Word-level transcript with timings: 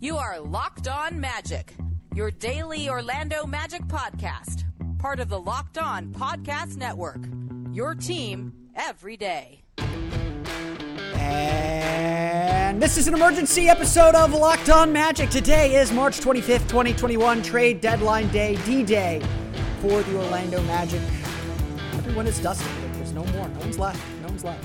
You 0.00 0.16
are 0.16 0.40
Locked 0.40 0.88
On 0.88 1.18
Magic, 1.20 1.74
your 2.14 2.30
daily 2.30 2.88
Orlando 2.88 3.46
Magic 3.46 3.82
podcast, 3.86 4.64
part 4.98 5.20
of 5.20 5.28
the 5.28 5.40
Locked 5.40 5.78
On 5.78 6.08
Podcast 6.12 6.76
Network. 6.76 7.24
Your 7.72 7.94
team 7.94 8.52
every 8.74 9.16
day. 9.16 9.62
And 11.16 12.82
this 12.82 12.96
is 12.98 13.08
an 13.08 13.14
emergency 13.14 13.68
episode 13.68 14.14
of 14.14 14.32
Locked 14.32 14.70
On 14.70 14.92
Magic. 14.92 15.30
Today 15.30 15.76
is 15.76 15.92
March 15.92 16.20
25th, 16.20 16.68
2021, 16.68 17.42
trade 17.42 17.80
deadline 17.80 18.28
day, 18.28 18.56
D 18.64 18.82
Day 18.82 19.22
for 19.80 20.02
the 20.02 20.16
Orlando 20.16 20.62
Magic. 20.62 21.00
Everyone 21.94 22.26
is 22.26 22.38
dusted. 22.40 22.68
There's 22.94 23.12
no 23.12 23.24
more. 23.26 23.48
No 23.48 23.58
one's 23.60 23.78
left. 23.78 24.00
No 24.22 24.28
one's 24.28 24.44
left. 24.44 24.64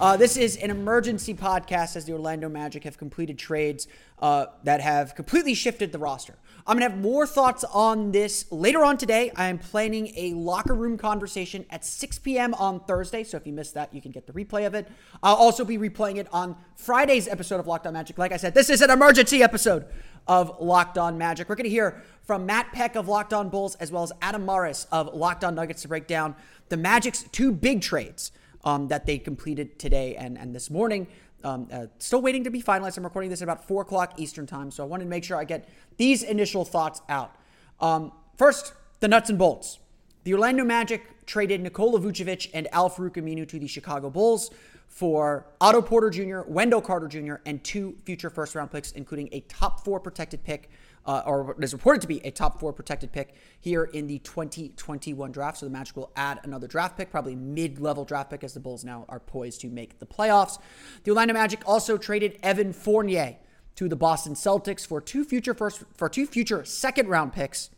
Uh, 0.00 0.16
this 0.16 0.36
is 0.36 0.56
an 0.58 0.70
emergency 0.70 1.34
podcast 1.34 1.96
as 1.96 2.04
the 2.04 2.12
Orlando 2.12 2.48
Magic 2.48 2.84
have 2.84 2.96
completed 2.96 3.36
trades 3.36 3.88
uh, 4.20 4.46
that 4.62 4.80
have 4.80 5.16
completely 5.16 5.54
shifted 5.54 5.90
the 5.90 5.98
roster. 5.98 6.36
I'm 6.68 6.78
going 6.78 6.88
to 6.88 6.94
have 6.94 7.02
more 7.02 7.26
thoughts 7.26 7.64
on 7.64 8.12
this 8.12 8.50
later 8.52 8.84
on 8.84 8.96
today. 8.96 9.32
I 9.34 9.48
am 9.48 9.58
planning 9.58 10.12
a 10.14 10.34
locker 10.34 10.74
room 10.74 10.98
conversation 10.98 11.66
at 11.70 11.84
6 11.84 12.20
p.m. 12.20 12.54
on 12.54 12.78
Thursday. 12.78 13.24
So 13.24 13.38
if 13.38 13.46
you 13.46 13.52
missed 13.52 13.74
that, 13.74 13.92
you 13.92 14.00
can 14.00 14.12
get 14.12 14.28
the 14.28 14.32
replay 14.32 14.68
of 14.68 14.74
it. 14.74 14.86
I'll 15.20 15.34
also 15.34 15.64
be 15.64 15.78
replaying 15.78 16.18
it 16.18 16.28
on 16.32 16.56
Friday's 16.76 17.26
episode 17.26 17.58
of 17.58 17.66
Locked 17.66 17.88
On 17.88 17.92
Magic. 17.92 18.18
Like 18.18 18.30
I 18.30 18.36
said, 18.36 18.54
this 18.54 18.70
is 18.70 18.82
an 18.82 18.90
emergency 18.90 19.42
episode 19.42 19.86
of 20.28 20.60
Locked 20.60 20.96
On 20.96 21.18
Magic. 21.18 21.48
We're 21.48 21.56
going 21.56 21.64
to 21.64 21.70
hear 21.70 22.04
from 22.22 22.46
Matt 22.46 22.72
Peck 22.72 22.94
of 22.94 23.08
Locked 23.08 23.32
On 23.32 23.48
Bulls 23.48 23.74
as 23.76 23.90
well 23.90 24.04
as 24.04 24.12
Adam 24.22 24.46
Mares 24.46 24.86
of 24.92 25.12
Locked 25.12 25.42
On 25.42 25.56
Nuggets 25.56 25.82
to 25.82 25.88
break 25.88 26.06
down 26.06 26.36
the 26.68 26.76
Magic's 26.76 27.24
two 27.32 27.50
big 27.50 27.82
trades 27.82 28.30
um, 28.68 28.88
that 28.88 29.06
they 29.06 29.18
completed 29.18 29.78
today 29.78 30.14
and, 30.16 30.36
and 30.36 30.54
this 30.54 30.68
morning. 30.68 31.06
Um, 31.42 31.68
uh, 31.72 31.86
still 31.98 32.20
waiting 32.20 32.44
to 32.44 32.50
be 32.50 32.62
finalized. 32.62 32.98
I'm 32.98 33.04
recording 33.04 33.30
this 33.30 33.40
at 33.40 33.44
about 33.44 33.66
4 33.66 33.82
o'clock 33.82 34.14
Eastern 34.18 34.46
Time, 34.46 34.70
so 34.70 34.82
I 34.82 34.86
wanted 34.86 35.04
to 35.04 35.10
make 35.10 35.24
sure 35.24 35.38
I 35.38 35.44
get 35.44 35.68
these 35.96 36.22
initial 36.22 36.64
thoughts 36.64 37.00
out. 37.08 37.34
Um, 37.80 38.12
first, 38.36 38.74
the 39.00 39.08
nuts 39.08 39.30
and 39.30 39.38
bolts. 39.38 39.78
The 40.24 40.34
Orlando 40.34 40.64
Magic 40.64 41.02
traded 41.24 41.62
Nikola 41.62 42.00
Vucevic 42.00 42.50
and 42.52 42.68
Al-Farouq 42.72 43.12
Aminu 43.12 43.48
to 43.48 43.58
the 43.58 43.68
Chicago 43.68 44.10
Bulls 44.10 44.50
for 44.88 45.46
Otto 45.60 45.80
Porter 45.80 46.10
Jr., 46.10 46.40
Wendell 46.46 46.82
Carter 46.82 47.08
Jr., 47.08 47.36
and 47.46 47.64
two 47.64 47.96
future 48.04 48.28
first 48.28 48.54
round 48.54 48.70
picks, 48.70 48.92
including 48.92 49.30
a 49.32 49.40
top 49.40 49.84
four 49.84 49.98
protected 49.98 50.44
pick 50.44 50.68
uh, 51.08 51.22
or 51.24 51.56
is 51.60 51.72
reported 51.72 52.02
to 52.02 52.06
be 52.06 52.24
a 52.24 52.30
top 52.30 52.60
four 52.60 52.70
protected 52.70 53.10
pick 53.10 53.34
here 53.58 53.84
in 53.84 54.06
the 54.06 54.18
2021 54.18 55.32
draft. 55.32 55.56
So 55.56 55.66
the 55.66 55.72
Magic 55.72 55.96
will 55.96 56.12
add 56.14 56.38
another 56.44 56.66
draft 56.66 56.98
pick, 56.98 57.10
probably 57.10 57.34
mid 57.34 57.80
level 57.80 58.04
draft 58.04 58.28
pick, 58.30 58.44
as 58.44 58.52
the 58.52 58.60
Bulls 58.60 58.84
now 58.84 59.06
are 59.08 59.18
poised 59.18 59.62
to 59.62 59.70
make 59.70 59.98
the 60.00 60.06
playoffs. 60.06 60.58
The 61.04 61.10
Orlando 61.10 61.32
Magic 61.32 61.62
also 61.66 61.96
traded 61.96 62.38
Evan 62.42 62.74
Fournier 62.74 63.36
to 63.76 63.88
the 63.88 63.96
Boston 63.96 64.34
Celtics 64.34 64.86
for 64.86 65.00
two 65.00 65.24
future 65.24 65.54
first 65.54 65.82
for 65.96 66.10
two 66.10 66.26
future 66.26 66.62
second 66.66 67.08
round 67.08 67.32
picks, 67.32 67.70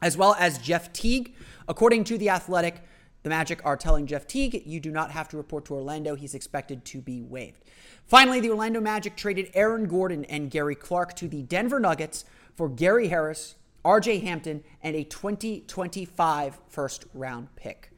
as 0.00 0.16
well 0.16 0.34
as 0.38 0.56
Jeff 0.56 0.90
Teague. 0.94 1.34
According 1.68 2.04
to 2.04 2.16
the 2.16 2.30
Athletic, 2.30 2.82
the 3.24 3.28
Magic 3.28 3.60
are 3.64 3.76
telling 3.76 4.06
Jeff 4.06 4.26
Teague, 4.26 4.62
you 4.64 4.80
do 4.80 4.90
not 4.90 5.10
have 5.10 5.28
to 5.28 5.36
report 5.36 5.66
to 5.66 5.74
Orlando. 5.74 6.14
He's 6.14 6.34
expected 6.34 6.84
to 6.86 7.02
be 7.02 7.20
waived. 7.20 7.64
Finally, 8.06 8.40
the 8.40 8.50
Orlando 8.50 8.80
Magic 8.80 9.16
traded 9.16 9.50
Aaron 9.54 9.86
Gordon 9.86 10.24
and 10.26 10.50
Gary 10.50 10.74
Clark 10.74 11.14
to 11.16 11.28
the 11.28 11.42
Denver 11.42 11.80
Nuggets 11.80 12.24
for 12.56 12.68
Gary 12.68 13.08
Harris, 13.08 13.56
RJ 13.84 14.22
Hampton, 14.22 14.64
and 14.82 14.96
a 14.96 15.04
2025 15.04 16.58
first 16.68 17.04
round 17.14 17.54
pick. 17.56 17.90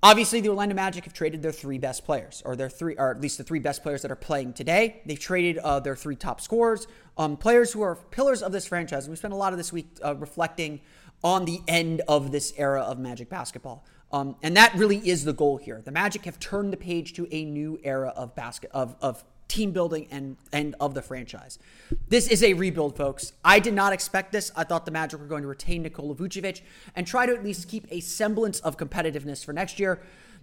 Obviously, 0.00 0.40
the 0.40 0.48
Orlando 0.48 0.76
Magic 0.76 1.04
have 1.04 1.12
traded 1.12 1.42
their 1.42 1.50
three 1.50 1.78
best 1.78 2.04
players, 2.04 2.40
or 2.44 2.54
their 2.54 2.68
three, 2.68 2.94
or 2.96 3.10
at 3.10 3.20
least 3.20 3.38
the 3.38 3.42
three 3.42 3.58
best 3.58 3.82
players 3.82 4.02
that 4.02 4.12
are 4.12 4.16
playing 4.16 4.52
today. 4.52 5.02
They've 5.04 5.18
traded 5.18 5.58
uh, 5.58 5.80
their 5.80 5.96
three 5.96 6.14
top 6.14 6.40
scorers, 6.40 6.86
um, 7.16 7.36
players 7.36 7.72
who 7.72 7.82
are 7.82 7.96
pillars 7.96 8.40
of 8.40 8.52
this 8.52 8.64
franchise. 8.64 9.08
We 9.08 9.16
spent 9.16 9.34
a 9.34 9.36
lot 9.36 9.52
of 9.52 9.58
this 9.58 9.72
week 9.72 9.88
uh, 10.04 10.14
reflecting 10.14 10.80
on 11.24 11.46
the 11.46 11.60
end 11.66 12.02
of 12.06 12.30
this 12.30 12.52
era 12.56 12.82
of 12.82 13.00
Magic 13.00 13.28
basketball. 13.28 13.84
Um, 14.12 14.36
and 14.42 14.56
that 14.56 14.72
really 14.74 14.98
is 14.98 15.24
the 15.24 15.32
goal 15.32 15.56
here. 15.56 15.82
The 15.84 15.90
Magic 15.90 16.24
have 16.26 16.38
turned 16.38 16.72
the 16.72 16.76
page 16.76 17.12
to 17.14 17.26
a 17.32 17.44
new 17.44 17.80
era 17.82 18.12
of 18.16 18.36
basket 18.36 18.70
of, 18.72 18.94
of 19.00 19.24
team 19.48 19.72
building 19.72 20.06
and 20.10 20.36
and 20.52 20.74
of 20.78 20.94
the 20.94 21.02
franchise. 21.02 21.58
This 22.08 22.28
is 22.28 22.42
a 22.42 22.52
rebuild, 22.52 22.96
folks. 22.96 23.32
I 23.44 23.58
did 23.58 23.74
not 23.74 23.92
expect 23.92 24.32
this. 24.32 24.52
I 24.54 24.64
thought 24.64 24.84
the 24.84 24.90
Magic 24.90 25.18
were 25.18 25.26
going 25.26 25.42
to 25.42 25.48
retain 25.48 25.82
Nikola 25.82 26.14
Vucevic 26.14 26.60
and 26.94 27.06
try 27.06 27.26
to 27.26 27.32
at 27.32 27.42
least 27.42 27.68
keep 27.68 27.86
a 27.90 28.00
semblance 28.00 28.60
of 28.60 28.76
competitiveness 28.76 29.44
for 29.44 29.52
next 29.52 29.80
year. 29.80 30.00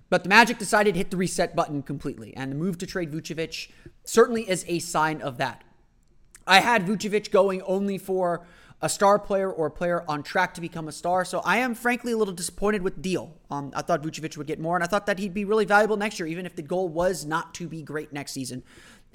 But 0.09 0.23
the 0.23 0.29
Magic 0.29 0.57
decided 0.57 0.93
to 0.93 0.97
hit 0.97 1.11
the 1.11 1.17
reset 1.17 1.55
button 1.55 1.81
completely, 1.81 2.35
and 2.35 2.51
the 2.51 2.55
move 2.55 2.77
to 2.79 2.85
trade 2.85 3.11
Vucevic 3.11 3.71
certainly 4.03 4.47
is 4.49 4.65
a 4.67 4.79
sign 4.79 5.21
of 5.21 5.37
that. 5.37 5.63
I 6.45 6.59
had 6.59 6.85
Vucevic 6.85 7.31
going 7.31 7.61
only 7.63 7.97
for 7.97 8.45
a 8.81 8.89
star 8.89 9.17
player 9.17 9.49
or 9.51 9.67
a 9.67 9.71
player 9.71 10.03
on 10.07 10.21
track 10.21 10.53
to 10.53 10.61
become 10.61 10.87
a 10.87 10.91
star. 10.91 11.25
So 11.25 11.39
I 11.39 11.57
am 11.57 11.73
frankly 11.73 12.11
a 12.11 12.17
little 12.17 12.33
disappointed 12.33 12.83
with 12.83 12.95
the 12.97 13.01
deal. 13.01 13.33
Um, 13.49 13.71
I 13.75 13.81
thought 13.81 14.03
Vucevic 14.03 14.37
would 14.37 14.47
get 14.47 14.59
more, 14.59 14.75
and 14.75 14.83
I 14.83 14.87
thought 14.87 15.05
that 15.07 15.17
he'd 15.17 15.33
be 15.33 15.45
really 15.45 15.65
valuable 15.65 15.97
next 15.97 16.19
year, 16.19 16.27
even 16.27 16.45
if 16.45 16.55
the 16.55 16.61
goal 16.61 16.89
was 16.89 17.25
not 17.25 17.53
to 17.55 17.67
be 17.67 17.81
great 17.81 18.13
next 18.13 18.33
season 18.33 18.63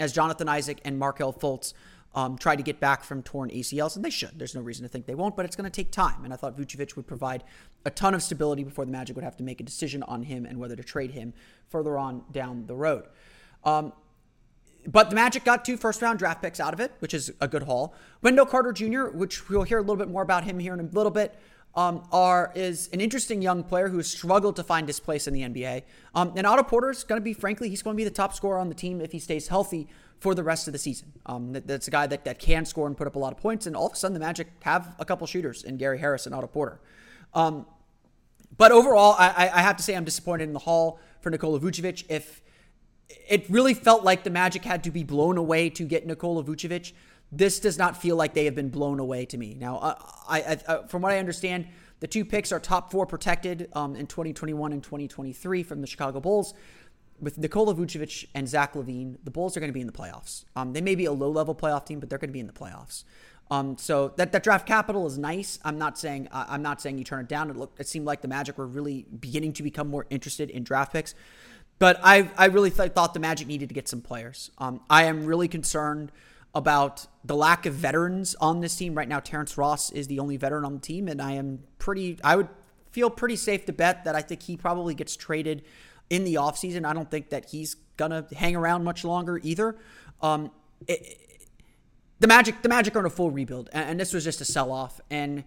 as 0.00 0.12
Jonathan 0.12 0.48
Isaac 0.48 0.80
and 0.84 0.98
Markelle 0.98 1.32
Fultz 1.32 1.74
um, 2.14 2.36
try 2.36 2.56
to 2.56 2.62
get 2.62 2.80
back 2.80 3.04
from 3.04 3.22
torn 3.22 3.50
ACLs, 3.50 3.94
and 3.94 4.04
they 4.04 4.10
should. 4.10 4.36
There's 4.36 4.54
no 4.54 4.60
reason 4.60 4.82
to 4.82 4.88
think 4.88 5.06
they 5.06 5.14
won't, 5.14 5.36
but 5.36 5.44
it's 5.44 5.54
going 5.54 5.70
to 5.70 5.70
take 5.70 5.92
time. 5.92 6.24
And 6.24 6.32
I 6.32 6.36
thought 6.36 6.56
Vucevic 6.56 6.96
would 6.96 7.06
provide 7.06 7.44
a 7.84 7.90
ton 7.90 8.14
of 8.14 8.22
stability 8.22 8.64
before 8.64 8.84
the 8.84 8.90
Magic 8.90 9.14
would 9.14 9.24
have 9.24 9.36
to 9.36 9.44
make 9.44 9.60
a 9.60 9.64
decision 9.64 10.02
on 10.04 10.24
him 10.24 10.44
and 10.44 10.58
whether 10.58 10.74
to 10.74 10.82
trade 10.82 11.12
him 11.12 11.32
further 11.68 11.96
on 11.96 12.24
down 12.32 12.66
the 12.66 12.74
road. 12.74 13.06
Um, 13.64 13.92
but 14.86 15.10
the 15.10 15.14
Magic 15.14 15.44
got 15.44 15.64
two 15.64 15.76
first 15.76 16.02
round 16.02 16.18
draft 16.18 16.42
picks 16.42 16.58
out 16.58 16.72
of 16.72 16.80
it, 16.80 16.92
which 16.98 17.14
is 17.14 17.32
a 17.40 17.46
good 17.46 17.64
haul. 17.64 17.94
Wendell 18.22 18.46
Carter 18.46 18.72
Jr., 18.72 19.08
which 19.08 19.48
we'll 19.48 19.62
hear 19.62 19.78
a 19.78 19.82
little 19.82 19.96
bit 19.96 20.08
more 20.08 20.22
about 20.22 20.44
him 20.44 20.58
here 20.58 20.74
in 20.74 20.80
a 20.80 20.84
little 20.84 21.12
bit, 21.12 21.38
um, 21.74 22.02
are 22.10 22.52
is 22.54 22.88
an 22.92 23.00
interesting 23.00 23.42
young 23.42 23.62
player 23.62 23.88
who 23.88 23.98
has 23.98 24.08
struggled 24.08 24.56
to 24.56 24.64
find 24.64 24.88
his 24.88 24.98
place 24.98 25.26
in 25.26 25.34
the 25.34 25.42
NBA. 25.42 25.82
Um, 26.14 26.32
and 26.36 26.46
Otto 26.46 26.64
Porter 26.64 26.90
is 26.90 27.04
going 27.04 27.20
to 27.20 27.24
be, 27.24 27.32
frankly, 27.32 27.68
he's 27.68 27.82
going 27.82 27.94
to 27.94 27.96
be 27.96 28.04
the 28.04 28.10
top 28.10 28.34
scorer 28.34 28.58
on 28.58 28.68
the 28.68 28.74
team 28.74 29.00
if 29.00 29.12
he 29.12 29.18
stays 29.18 29.48
healthy 29.48 29.88
for 30.18 30.34
the 30.34 30.42
rest 30.42 30.66
of 30.66 30.72
the 30.72 30.78
season. 30.78 31.12
Um, 31.26 31.52
that, 31.52 31.66
that's 31.66 31.88
a 31.88 31.90
guy 31.90 32.06
that, 32.08 32.24
that 32.24 32.38
can 32.38 32.64
score 32.64 32.86
and 32.86 32.96
put 32.96 33.06
up 33.06 33.14
a 33.14 33.18
lot 33.18 33.32
of 33.32 33.38
points. 33.38 33.66
And 33.66 33.76
all 33.76 33.86
of 33.86 33.92
a 33.92 33.96
sudden, 33.96 34.14
the 34.14 34.20
Magic 34.20 34.48
have 34.62 34.94
a 34.98 35.04
couple 35.04 35.26
shooters 35.26 35.62
in 35.62 35.76
Gary 35.76 35.98
Harris 35.98 36.26
and 36.26 36.34
Otto 36.34 36.48
Porter. 36.48 36.80
Um, 37.34 37.66
but 38.56 38.72
overall, 38.72 39.14
I, 39.18 39.50
I 39.54 39.62
have 39.62 39.76
to 39.76 39.82
say 39.82 39.94
I'm 39.94 40.04
disappointed 40.04 40.44
in 40.44 40.52
the 40.52 40.58
haul 40.58 40.98
for 41.20 41.30
Nikola 41.30 41.60
Vucevic. 41.60 42.04
If 42.08 42.42
it 43.28 43.48
really 43.48 43.74
felt 43.74 44.04
like 44.04 44.24
the 44.24 44.30
Magic 44.30 44.64
had 44.64 44.84
to 44.84 44.90
be 44.90 45.04
blown 45.04 45.38
away 45.38 45.70
to 45.70 45.84
get 45.84 46.06
Nikola 46.06 46.42
Vucevic, 46.42 46.92
this 47.32 47.60
does 47.60 47.78
not 47.78 48.00
feel 48.00 48.16
like 48.16 48.34
they 48.34 48.44
have 48.46 48.54
been 48.54 48.70
blown 48.70 48.98
away 48.98 49.24
to 49.26 49.38
me. 49.38 49.54
Now, 49.58 49.78
uh, 49.78 49.94
I, 50.28 50.40
I, 50.40 50.58
uh, 50.66 50.86
from 50.86 51.02
what 51.02 51.12
I 51.12 51.18
understand, 51.18 51.68
the 52.00 52.06
two 52.06 52.24
picks 52.24 52.50
are 52.50 52.58
top 52.58 52.90
four 52.90 53.06
protected 53.06 53.68
um, 53.74 53.94
in 53.94 54.06
2021 54.06 54.72
and 54.72 54.82
2023 54.82 55.62
from 55.62 55.80
the 55.80 55.86
Chicago 55.86 56.20
Bulls. 56.20 56.54
With 57.20 57.36
Nikola 57.36 57.74
Vucevic 57.74 58.26
and 58.34 58.48
Zach 58.48 58.72
LaVine, 58.72 59.18
the 59.22 59.30
Bulls 59.30 59.54
are 59.56 59.60
going 59.60 59.68
to 59.68 59.74
be 59.74 59.82
in 59.82 59.86
the 59.86 59.92
playoffs. 59.92 60.44
Um, 60.56 60.72
they 60.72 60.80
may 60.80 60.94
be 60.94 61.04
a 61.04 61.12
low 61.12 61.30
level 61.30 61.54
playoff 61.54 61.84
team, 61.84 62.00
but 62.00 62.08
they're 62.08 62.18
going 62.18 62.30
to 62.30 62.32
be 62.32 62.40
in 62.40 62.46
the 62.46 62.52
playoffs. 62.52 63.04
Um, 63.50 63.76
so 63.76 64.12
that, 64.16 64.32
that 64.32 64.42
draft 64.42 64.66
capital 64.66 65.06
is 65.06 65.18
nice. 65.18 65.58
I'm 65.64 65.76
not 65.76 65.98
saying 65.98 66.28
uh, 66.30 66.46
I'm 66.48 66.62
not 66.62 66.80
saying 66.80 66.98
you 66.98 67.04
turn 67.04 67.20
it 67.20 67.28
down. 67.28 67.50
It 67.50 67.56
looked 67.56 67.80
it 67.80 67.88
seemed 67.88 68.06
like 68.06 68.22
the 68.22 68.28
Magic 68.28 68.56
were 68.56 68.66
really 68.66 69.06
beginning 69.18 69.52
to 69.54 69.62
become 69.62 69.88
more 69.88 70.06
interested 70.08 70.50
in 70.50 70.62
draft 70.62 70.92
picks, 70.92 71.14
but 71.78 71.98
I 72.02 72.30
I 72.38 72.46
really 72.46 72.70
th- 72.70 72.92
thought 72.92 73.12
the 73.12 73.20
Magic 73.20 73.48
needed 73.48 73.68
to 73.68 73.74
get 73.74 73.88
some 73.88 74.00
players. 74.00 74.52
Um, 74.58 74.80
I 74.88 75.04
am 75.04 75.26
really 75.26 75.48
concerned 75.48 76.12
about 76.54 77.06
the 77.24 77.36
lack 77.36 77.66
of 77.66 77.74
veterans 77.74 78.34
on 78.40 78.60
this 78.60 78.76
team 78.76 78.94
right 78.94 79.08
now. 79.08 79.20
Terrence 79.20 79.56
Ross 79.56 79.90
is 79.90 80.08
the 80.08 80.18
only 80.18 80.36
veteran 80.36 80.64
on 80.64 80.74
the 80.74 80.80
team, 80.80 81.08
and 81.08 81.20
I 81.20 81.32
am 81.32 81.60
pretty. 81.78 82.18
I 82.24 82.36
would 82.36 82.48
feel 82.90 83.10
pretty 83.10 83.36
safe 83.36 83.66
to 83.66 83.72
bet 83.72 84.04
that 84.04 84.14
I 84.14 84.22
think 84.22 84.42
he 84.42 84.56
probably 84.56 84.94
gets 84.94 85.16
traded 85.16 85.62
in 86.08 86.24
the 86.24 86.34
offseason. 86.34 86.84
I 86.84 86.92
don't 86.92 87.10
think 87.10 87.30
that 87.30 87.50
he's 87.50 87.76
gonna 87.96 88.26
hang 88.36 88.56
around 88.56 88.84
much 88.84 89.04
longer 89.04 89.38
either. 89.42 89.76
Um, 90.20 90.50
it, 90.88 91.18
the 92.18 92.26
Magic, 92.26 92.62
the 92.62 92.68
Magic 92.68 92.94
are 92.96 93.00
in 93.00 93.06
a 93.06 93.10
full 93.10 93.30
rebuild, 93.30 93.70
and, 93.72 93.90
and 93.90 94.00
this 94.00 94.12
was 94.12 94.24
just 94.24 94.40
a 94.40 94.44
sell 94.44 94.72
off, 94.72 95.00
and 95.10 95.44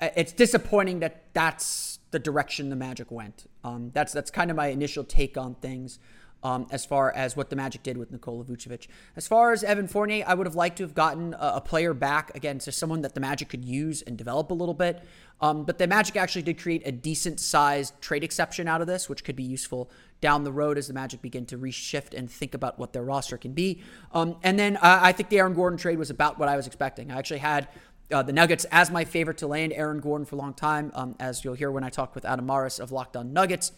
it's 0.00 0.32
disappointing 0.32 1.00
that 1.00 1.24
that's 1.32 1.98
the 2.10 2.18
direction 2.18 2.68
the 2.68 2.76
Magic 2.76 3.10
went. 3.10 3.50
Um, 3.62 3.90
that's 3.92 4.12
that's 4.12 4.30
kind 4.30 4.50
of 4.50 4.56
my 4.56 4.68
initial 4.68 5.04
take 5.04 5.36
on 5.36 5.54
things. 5.56 5.98
Um, 6.44 6.66
as 6.70 6.84
far 6.84 7.10
as 7.10 7.34
what 7.38 7.48
the 7.48 7.56
Magic 7.56 7.82
did 7.82 7.96
with 7.96 8.12
Nikola 8.12 8.44
Vucevic. 8.44 8.86
As 9.16 9.26
far 9.26 9.52
as 9.52 9.64
Evan 9.64 9.88
Fournier, 9.88 10.24
I 10.26 10.34
would 10.34 10.46
have 10.46 10.54
liked 10.54 10.76
to 10.76 10.82
have 10.82 10.94
gotten 10.94 11.32
a, 11.32 11.54
a 11.54 11.60
player 11.62 11.94
back 11.94 12.36
again 12.36 12.58
to 12.58 12.70
someone 12.70 13.00
that 13.00 13.14
the 13.14 13.20
Magic 13.20 13.48
could 13.48 13.64
use 13.64 14.02
and 14.02 14.18
develop 14.18 14.50
a 14.50 14.54
little 14.54 14.74
bit. 14.74 15.02
Um, 15.40 15.64
but 15.64 15.78
the 15.78 15.86
Magic 15.86 16.16
actually 16.16 16.42
did 16.42 16.58
create 16.58 16.82
a 16.86 16.92
decent 16.92 17.40
sized 17.40 17.98
trade 18.02 18.22
exception 18.22 18.68
out 18.68 18.82
of 18.82 18.86
this, 18.86 19.08
which 19.08 19.24
could 19.24 19.36
be 19.36 19.42
useful 19.42 19.90
down 20.20 20.44
the 20.44 20.52
road 20.52 20.78
as 20.78 20.88
the 20.88 20.94
Magic 20.94 21.22
begin 21.22 21.46
to 21.46 21.58
reshift 21.58 22.12
and 22.16 22.30
think 22.30 22.54
about 22.54 22.78
what 22.78 22.92
their 22.92 23.02
roster 23.02 23.36
can 23.36 23.52
be. 23.52 23.82
Um, 24.12 24.36
and 24.42 24.58
then 24.58 24.76
uh, 24.76 25.00
I 25.02 25.12
think 25.12 25.30
the 25.30 25.38
Aaron 25.38 25.54
Gordon 25.54 25.78
trade 25.78 25.98
was 25.98 26.10
about 26.10 26.38
what 26.38 26.48
I 26.48 26.56
was 26.56 26.66
expecting. 26.66 27.10
I 27.10 27.18
actually 27.18 27.40
had 27.40 27.68
uh, 28.12 28.22
the 28.22 28.32
Nuggets 28.32 28.64
as 28.70 28.90
my 28.90 29.04
favorite 29.04 29.38
to 29.38 29.46
land 29.46 29.72
Aaron 29.72 30.00
Gordon 30.00 30.24
for 30.24 30.36
a 30.36 30.38
long 30.38 30.54
time, 30.54 30.92
um, 30.94 31.16
as 31.18 31.44
you'll 31.44 31.54
hear 31.54 31.70
when 31.70 31.84
I 31.84 31.90
talk 31.90 32.14
with 32.14 32.24
Adam 32.24 32.46
Mares 32.46 32.78
of 32.78 32.92
Locked 32.92 33.16
On 33.16 33.32
Nuggets. 33.32 33.72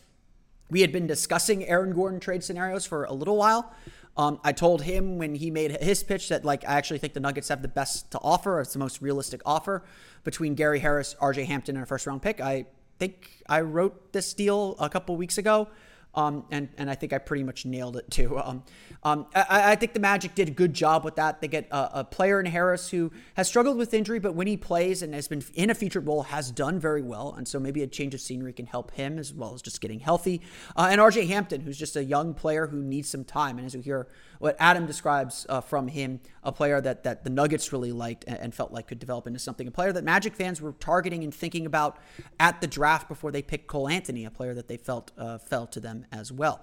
We 0.70 0.80
had 0.80 0.92
been 0.92 1.06
discussing 1.06 1.64
Aaron 1.64 1.94
Gordon 1.94 2.20
trade 2.20 2.42
scenarios 2.42 2.86
for 2.86 3.04
a 3.04 3.12
little 3.12 3.36
while. 3.36 3.72
Um, 4.16 4.40
I 4.42 4.52
told 4.52 4.82
him 4.82 5.18
when 5.18 5.34
he 5.34 5.50
made 5.50 5.82
his 5.82 6.02
pitch 6.02 6.30
that 6.30 6.44
like 6.44 6.64
I 6.64 6.74
actually 6.74 6.98
think 6.98 7.12
the 7.12 7.20
Nuggets 7.20 7.48
have 7.48 7.62
the 7.62 7.68
best 7.68 8.10
to 8.12 8.18
offer. 8.20 8.60
It's 8.60 8.72
the 8.72 8.78
most 8.78 9.02
realistic 9.02 9.42
offer 9.44 9.84
between 10.24 10.54
Gary 10.54 10.80
Harris, 10.80 11.14
R.J. 11.20 11.44
Hampton, 11.44 11.76
and 11.76 11.82
a 11.82 11.86
first 11.86 12.06
round 12.06 12.22
pick. 12.22 12.40
I 12.40 12.66
think 12.98 13.42
I 13.48 13.60
wrote 13.60 14.12
this 14.12 14.32
deal 14.32 14.74
a 14.80 14.88
couple 14.88 15.16
weeks 15.16 15.38
ago. 15.38 15.68
Um, 16.16 16.44
and 16.50 16.70
and 16.78 16.90
I 16.90 16.94
think 16.94 17.12
I 17.12 17.18
pretty 17.18 17.44
much 17.44 17.66
nailed 17.66 17.96
it 17.96 18.10
too. 18.10 18.40
Um, 18.46 18.62
um, 19.02 19.26
I, 19.34 19.72
I, 19.72 19.74
think 19.76 19.92
the 19.92 20.00
Magic 20.00 20.34
did 20.34 20.48
a 20.48 20.52
good 20.52 20.72
job 20.72 21.04
with 21.04 21.16
that. 21.16 21.40
They 21.40 21.48
get 21.48 21.68
a, 21.70 22.00
a, 22.00 22.04
player 22.04 22.40
in 22.40 22.46
Harris 22.46 22.90
who 22.90 23.12
has 23.34 23.46
struggled 23.48 23.76
with 23.76 23.92
injury, 23.92 24.18
but 24.18 24.34
when 24.34 24.46
he 24.46 24.56
plays 24.56 25.02
and 25.02 25.14
has 25.14 25.26
been 25.26 25.42
in 25.54 25.70
a 25.70 25.74
featured 25.74 26.06
role, 26.06 26.22
has 26.24 26.50
done 26.50 26.78
very 26.78 27.02
well. 27.02 27.34
And 27.36 27.46
so 27.46 27.58
maybe 27.58 27.82
a 27.82 27.86
change 27.86 28.14
of 28.14 28.20
scenery 28.20 28.52
can 28.52 28.66
help 28.66 28.92
him 28.92 29.18
as 29.18 29.32
well 29.32 29.54
as 29.54 29.62
just 29.62 29.80
getting 29.80 30.00
healthy. 30.00 30.42
Uh, 30.76 30.88
and 30.90 31.00
RJ 31.00 31.28
Hampton, 31.28 31.60
who's 31.60 31.78
just 31.78 31.96
a 31.96 32.04
young 32.04 32.34
player 32.34 32.69
who 32.69 32.82
needs 32.82 33.08
some 33.08 33.24
time. 33.24 33.58
And 33.58 33.66
as 33.66 33.74
you 33.74 33.80
hear 33.80 34.08
what 34.38 34.56
Adam 34.58 34.86
describes 34.86 35.46
uh, 35.48 35.60
from 35.60 35.88
him, 35.88 36.20
a 36.42 36.52
player 36.52 36.80
that 36.80 37.04
that 37.04 37.24
the 37.24 37.30
Nuggets 37.30 37.72
really 37.72 37.92
liked 37.92 38.24
and, 38.26 38.38
and, 38.38 38.54
felt 38.54 38.72
like 38.72 38.88
could 38.88 38.98
develop 38.98 39.26
into 39.26 39.38
something. 39.38 39.66
A 39.66 39.70
player 39.70 39.92
that 39.92 40.04
Magic 40.04 40.34
fans 40.34 40.60
were 40.60 40.72
targeting 40.72 41.24
and 41.24 41.34
thinking 41.34 41.66
about 41.66 41.98
at 42.38 42.60
the 42.60 42.66
draft 42.66 43.08
before 43.08 43.30
they 43.30 43.42
picked 43.42 43.66
Cole 43.66 43.88
Anthony, 43.88 44.24
a 44.24 44.30
player 44.30 44.54
that 44.54 44.68
they 44.68 44.76
felt 44.76 45.12
uh, 45.18 45.38
fell 45.38 45.66
to 45.68 45.80
them 45.80 46.06
as 46.12 46.32
well. 46.32 46.62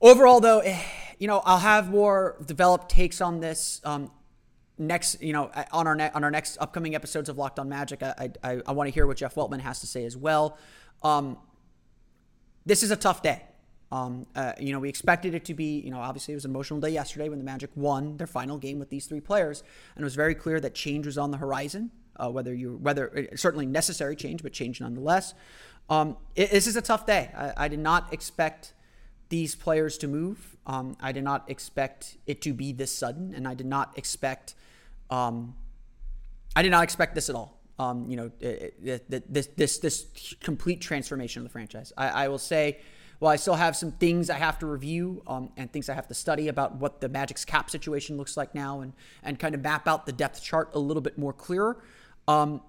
Overall, 0.00 0.40
though, 0.40 0.60
eh, 0.60 0.78
you 1.18 1.28
know, 1.28 1.40
I'll 1.44 1.58
have 1.58 1.90
more 1.90 2.36
developed 2.44 2.90
takes 2.90 3.20
on 3.20 3.40
this. 3.40 3.80
Um, 3.84 4.10
next, 4.76 5.22
you 5.22 5.32
know, 5.32 5.50
on 5.72 5.86
our 5.86 5.94
ne- 5.94 6.10
on 6.10 6.24
our 6.24 6.30
next 6.30 6.58
upcoming 6.58 6.94
episodes 6.94 7.28
of 7.28 7.38
Locked 7.38 7.58
On 7.58 7.68
Magic, 7.68 8.02
I 8.02 8.30
I, 8.42 8.60
I 8.66 8.72
want 8.72 8.88
to 8.88 8.92
hear 8.92 9.06
what 9.06 9.16
Jeff 9.16 9.34
Weltman 9.34 9.60
has 9.60 9.80
to 9.80 9.86
say 9.86 10.04
as 10.04 10.16
well. 10.16 10.58
Um, 11.02 11.38
this 12.66 12.82
is 12.82 12.90
a 12.90 12.96
tough 12.96 13.22
day. 13.22 13.42
Um, 13.94 14.26
uh, 14.34 14.54
you 14.58 14.72
know, 14.72 14.80
we 14.80 14.88
expected 14.88 15.36
it 15.36 15.44
to 15.44 15.54
be, 15.54 15.78
you 15.78 15.92
know, 15.92 16.00
obviously 16.00 16.32
it 16.32 16.34
was 16.34 16.44
an 16.44 16.50
emotional 16.50 16.80
day 16.80 16.88
yesterday 16.88 17.28
when 17.28 17.38
the 17.38 17.44
Magic 17.44 17.70
won 17.76 18.16
their 18.16 18.26
final 18.26 18.58
game 18.58 18.80
with 18.80 18.90
these 18.90 19.06
three 19.06 19.20
players, 19.20 19.62
and 19.94 20.02
it 20.02 20.04
was 20.04 20.16
very 20.16 20.34
clear 20.34 20.58
that 20.58 20.74
change 20.74 21.06
was 21.06 21.16
on 21.16 21.30
the 21.30 21.36
horizon. 21.36 21.92
Uh, 22.16 22.28
whether 22.28 22.54
you, 22.54 22.76
whether 22.80 23.28
uh, 23.32 23.36
certainly 23.36 23.66
necessary 23.66 24.14
change, 24.14 24.40
but 24.42 24.52
change 24.52 24.80
nonetheless. 24.80 25.34
Um, 25.90 26.16
it, 26.36 26.50
this 26.52 26.68
is 26.68 26.76
a 26.76 26.82
tough 26.82 27.06
day. 27.06 27.30
I, 27.36 27.64
I, 27.64 27.68
did 27.68 27.80
not 27.80 28.12
expect 28.12 28.72
these 29.30 29.56
players 29.56 29.98
to 29.98 30.06
move. 30.06 30.56
Um, 30.64 30.96
I 31.00 31.10
did 31.10 31.24
not 31.24 31.50
expect 31.50 32.16
it 32.26 32.40
to 32.42 32.52
be 32.52 32.72
this 32.72 32.94
sudden, 32.94 33.34
and 33.34 33.48
I 33.48 33.54
did 33.54 33.66
not 33.66 33.98
expect, 33.98 34.54
um, 35.10 35.56
I 36.54 36.62
did 36.62 36.70
not 36.70 36.84
expect 36.84 37.16
this 37.16 37.28
at 37.28 37.34
all. 37.34 37.58
Um, 37.80 38.08
you 38.08 38.16
know, 38.16 38.30
it, 38.38 38.74
it, 38.84 39.32
this 39.32 39.48
this 39.56 39.78
this 39.78 40.06
complete 40.40 40.80
transformation 40.80 41.40
of 41.40 41.44
the 41.44 41.52
franchise. 41.52 41.92
I, 41.96 42.08
I 42.08 42.28
will 42.28 42.38
say 42.38 42.78
well, 43.20 43.30
I 43.30 43.36
still 43.36 43.54
have 43.54 43.76
some 43.76 43.92
things 43.92 44.30
I 44.30 44.38
have 44.38 44.58
to 44.60 44.66
review 44.66 45.22
um, 45.26 45.50
and 45.56 45.72
things 45.72 45.88
I 45.88 45.94
have 45.94 46.08
to 46.08 46.14
study 46.14 46.48
about 46.48 46.76
what 46.76 47.00
the 47.00 47.08
Magic's 47.08 47.44
cap 47.44 47.70
situation 47.70 48.16
looks 48.16 48.36
like 48.36 48.54
now 48.54 48.80
and, 48.80 48.92
and 49.22 49.38
kind 49.38 49.54
of 49.54 49.62
map 49.62 49.86
out 49.88 50.06
the 50.06 50.12
depth 50.12 50.42
chart 50.42 50.70
a 50.74 50.78
little 50.78 51.00
bit 51.00 51.16
more 51.16 51.32
clearer. 51.32 51.82
Um, 52.26 52.62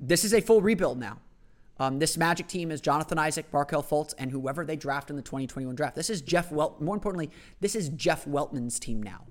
this 0.00 0.24
is 0.24 0.34
a 0.34 0.40
full 0.40 0.60
rebuild 0.60 0.98
now. 0.98 1.18
Um, 1.78 1.98
this 1.98 2.16
Magic 2.16 2.46
team 2.48 2.70
is 2.70 2.80
Jonathan 2.80 3.18
Isaac, 3.18 3.46
Markelle 3.52 3.82
Fultz, 3.82 4.14
and 4.18 4.30
whoever 4.30 4.64
they 4.64 4.76
draft 4.76 5.10
in 5.10 5.16
the 5.16 5.22
2021 5.22 5.74
draft. 5.74 5.96
This 5.96 6.10
is 6.10 6.20
Jeff 6.20 6.52
Welt. 6.52 6.80
More 6.80 6.94
importantly, 6.94 7.30
this 7.60 7.74
is 7.74 7.88
Jeff 7.90 8.24
Weltman's 8.24 8.78
team 8.78 9.02
now. 9.02 9.26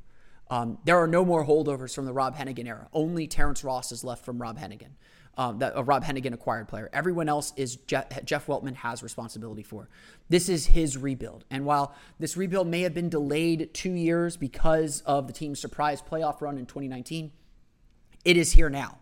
Um, 0.49 0.79
there 0.83 0.97
are 0.97 1.07
no 1.07 1.23
more 1.23 1.45
holdovers 1.45 1.95
from 1.95 2.05
the 2.05 2.11
Rob 2.11 2.35
Hennigan 2.35 2.67
era. 2.67 2.89
Only 2.91 3.25
Terrence 3.25 3.63
Ross 3.63 3.91
is 3.91 4.03
left 4.03 4.25
from 4.25 4.41
Rob 4.41 4.59
Hennigan 4.59 4.91
um, 5.41 5.57
that 5.57 5.73
a 5.75 5.81
Rob 5.81 6.03
Hennigan 6.03 6.33
acquired 6.33 6.67
player. 6.67 6.87
Everyone 6.93 7.27
else 7.27 7.51
is 7.55 7.77
Jeff, 7.87 8.09
Weltman 8.45 8.75
has 8.75 9.01
responsibility 9.01 9.63
for. 9.63 9.89
This 10.29 10.47
is 10.47 10.67
his 10.67 10.97
rebuild. 10.97 11.45
And 11.49 11.65
while 11.65 11.95
this 12.19 12.37
rebuild 12.37 12.67
may 12.67 12.81
have 12.81 12.93
been 12.93 13.09
delayed 13.09 13.73
two 13.73 13.93
years 13.93 14.37
because 14.37 15.01
of 15.01 15.25
the 15.25 15.33
team's 15.33 15.59
surprise 15.59 15.99
playoff 15.99 16.41
run 16.41 16.59
in 16.59 16.67
2019, 16.67 17.31
it 18.23 18.37
is 18.37 18.51
here 18.51 18.69
now. 18.69 18.99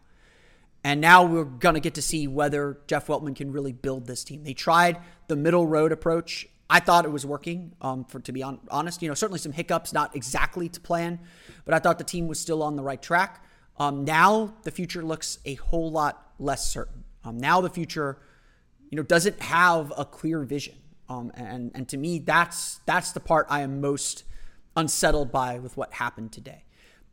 And 0.81 1.01
now 1.01 1.25
we're 1.25 1.43
going 1.43 1.75
to 1.75 1.81
get 1.81 1.95
to 1.95 2.01
see 2.01 2.25
whether 2.25 2.79
Jeff 2.87 3.07
Weltman 3.07 3.35
can 3.35 3.51
really 3.51 3.73
build 3.73 4.07
this 4.07 4.23
team. 4.23 4.45
They 4.45 4.53
tried 4.53 4.97
the 5.27 5.35
middle 5.35 5.67
road 5.67 5.91
approach. 5.91 6.47
I 6.69 6.79
thought 6.79 7.03
it 7.03 7.11
was 7.11 7.25
working. 7.25 7.73
Um, 7.81 8.05
for 8.05 8.21
to 8.21 8.31
be 8.31 8.43
honest, 8.43 9.01
you 9.01 9.09
know, 9.09 9.13
certainly 9.13 9.39
some 9.39 9.51
hiccups, 9.51 9.91
not 9.91 10.15
exactly 10.15 10.69
to 10.69 10.79
plan, 10.79 11.19
but 11.65 11.73
I 11.73 11.79
thought 11.79 11.97
the 11.97 12.05
team 12.05 12.29
was 12.29 12.39
still 12.39 12.63
on 12.63 12.77
the 12.77 12.83
right 12.83 13.01
track. 13.01 13.43
Um, 13.77 14.05
now 14.05 14.53
the 14.63 14.71
future 14.71 15.03
looks 15.03 15.39
a 15.43 15.55
whole 15.55 15.91
lot 15.91 16.28
less 16.39 16.67
certain. 16.69 17.03
Um, 17.23 17.37
now 17.37 17.61
the 17.61 17.69
future, 17.69 18.17
you 18.89 18.95
know, 18.95 19.03
doesn't 19.03 19.39
have 19.41 19.93
a 19.97 20.05
clear 20.05 20.43
vision. 20.43 20.75
Um, 21.07 21.31
and 21.35 21.71
and 21.73 21.87
to 21.89 21.97
me, 21.97 22.19
that's 22.19 22.79
that's 22.85 23.11
the 23.11 23.19
part 23.19 23.47
I 23.49 23.61
am 23.61 23.81
most 23.81 24.23
unsettled 24.75 25.31
by 25.31 25.59
with 25.59 25.75
what 25.75 25.93
happened 25.93 26.31
today. 26.31 26.63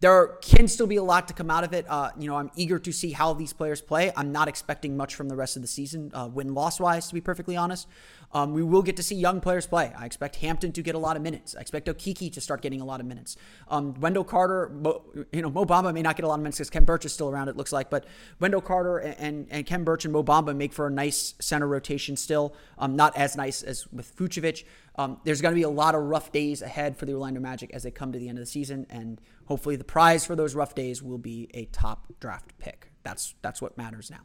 There 0.07 0.29
can 0.41 0.69
still 0.69 0.87
be 0.87 0.99
a 0.99 1.03
lot 1.03 1.27
to 1.27 1.35
come 1.35 1.51
out 1.51 1.65
of 1.65 1.73
it. 1.73 1.85
Uh, 1.89 2.13
you 2.17 2.29
know, 2.29 2.37
I'm 2.37 2.53
eager 2.55 2.79
to 2.79 2.93
see 2.93 3.11
how 3.11 3.33
these 3.33 3.53
players 3.53 3.81
play. 3.81 4.13
I'm 4.17 4.31
not 4.31 4.47
expecting 4.47 4.97
much 4.97 5.17
from 5.17 5.29
the 5.29 5.35
rest 5.35 5.57
of 5.57 5.63
the 5.63 5.67
season, 5.69 6.13
uh, 6.15 6.29
win 6.33 6.55
loss 6.55 6.79
wise, 6.79 7.09
to 7.09 7.15
be 7.15 7.21
perfectly 7.21 7.57
honest. 7.57 7.89
Um, 8.33 8.53
we 8.53 8.63
will 8.63 8.83
get 8.83 8.95
to 8.97 9.03
see 9.03 9.17
young 9.17 9.41
players 9.41 9.67
play. 9.67 9.93
I 9.99 10.07
expect 10.07 10.37
Hampton 10.37 10.71
to 10.73 10.83
get 10.83 10.95
a 10.95 10.99
lot 10.99 11.17
of 11.17 11.23
minutes. 11.23 11.57
I 11.57 11.61
expect 11.61 11.89
Okeke 11.89 12.33
to 12.35 12.41
start 12.41 12.63
getting 12.63 12.81
a 12.81 12.85
lot 12.85 13.01
of 13.01 13.07
minutes. 13.07 13.37
Um, 13.67 13.95
Wendell 13.95 14.23
Carter, 14.23 14.71
Mo, 14.73 15.03
you 15.33 15.43
know, 15.43 15.51
Mo 15.51 15.65
Bamba 15.65 15.93
may 15.93 16.03
not 16.03 16.15
get 16.15 16.25
a 16.25 16.29
lot 16.29 16.35
of 16.35 16.41
minutes 16.41 16.59
because 16.59 16.71
Khem 16.71 16.85
Birch 16.85 17.05
is 17.05 17.13
still 17.13 17.29
around, 17.29 17.49
it 17.49 17.57
looks 17.57 17.73
like, 17.73 17.91
but 17.91 18.05
Wendell 18.39 18.61
Carter 18.61 18.99
and, 18.99 19.17
and, 19.19 19.47
and 19.51 19.67
Khem 19.67 19.83
Birch 19.83 20.05
and 20.05 20.13
Mo 20.13 20.23
Bamba 20.23 20.55
make 20.55 20.73
for 20.73 20.87
a 20.87 20.91
nice 20.91 21.35
center 21.41 21.67
rotation 21.67 22.17
still. 22.17 22.55
Um, 22.79 22.95
not 22.95 23.17
as 23.17 23.37
nice 23.37 23.63
as 23.63 23.91
with 23.93 24.15
Vucevic. 24.17 24.65
Um, 24.99 25.21
there's 25.25 25.43
going 25.43 25.53
to 25.53 25.57
be 25.57 25.63
a 25.63 25.69
lot 25.69 25.95
of 25.95 26.03
rough 26.03 26.33
days 26.33 26.63
ahead 26.63 26.97
for 26.97 27.05
the 27.05 27.13
Orlando 27.13 27.41
Magic 27.41 27.71
as 27.73 27.83
they 27.83 27.91
come 27.91 28.13
to 28.13 28.19
the 28.19 28.29
end 28.29 28.39
of 28.39 28.43
the 28.43 28.51
season, 28.51 28.87
and 28.89 29.21
hopefully 29.47 29.77
the 29.77 29.85
prize 29.85 30.25
for 30.25 30.35
those 30.35 30.55
rough 30.55 30.75
days 30.75 31.03
will 31.03 31.19
be 31.19 31.49
a 31.55 31.67
top 31.67 32.13
draft 32.21 32.57
pick. 32.59 32.91
That's 33.03 33.35
that's 33.43 33.61
what 33.61 33.77
matters 33.77 34.11
now. 34.11 34.21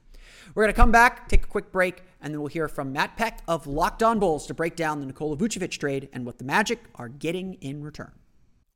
We're 0.53 0.63
going 0.63 0.73
to 0.73 0.79
come 0.79 0.91
back, 0.91 1.27
take 1.27 1.43
a 1.43 1.47
quick 1.47 1.71
break, 1.71 2.03
and 2.21 2.33
then 2.33 2.41
we'll 2.41 2.47
hear 2.47 2.67
from 2.67 2.93
Matt 2.93 3.17
Peck 3.17 3.41
of 3.47 3.67
Locked 3.67 4.03
On 4.03 4.19
Bulls 4.19 4.47
to 4.47 4.53
break 4.53 4.75
down 4.75 4.99
the 4.99 5.05
Nikola 5.05 5.35
Vucevic 5.35 5.77
trade 5.77 6.09
and 6.13 6.25
what 6.25 6.37
the 6.37 6.43
Magic 6.43 6.79
are 6.95 7.09
getting 7.09 7.55
in 7.55 7.83
return. 7.83 8.11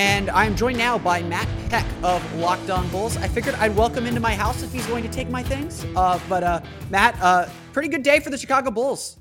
And 0.00 0.30
I'm 0.30 0.56
joined 0.56 0.78
now 0.78 0.96
by 0.96 1.22
Matt 1.22 1.46
Peck 1.68 1.84
of 2.02 2.34
Locked 2.36 2.70
On 2.70 2.88
Bulls. 2.88 3.18
I 3.18 3.28
figured 3.28 3.54
I'd 3.56 3.76
welcome 3.76 4.04
him 4.04 4.06
into 4.06 4.20
my 4.20 4.34
house 4.34 4.62
if 4.62 4.72
he's 4.72 4.86
going 4.86 5.02
to 5.02 5.10
take 5.10 5.28
my 5.28 5.42
things. 5.42 5.84
Uh, 5.94 6.18
but 6.26 6.42
uh, 6.42 6.62
Matt, 6.88 7.20
uh, 7.20 7.46
pretty 7.74 7.90
good 7.90 8.02
day 8.02 8.18
for 8.18 8.30
the 8.30 8.38
Chicago 8.38 8.70
Bulls. 8.70 9.18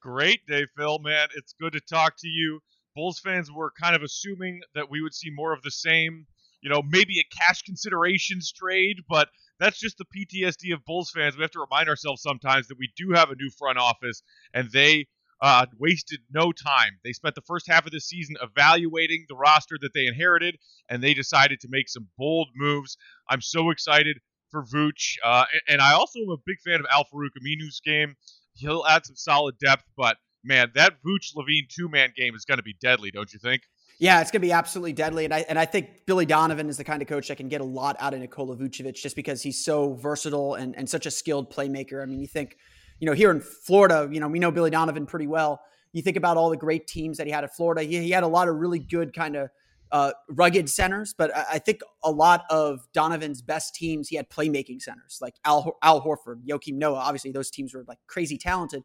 Great 0.00 0.40
day, 0.46 0.64
Phil. 0.74 0.98
Man, 1.00 1.28
it's 1.36 1.52
good 1.60 1.74
to 1.74 1.80
talk 1.80 2.14
to 2.20 2.28
you. 2.28 2.60
Bulls 2.96 3.18
fans 3.18 3.52
were 3.52 3.70
kind 3.78 3.94
of 3.94 4.00
assuming 4.00 4.62
that 4.74 4.90
we 4.90 5.02
would 5.02 5.12
see 5.12 5.28
more 5.30 5.52
of 5.52 5.60
the 5.60 5.70
same. 5.70 6.26
You 6.62 6.70
know, 6.70 6.80
maybe 6.88 7.20
a 7.20 7.36
cash 7.36 7.60
considerations 7.60 8.50
trade, 8.52 9.00
but 9.06 9.28
that's 9.60 9.78
just 9.78 9.98
the 9.98 10.06
PTSD 10.06 10.72
of 10.72 10.82
Bulls 10.86 11.10
fans. 11.14 11.36
We 11.36 11.42
have 11.42 11.50
to 11.50 11.60
remind 11.60 11.90
ourselves 11.90 12.22
sometimes 12.22 12.68
that 12.68 12.78
we 12.78 12.88
do 12.96 13.12
have 13.12 13.28
a 13.28 13.34
new 13.34 13.50
front 13.50 13.76
office, 13.76 14.22
and 14.54 14.70
they 14.70 15.08
uh, 15.42 15.66
wasted 15.78 16.20
no 16.32 16.52
time. 16.52 16.98
They 17.04 17.12
spent 17.12 17.34
the 17.34 17.42
first 17.42 17.66
half 17.68 17.84
of 17.84 17.92
the 17.92 18.00
season 18.00 18.36
evaluating 18.40 19.26
the 19.28 19.36
roster 19.36 19.76
that 19.82 19.92
they 19.92 20.06
inherited, 20.06 20.56
and 20.88 21.02
they 21.02 21.12
decided 21.12 21.60
to 21.60 21.68
make 21.68 21.88
some 21.90 22.08
bold 22.16 22.48
moves. 22.54 22.96
I'm 23.28 23.42
so 23.42 23.70
excited 23.70 24.18
for 24.50 24.64
Vooch, 24.64 25.16
uh, 25.24 25.44
and 25.68 25.82
I 25.82 25.92
also 25.92 26.20
am 26.20 26.30
a 26.30 26.36
big 26.46 26.60
fan 26.64 26.80
of 26.80 26.86
Al 26.90 27.04
Farouq 27.04 27.30
Aminu's 27.42 27.80
game. 27.84 28.14
He'll 28.54 28.84
add 28.88 29.04
some 29.04 29.16
solid 29.16 29.56
depth, 29.58 29.84
but 29.96 30.16
man, 30.44 30.70
that 30.74 30.94
Vooch 31.04 31.34
LaVine 31.36 31.68
two 31.68 31.88
man 31.88 32.12
game 32.16 32.34
is 32.34 32.44
going 32.44 32.58
to 32.58 32.62
be 32.62 32.76
deadly, 32.80 33.10
don't 33.10 33.32
you 33.32 33.38
think? 33.38 33.62
Yeah, 33.98 34.20
it's 34.20 34.30
going 34.30 34.40
to 34.42 34.46
be 34.46 34.52
absolutely 34.52 34.94
deadly. 34.94 35.24
And 35.24 35.32
I, 35.32 35.44
and 35.48 35.58
I 35.58 35.64
think 35.64 36.06
Billy 36.06 36.26
Donovan 36.26 36.68
is 36.68 36.76
the 36.76 36.82
kind 36.82 37.02
of 37.02 37.08
coach 37.08 37.28
that 37.28 37.36
can 37.36 37.48
get 37.48 37.60
a 37.60 37.64
lot 37.64 37.96
out 38.00 38.14
of 38.14 38.20
Nikola 38.20 38.56
Vucevic 38.56 38.94
just 38.94 39.14
because 39.14 39.42
he's 39.42 39.64
so 39.64 39.94
versatile 39.94 40.54
and, 40.54 40.76
and 40.76 40.88
such 40.88 41.06
a 41.06 41.10
skilled 41.10 41.52
playmaker. 41.52 42.02
I 42.02 42.06
mean, 42.06 42.18
you 42.18 42.26
think, 42.26 42.56
you 43.00 43.06
know, 43.06 43.12
here 43.12 43.30
in 43.30 43.40
Florida, 43.40 44.08
you 44.10 44.20
know, 44.20 44.28
we 44.28 44.38
know 44.38 44.50
Billy 44.50 44.70
Donovan 44.70 45.06
pretty 45.06 45.26
well. 45.26 45.60
You 45.92 46.02
think 46.02 46.16
about 46.16 46.36
all 46.36 46.50
the 46.50 46.56
great 46.56 46.86
teams 46.86 47.18
that 47.18 47.26
he 47.26 47.32
had 47.32 47.44
at 47.44 47.54
Florida. 47.54 47.82
He, 47.82 47.98
he 47.98 48.10
had 48.10 48.22
a 48.22 48.28
lot 48.28 48.48
of 48.48 48.56
really 48.56 48.78
good 48.78 49.12
kind 49.12 49.36
of 49.36 49.50
uh, 49.90 50.12
rugged 50.30 50.70
centers, 50.70 51.14
but 51.16 51.36
I, 51.36 51.44
I 51.52 51.58
think 51.58 51.80
a 52.02 52.10
lot 52.10 52.44
of 52.48 52.80
Donovan's 52.94 53.42
best 53.42 53.74
teams, 53.74 54.08
he 54.08 54.16
had 54.16 54.30
playmaking 54.30 54.80
centers 54.80 55.18
like 55.20 55.34
Al, 55.44 55.76
Al 55.82 56.00
Horford, 56.00 56.44
Joakim 56.48 56.74
Noah. 56.74 56.98
Obviously, 56.98 57.30
those 57.30 57.50
teams 57.50 57.74
were 57.74 57.84
like 57.86 57.98
crazy 58.06 58.38
talented, 58.38 58.84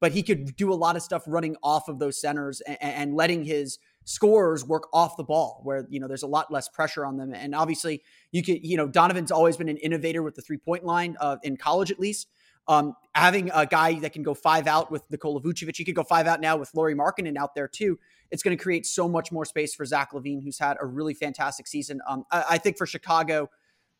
but 0.00 0.12
he 0.12 0.22
could 0.22 0.54
do 0.54 0.72
a 0.72 0.74
lot 0.74 0.94
of 0.94 1.02
stuff 1.02 1.24
running 1.26 1.56
off 1.62 1.88
of 1.88 1.98
those 1.98 2.20
centers 2.20 2.60
and, 2.60 2.78
and 2.80 3.14
letting 3.14 3.44
his– 3.44 3.78
scorers 4.04 4.64
work 4.64 4.86
off 4.92 5.16
the 5.16 5.24
ball 5.24 5.60
where 5.64 5.86
you 5.88 5.98
know 5.98 6.06
there's 6.06 6.22
a 6.22 6.26
lot 6.26 6.52
less 6.52 6.68
pressure 6.68 7.04
on 7.04 7.16
them 7.16 7.32
and 7.34 7.54
obviously 7.54 8.02
you 8.32 8.42
could 8.42 8.64
you 8.64 8.76
know 8.76 8.86
donovan's 8.86 9.32
always 9.32 9.56
been 9.56 9.68
an 9.68 9.78
innovator 9.78 10.22
with 10.22 10.34
the 10.34 10.42
three 10.42 10.58
point 10.58 10.84
line 10.84 11.16
uh, 11.20 11.36
in 11.42 11.56
college 11.56 11.90
at 11.90 11.98
least 11.98 12.28
um, 12.66 12.94
having 13.14 13.50
a 13.54 13.66
guy 13.66 13.98
that 14.00 14.12
can 14.12 14.22
go 14.22 14.34
five 14.34 14.66
out 14.66 14.90
with 14.90 15.02
Nikola 15.10 15.40
Vucevic, 15.40 15.76
he 15.76 15.84
could 15.84 15.94
go 15.94 16.02
five 16.02 16.26
out 16.26 16.40
now 16.40 16.56
with 16.56 16.70
Lauri 16.74 16.94
Markkanen 16.94 17.36
out 17.36 17.54
there 17.54 17.68
too. 17.68 17.98
It's 18.30 18.42
going 18.42 18.56
to 18.56 18.62
create 18.62 18.86
so 18.86 19.08
much 19.08 19.30
more 19.30 19.44
space 19.44 19.74
for 19.74 19.84
Zach 19.84 20.12
LaVine, 20.12 20.42
who's 20.42 20.58
had 20.58 20.76
a 20.80 20.86
really 20.86 21.14
fantastic 21.14 21.66
season. 21.66 22.00
Um, 22.08 22.24
I, 22.30 22.44
I, 22.50 22.58
think 22.58 22.78
for 22.78 22.86
Chicago, 22.86 23.50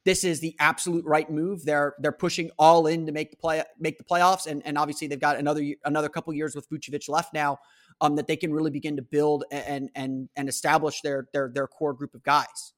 this 0.05 0.25
is 0.25 0.41
the 0.41 0.57
absolute 0.59 1.05
right 1.05 1.31
move. 1.31 1.65
They're 1.65 1.95
they're 1.99 2.13
pushing 2.13 2.51
all 2.59 2.87
in 2.87 3.07
to 3.07 3.13
make 3.13 3.31
the 3.31 3.37
play 3.37 3.63
make 3.79 3.99
the 3.99 4.05
playoffs, 4.05 4.47
and 4.47 4.65
and 4.67 4.79
obviously 4.79 5.09
they've 5.09 5.21
got 5.21 5.37
another 5.37 5.63
another 5.85 6.09
couple 6.09 6.33
years 6.33 6.55
with 6.55 6.69
Vucevic 6.71 7.09
left 7.09 7.33
now 7.35 7.59
um, 8.01 8.17
that 8.17 8.27
they 8.27 8.37
can 8.37 8.53
really 8.53 8.71
begin 8.71 8.97
to 8.97 9.03
build 9.03 9.45
and 9.51 9.91
and 9.95 10.29
and 10.37 10.49
establish 10.49 11.01
their 11.03 11.29
their 11.33 11.51
their 11.53 11.67
core 11.67 11.93
group 11.93 12.15
of 12.15 12.23
guys. 12.23 12.73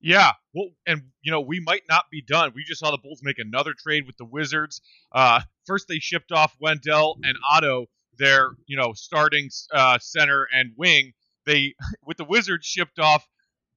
Yeah, 0.00 0.32
well, 0.54 0.68
and 0.86 1.02
you 1.22 1.30
know 1.30 1.40
we 1.40 1.60
might 1.60 1.82
not 1.88 2.04
be 2.10 2.22
done. 2.22 2.52
We 2.54 2.64
just 2.64 2.80
saw 2.80 2.90
the 2.90 2.98
Bulls 2.98 3.20
make 3.22 3.38
another 3.38 3.74
trade 3.74 4.06
with 4.06 4.16
the 4.16 4.24
Wizards. 4.24 4.80
Uh, 5.12 5.40
first, 5.66 5.88
they 5.88 5.98
shipped 5.98 6.32
off 6.32 6.56
Wendell 6.58 7.18
and 7.22 7.36
Otto, 7.52 7.86
their 8.18 8.50
you 8.66 8.76
know 8.78 8.92
starting 8.94 9.50
uh, 9.74 9.98
center 10.00 10.46
and 10.54 10.72
wing. 10.76 11.12
They 11.44 11.74
with 12.06 12.16
the 12.16 12.24
Wizards 12.24 12.66
shipped 12.66 12.98
off 12.98 13.26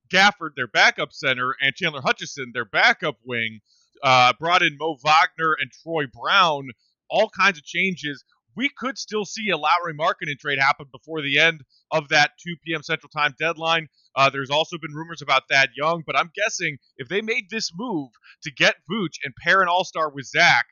Gafford, 0.09 0.51
their 0.55 0.67
backup 0.67 1.11
center, 1.11 1.55
and 1.59 1.75
Chandler 1.75 2.01
Hutchison, 2.01 2.51
their 2.53 2.65
backup 2.65 3.17
wing. 3.25 3.59
Uh, 4.01 4.33
brought 4.37 4.61
in 4.61 4.77
Mo 4.77 4.97
Wagner 5.03 5.55
and 5.59 5.71
Troy 5.83 6.05
Brown. 6.07 6.69
All 7.09 7.29
kinds 7.29 7.57
of 7.57 7.63
changes 7.63 8.23
we 8.55 8.69
could 8.69 8.97
still 8.97 9.25
see 9.25 9.49
a 9.49 9.57
Lauri 9.57 9.93
Markkanen 9.93 10.37
trade 10.39 10.59
happen 10.59 10.87
before 10.91 11.21
the 11.21 11.39
end 11.39 11.63
of 11.91 12.09
that 12.09 12.31
2 12.45 12.55
p.m. 12.65 12.83
Central 12.83 13.09
Time 13.09 13.33
deadline. 13.39 13.87
Uh, 14.15 14.29
there's 14.29 14.49
also 14.49 14.77
been 14.77 14.93
rumors 14.93 15.21
about 15.21 15.43
Thad 15.49 15.69
Young, 15.75 16.03
but 16.05 16.17
I'm 16.17 16.31
guessing 16.35 16.77
if 16.97 17.07
they 17.07 17.21
made 17.21 17.49
this 17.49 17.71
move 17.75 18.11
to 18.43 18.51
get 18.51 18.75
Vooch 18.89 19.17
and 19.23 19.33
pair 19.35 19.61
an 19.61 19.67
All 19.67 19.85
Star 19.85 20.11
with 20.11 20.25
Zach, 20.25 20.65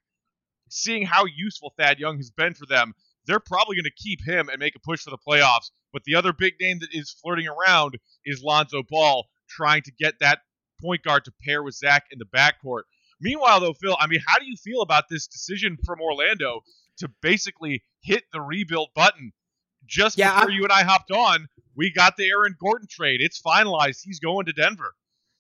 seeing 0.69 1.05
how 1.05 1.25
useful 1.25 1.73
Thad 1.77 2.00
Young 2.00 2.17
has 2.17 2.31
been 2.31 2.53
for 2.53 2.65
them, 2.65 2.93
they're 3.25 3.39
probably 3.39 3.75
going 3.75 3.85
to 3.85 4.03
keep 4.03 4.19
him 4.25 4.50
and 4.50 4.59
make 4.59 4.75
a 4.75 4.79
push 4.79 5.01
for 5.01 5.11
the 5.11 5.17
playoffs. 5.17 5.71
But 5.93 6.03
the 6.05 6.15
other 6.15 6.33
big 6.33 6.53
name 6.59 6.79
that 6.79 6.89
is 6.91 7.15
flirting 7.21 7.47
around 7.47 7.97
is 8.25 8.41
Lonzo 8.43 8.83
Ball, 8.89 9.27
trying 9.50 9.83
to 9.83 9.91
get 9.91 10.15
that 10.19 10.39
point 10.81 11.03
guard 11.03 11.25
to 11.25 11.33
pair 11.43 11.61
with 11.61 11.75
Zach 11.75 12.05
in 12.11 12.19
the 12.19 12.25
backcourt. 12.25 12.83
Meanwhile, 13.19 13.59
though, 13.59 13.73
Phil, 13.73 13.95
I 14.00 14.07
mean, 14.07 14.21
how 14.25 14.39
do 14.39 14.45
you 14.45 14.55
feel 14.57 14.81
about 14.81 15.03
this 15.09 15.27
decision 15.27 15.77
from 15.85 16.01
Orlando 16.01 16.61
to 17.01 17.10
basically 17.22 17.84
hit 18.01 18.24
the 18.34 18.41
rebuild 18.41 18.89
button. 18.96 19.31
Just 19.86 20.17
yeah, 20.17 20.34
before 20.34 20.50
I'm, 20.50 20.55
you 20.55 20.63
and 20.63 20.72
I 20.72 20.84
hopped 20.84 21.12
on, 21.12 21.48
we 21.75 21.91
got 21.91 22.15
the 22.15 22.29
Aaron 22.29 22.55
Gordon 22.60 22.88
trade. 22.89 23.20
It's 23.22 23.41
finalized. 23.41 24.00
He's 24.03 24.20
going 24.20 24.46
to 24.46 24.53
Denver. 24.53 24.93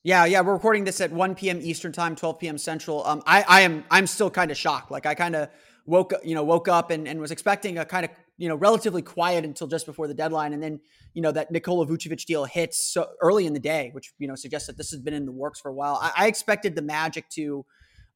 Yeah, 0.03 0.25
yeah, 0.25 0.41
we're 0.41 0.53
recording 0.53 0.83
this 0.83 0.99
at 0.99 1.11
1 1.11 1.35
p.m. 1.35 1.59
Eastern 1.61 1.91
time, 1.91 2.15
12 2.15 2.39
p.m. 2.39 2.57
Central. 2.57 3.05
Um, 3.05 3.21
I, 3.27 3.45
I 3.47 3.61
am, 3.61 3.83
I'm 3.91 4.07
still 4.07 4.31
kind 4.31 4.49
of 4.49 4.57
shocked. 4.57 4.89
Like 4.89 5.05
I 5.05 5.13
kind 5.13 5.35
of 5.35 5.49
woke, 5.85 6.13
you 6.23 6.33
know, 6.33 6.43
woke 6.43 6.67
up 6.67 6.89
and, 6.89 7.07
and 7.07 7.19
was 7.19 7.29
expecting 7.29 7.77
a 7.77 7.85
kind 7.85 8.05
of, 8.05 8.11
you 8.37 8.49
know, 8.49 8.55
relatively 8.55 9.03
quiet 9.03 9.45
until 9.45 9.67
just 9.67 9.85
before 9.85 10.07
the 10.07 10.15
deadline, 10.15 10.53
and 10.53 10.63
then, 10.63 10.79
you 11.13 11.21
know, 11.21 11.31
that 11.31 11.51
Nikola 11.51 11.85
Vucevic 11.85 12.25
deal 12.25 12.45
hits 12.45 12.91
so 12.91 13.09
early 13.21 13.45
in 13.45 13.53
the 13.53 13.59
day, 13.59 13.91
which 13.93 14.11
you 14.17 14.27
know 14.27 14.33
suggests 14.33 14.65
that 14.65 14.77
this 14.77 14.89
has 14.89 14.99
been 14.99 15.13
in 15.13 15.27
the 15.27 15.31
works 15.31 15.59
for 15.59 15.69
a 15.69 15.73
while. 15.73 15.99
I, 16.01 16.11
I 16.17 16.27
expected 16.27 16.75
the 16.75 16.81
Magic 16.81 17.29
to 17.35 17.63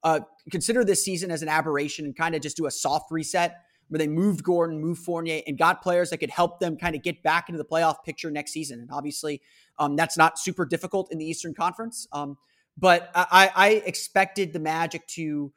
uh, 0.04 0.20
consider 0.52 0.84
this 0.84 1.04
season 1.04 1.32
as 1.32 1.42
an 1.42 1.50
aberration 1.50 2.06
and 2.06 2.16
kind 2.16 2.36
of 2.36 2.42
just 2.42 2.58
do 2.58 2.66
a 2.66 2.72
soft 2.72 3.12
reset 3.12 3.58
where 3.88 4.00
they 4.00 4.08
moved 4.08 4.44
Gordon, 4.44 4.80
moved 4.80 5.04
Fournier, 5.04 5.42
and 5.46 5.58
got 5.58 5.82
players 5.82 6.10
that 6.10 6.18
could 6.18 6.30
help 6.30 6.60
them 6.60 6.76
kind 6.76 6.96
of 6.96 7.04
get 7.04 7.22
back 7.22 7.50
into 7.50 7.58
the 7.58 7.66
playoff 7.66 8.04
picture 8.04 8.32
next 8.32 8.52
season. 8.52 8.80
And 8.80 8.90
obviously, 8.92 9.42
um, 9.78 9.96
that's 9.96 10.18
not 10.18 10.40
super 10.40 10.66
difficult 10.66 11.12
in 11.12 11.18
the 11.18 11.26
Eastern 11.26 11.54
Conference. 11.54 12.08
Um, 12.12 12.38
but 12.78 13.10
I, 13.16 13.52
I, 13.56 13.70
expected 13.86 14.52
the 14.52 14.60
Magic 14.60 15.08
to 15.08 15.54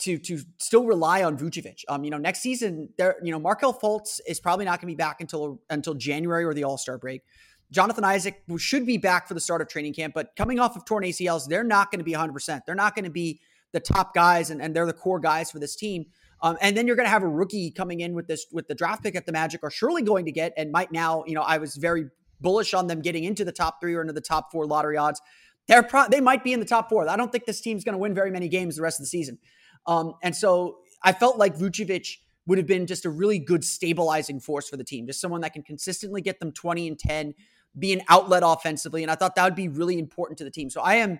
to 0.00 0.18
to 0.18 0.40
still 0.58 0.84
rely 0.84 1.22
on 1.22 1.38
Vucevic. 1.38 1.82
Um, 1.88 2.04
you 2.04 2.10
know, 2.10 2.18
next 2.18 2.40
season, 2.40 2.90
there, 2.98 3.16
you 3.22 3.32
know, 3.32 3.38
Markelle 3.38 3.72
Fultz 3.72 4.20
is 4.26 4.38
probably 4.38 4.64
not 4.64 4.80
going 4.80 4.88
to 4.88 4.94
be 4.94 4.96
back 4.96 5.20
until 5.20 5.60
until 5.70 5.94
January 5.94 6.44
or 6.44 6.52
the 6.52 6.64
All 6.64 6.76
Star 6.76 6.98
break. 6.98 7.22
Jonathan 7.70 8.04
Isaac 8.04 8.42
should 8.56 8.86
be 8.86 8.96
back 8.96 9.28
for 9.28 9.34
the 9.34 9.40
start 9.40 9.60
of 9.60 9.68
training 9.68 9.92
camp, 9.92 10.14
but 10.14 10.34
coming 10.36 10.58
off 10.58 10.76
of 10.76 10.84
torn 10.84 11.04
ACLs, 11.04 11.46
they're 11.46 11.64
not 11.64 11.90
going 11.90 11.98
to 11.98 12.04
be 12.04 12.12
100%. 12.14 12.62
They're 12.64 12.74
not 12.74 12.94
going 12.94 13.04
to 13.04 13.10
be 13.10 13.40
the 13.72 13.80
top 13.80 14.14
guys 14.14 14.50
and, 14.50 14.62
and 14.62 14.74
they're 14.74 14.86
the 14.86 14.92
core 14.92 15.20
guys 15.20 15.50
for 15.50 15.58
this 15.58 15.76
team. 15.76 16.06
Um, 16.40 16.56
and 16.60 16.76
then 16.76 16.86
you're 16.86 16.96
going 16.96 17.06
to 17.06 17.10
have 17.10 17.22
a 17.22 17.28
rookie 17.28 17.70
coming 17.70 18.00
in 18.00 18.14
with 18.14 18.28
this 18.28 18.46
with 18.52 18.68
the 18.68 18.74
draft 18.74 19.02
pick 19.02 19.16
at 19.16 19.26
the 19.26 19.32
Magic 19.32 19.60
are 19.62 19.70
surely 19.70 20.02
going 20.02 20.24
to 20.26 20.32
get 20.32 20.52
and 20.56 20.70
might 20.70 20.92
now. 20.92 21.24
You 21.26 21.34
know, 21.34 21.42
I 21.42 21.58
was 21.58 21.76
very 21.76 22.06
bullish 22.40 22.74
on 22.74 22.86
them 22.86 23.00
getting 23.00 23.24
into 23.24 23.44
the 23.44 23.52
top 23.52 23.80
three 23.80 23.94
or 23.94 24.00
into 24.00 24.12
the 24.12 24.20
top 24.20 24.52
four 24.52 24.66
lottery 24.66 24.96
odds. 24.96 25.20
They're 25.66 25.82
pro- 25.82 26.08
they 26.08 26.20
might 26.20 26.44
be 26.44 26.52
in 26.52 26.60
the 26.60 26.66
top 26.66 26.88
four. 26.88 27.08
I 27.08 27.16
don't 27.16 27.32
think 27.32 27.44
this 27.44 27.60
team's 27.60 27.84
going 27.84 27.94
to 27.94 27.98
win 27.98 28.14
very 28.14 28.30
many 28.30 28.48
games 28.48 28.76
the 28.76 28.82
rest 28.82 29.00
of 29.00 29.04
the 29.04 29.08
season. 29.08 29.38
Um, 29.86 30.14
and 30.22 30.34
so 30.34 30.78
I 31.02 31.12
felt 31.12 31.38
like 31.38 31.56
Vucevic 31.56 32.18
would 32.46 32.58
have 32.58 32.66
been 32.66 32.86
just 32.86 33.04
a 33.04 33.10
really 33.10 33.38
good 33.38 33.62
stabilizing 33.62 34.40
force 34.40 34.68
for 34.68 34.76
the 34.76 34.84
team, 34.84 35.06
just 35.06 35.20
someone 35.20 35.42
that 35.42 35.52
can 35.52 35.62
consistently 35.62 36.22
get 36.22 36.40
them 36.40 36.52
20 36.52 36.88
and 36.88 36.98
10, 36.98 37.34
be 37.78 37.92
an 37.92 38.00
outlet 38.08 38.42
offensively. 38.44 39.02
And 39.02 39.10
I 39.10 39.16
thought 39.16 39.34
that 39.34 39.44
would 39.44 39.54
be 39.54 39.68
really 39.68 39.98
important 39.98 40.38
to 40.38 40.44
the 40.44 40.50
team. 40.50 40.70
So 40.70 40.80
I 40.80 40.94
am 40.94 41.18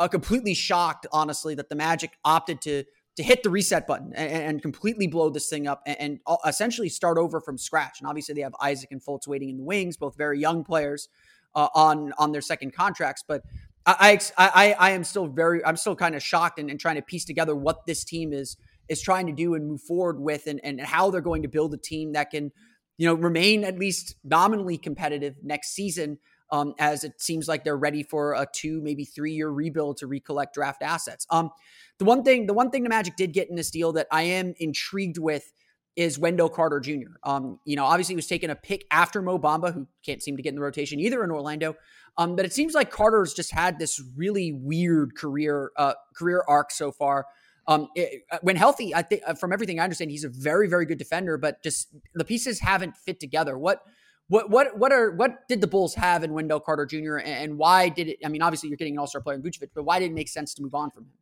uh, 0.00 0.08
completely 0.08 0.54
shocked, 0.54 1.06
honestly, 1.12 1.54
that 1.54 1.68
the 1.68 1.74
Magic 1.74 2.12
opted 2.24 2.60
to 2.62 2.84
to 3.16 3.22
hit 3.24 3.42
the 3.42 3.50
reset 3.50 3.84
button 3.88 4.12
and, 4.14 4.44
and 4.44 4.62
completely 4.62 5.08
blow 5.08 5.28
this 5.28 5.48
thing 5.48 5.66
up 5.66 5.82
and, 5.86 5.96
and, 5.98 6.20
essentially 6.46 6.88
start 6.88 7.18
over 7.18 7.40
from 7.40 7.58
scratch. 7.58 7.98
And 7.98 8.08
obviously, 8.08 8.32
they 8.36 8.42
have 8.42 8.54
Isaac 8.60 8.92
and 8.92 9.02
Fultz 9.02 9.26
waiting 9.26 9.48
in 9.48 9.56
the 9.56 9.64
wings, 9.64 9.96
both 9.96 10.16
very 10.16 10.38
young 10.38 10.62
players 10.62 11.08
uh, 11.54 11.68
on 11.74 12.12
on 12.18 12.32
their 12.32 12.40
second 12.40 12.74
contracts. 12.74 13.24
But 13.26 13.42
I 13.86 14.20
I, 14.36 14.76
I 14.78 14.90
am 14.90 15.02
still 15.02 15.26
very 15.26 15.64
I'm 15.64 15.76
still 15.76 15.96
kind 15.96 16.14
of 16.14 16.22
shocked 16.22 16.58
and, 16.58 16.70
and 16.70 16.78
trying 16.78 16.96
to 16.96 17.02
piece 17.02 17.24
together 17.24 17.56
what 17.56 17.86
this 17.86 18.04
team 18.04 18.32
is 18.32 18.56
is 18.88 19.00
trying 19.00 19.26
to 19.26 19.32
do 19.32 19.54
and 19.54 19.66
move 19.66 19.82
forward 19.82 20.20
with 20.20 20.46
and, 20.46 20.60
and 20.62 20.80
how 20.80 21.10
they're 21.10 21.20
going 21.20 21.42
to 21.42 21.48
build 21.48 21.74
a 21.74 21.78
team 21.78 22.12
that 22.12 22.30
can 22.30 22.52
you 22.98 23.06
know 23.06 23.14
remain 23.14 23.64
at 23.64 23.78
least 23.78 24.16
nominally 24.24 24.76
competitive 24.76 25.36
next 25.42 25.70
season 25.70 26.18
um, 26.50 26.74
as 26.78 27.04
it 27.04 27.20
seems 27.20 27.48
like 27.48 27.64
they're 27.64 27.76
ready 27.76 28.02
for 28.02 28.32
a 28.34 28.46
two, 28.52 28.80
maybe 28.82 29.04
three 29.04 29.32
year 29.32 29.48
rebuild 29.48 29.98
to 29.98 30.06
recollect 30.06 30.54
draft 30.54 30.82
assets. 30.82 31.26
Um, 31.30 31.50
the 31.98 32.04
one 32.04 32.22
thing, 32.22 32.46
the 32.46 32.54
one 32.54 32.70
thing 32.70 32.82
the 32.82 32.88
Magic 32.88 33.16
did 33.16 33.32
get 33.32 33.48
in 33.48 33.56
this 33.56 33.70
deal 33.70 33.92
that 33.92 34.06
I 34.10 34.22
am 34.22 34.54
intrigued 34.58 35.18
with 35.18 35.52
is 35.96 36.16
Wendell 36.16 36.48
Carter 36.48 36.78
Jr. 36.78 37.16
Um, 37.24 37.58
you 37.64 37.74
know, 37.74 37.84
obviously 37.84 38.12
he 38.12 38.16
was 38.16 38.28
taking 38.28 38.50
a 38.50 38.54
pick 38.54 38.84
after 38.90 39.20
Mo 39.20 39.36
Bamba, 39.36 39.74
who 39.74 39.88
can't 40.04 40.22
seem 40.22 40.36
to 40.36 40.42
get 40.42 40.50
in 40.50 40.54
the 40.54 40.62
rotation 40.62 41.00
either 41.00 41.24
in 41.24 41.30
Orlando. 41.32 41.74
Um, 42.16 42.36
but 42.36 42.44
it 42.44 42.52
seems 42.52 42.72
like 42.72 42.90
Carter's 42.90 43.34
just 43.34 43.52
had 43.52 43.78
this 43.78 44.00
really 44.16 44.52
weird 44.52 45.16
career 45.16 45.72
uh, 45.76 45.94
career 46.16 46.44
arc 46.48 46.70
so 46.70 46.92
far. 46.92 47.26
Um, 47.66 47.88
it, 47.96 48.22
uh, 48.30 48.38
when 48.42 48.56
healthy, 48.56 48.94
I 48.94 49.02
think 49.02 49.22
uh, 49.26 49.34
from 49.34 49.52
everything 49.52 49.78
I 49.80 49.84
understand, 49.84 50.10
he's 50.10 50.24
a 50.24 50.28
very 50.28 50.68
very 50.68 50.86
good 50.86 50.98
defender, 50.98 51.36
but 51.36 51.62
just 51.62 51.88
the 52.14 52.24
pieces 52.24 52.60
haven't 52.60 52.96
fit 52.96 53.18
together. 53.18 53.58
What 53.58 53.82
what 54.28 54.50
what 54.50 54.78
what 54.78 54.92
are 54.92 55.10
what 55.10 55.48
did 55.48 55.60
the 55.60 55.66
Bulls 55.66 55.94
have 55.94 56.22
in 56.22 56.32
Wendell 56.32 56.60
Carter 56.60 56.86
Jr. 56.86 57.16
and 57.16 57.58
why 57.58 57.88
did 57.88 58.08
it? 58.08 58.18
I 58.24 58.28
mean, 58.28 58.42
obviously 58.42 58.68
you're 58.68 58.76
getting 58.76 58.94
an 58.94 58.98
All 58.98 59.06
Star 59.06 59.20
player 59.20 59.36
in 59.36 59.42
Vucevic, 59.42 59.70
but 59.74 59.84
why 59.84 59.98
did 59.98 60.10
it 60.10 60.14
make 60.14 60.28
sense 60.28 60.54
to 60.54 60.62
move 60.62 60.74
on 60.74 60.90
from 60.90 61.04
him? 61.04 61.12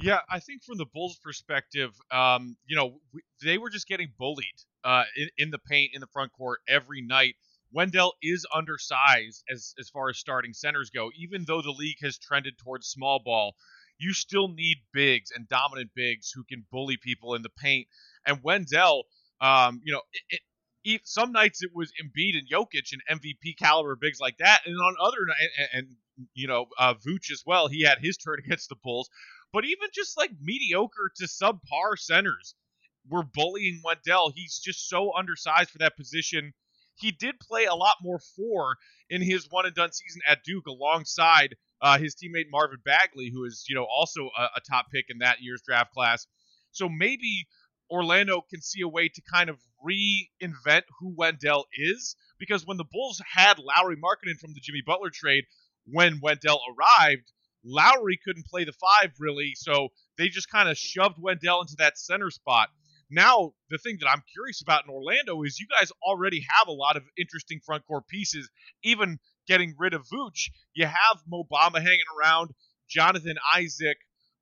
Yeah, 0.00 0.18
I 0.28 0.40
think 0.40 0.64
from 0.64 0.76
the 0.76 0.86
Bulls' 0.86 1.18
perspective, 1.18 1.92
um, 2.10 2.56
you 2.66 2.74
know, 2.74 2.98
we, 3.12 3.22
they 3.42 3.58
were 3.58 3.70
just 3.70 3.86
getting 3.86 4.08
bullied 4.18 4.62
uh, 4.82 5.04
in, 5.16 5.28
in 5.38 5.50
the 5.50 5.58
paint 5.58 5.92
in 5.94 6.00
the 6.00 6.08
front 6.08 6.32
court 6.32 6.60
every 6.68 7.00
night. 7.00 7.36
Wendell 7.72 8.14
is 8.22 8.44
undersized 8.54 9.44
as 9.50 9.74
as 9.78 9.88
far 9.88 10.08
as 10.10 10.18
starting 10.18 10.52
centers 10.52 10.90
go. 10.90 11.10
Even 11.16 11.44
though 11.46 11.62
the 11.62 11.70
league 11.70 11.98
has 12.02 12.18
trended 12.18 12.58
towards 12.58 12.86
small 12.86 13.20
ball, 13.24 13.54
you 13.98 14.12
still 14.12 14.48
need 14.48 14.78
bigs 14.92 15.30
and 15.34 15.48
dominant 15.48 15.90
bigs 15.94 16.30
who 16.30 16.44
can 16.44 16.66
bully 16.70 16.98
people 16.98 17.34
in 17.34 17.42
the 17.42 17.48
paint. 17.48 17.88
And 18.26 18.42
Wendell, 18.42 19.04
um, 19.40 19.80
you 19.82 19.92
know, 19.92 20.02
it, 20.28 20.40
some 21.04 21.32
nights 21.32 21.62
it 21.62 21.70
was 21.74 21.92
Embiid 21.92 22.38
and 22.38 22.48
Jokic 22.48 22.92
and 22.92 23.20
MVP 23.20 23.56
caliber 23.58 23.96
bigs 23.96 24.20
like 24.20 24.38
that, 24.38 24.60
and 24.66 24.76
on 24.76 24.94
other 25.00 25.18
and, 25.58 25.68
and, 25.72 25.96
you 26.34 26.46
know 26.46 26.66
uh, 26.78 26.94
Vooch 26.94 27.30
as 27.30 27.42
well. 27.46 27.68
He 27.68 27.82
had 27.82 27.98
his 28.00 28.16
turn 28.24 28.38
against 28.38 28.68
the 28.68 28.76
Bulls, 28.82 29.08
but 29.52 29.64
even 29.64 29.88
just 29.92 30.16
like 30.16 30.30
mediocre 30.40 31.10
to 31.16 31.24
subpar 31.24 31.98
centers 31.98 32.54
were 33.08 33.22
bullying 33.22 33.80
Wendell. 33.84 34.32
He's 34.34 34.58
just 34.58 34.88
so 34.88 35.12
undersized 35.14 35.70
for 35.70 35.78
that 35.78 35.96
position. 35.96 36.52
He 36.96 37.10
did 37.10 37.40
play 37.40 37.64
a 37.64 37.74
lot 37.74 37.96
more 38.02 38.20
four 38.36 38.76
in 39.10 39.20
his 39.20 39.46
one 39.50 39.66
and 39.66 39.74
done 39.74 39.92
season 39.92 40.22
at 40.28 40.44
Duke 40.44 40.66
alongside 40.66 41.56
uh, 41.82 41.98
his 41.98 42.14
teammate 42.14 42.46
Marvin 42.50 42.78
Bagley, 42.84 43.30
who 43.32 43.44
is 43.44 43.64
you 43.68 43.74
know 43.74 43.84
also 43.84 44.30
a, 44.38 44.42
a 44.56 44.60
top 44.68 44.86
pick 44.92 45.06
in 45.08 45.18
that 45.18 45.40
year's 45.40 45.62
draft 45.66 45.92
class. 45.92 46.26
So 46.70 46.88
maybe 46.88 47.46
Orlando 47.90 48.42
can 48.50 48.62
see 48.62 48.80
a 48.82 48.88
way 48.88 49.08
to 49.08 49.22
kind 49.32 49.50
of 49.50 49.58
reinvent 49.84 50.82
who 50.98 51.14
Wendell 51.16 51.66
is. 51.76 52.16
Because 52.38 52.66
when 52.66 52.76
the 52.76 52.84
Bulls 52.90 53.20
had 53.32 53.58
Lauri 53.58 53.96
Markkanen 53.96 54.38
from 54.40 54.54
the 54.54 54.60
Jimmy 54.60 54.82
Butler 54.84 55.10
trade, 55.10 55.44
when 55.86 56.20
Wendell 56.20 56.60
arrived, 56.68 57.30
Lauri 57.64 58.18
couldn't 58.24 58.46
play 58.46 58.64
the 58.64 58.72
five 58.72 59.12
really, 59.18 59.52
so 59.54 59.88
they 60.18 60.28
just 60.28 60.50
kind 60.50 60.68
of 60.68 60.76
shoved 60.76 61.16
Wendell 61.18 61.60
into 61.60 61.76
that 61.78 61.98
center 61.98 62.30
spot. 62.30 62.68
Now, 63.10 63.52
the 63.70 63.78
thing 63.78 63.98
that 64.00 64.08
I'm 64.08 64.22
curious 64.32 64.62
about 64.62 64.84
in 64.84 64.90
Orlando 64.90 65.42
is 65.42 65.60
you 65.60 65.66
guys 65.78 65.92
already 66.02 66.44
have 66.58 66.68
a 66.68 66.72
lot 66.72 66.96
of 66.96 67.04
interesting 67.18 67.60
front 67.64 67.86
court 67.86 68.06
pieces. 68.08 68.50
Even 68.82 69.18
getting 69.46 69.74
rid 69.78 69.94
of 69.94 70.06
Vooch, 70.08 70.50
you 70.74 70.86
have 70.86 71.22
Mo 71.26 71.44
Bamba 71.50 71.76
hanging 71.76 72.00
around, 72.18 72.50
Jonathan 72.88 73.36
Isaac. 73.54 73.98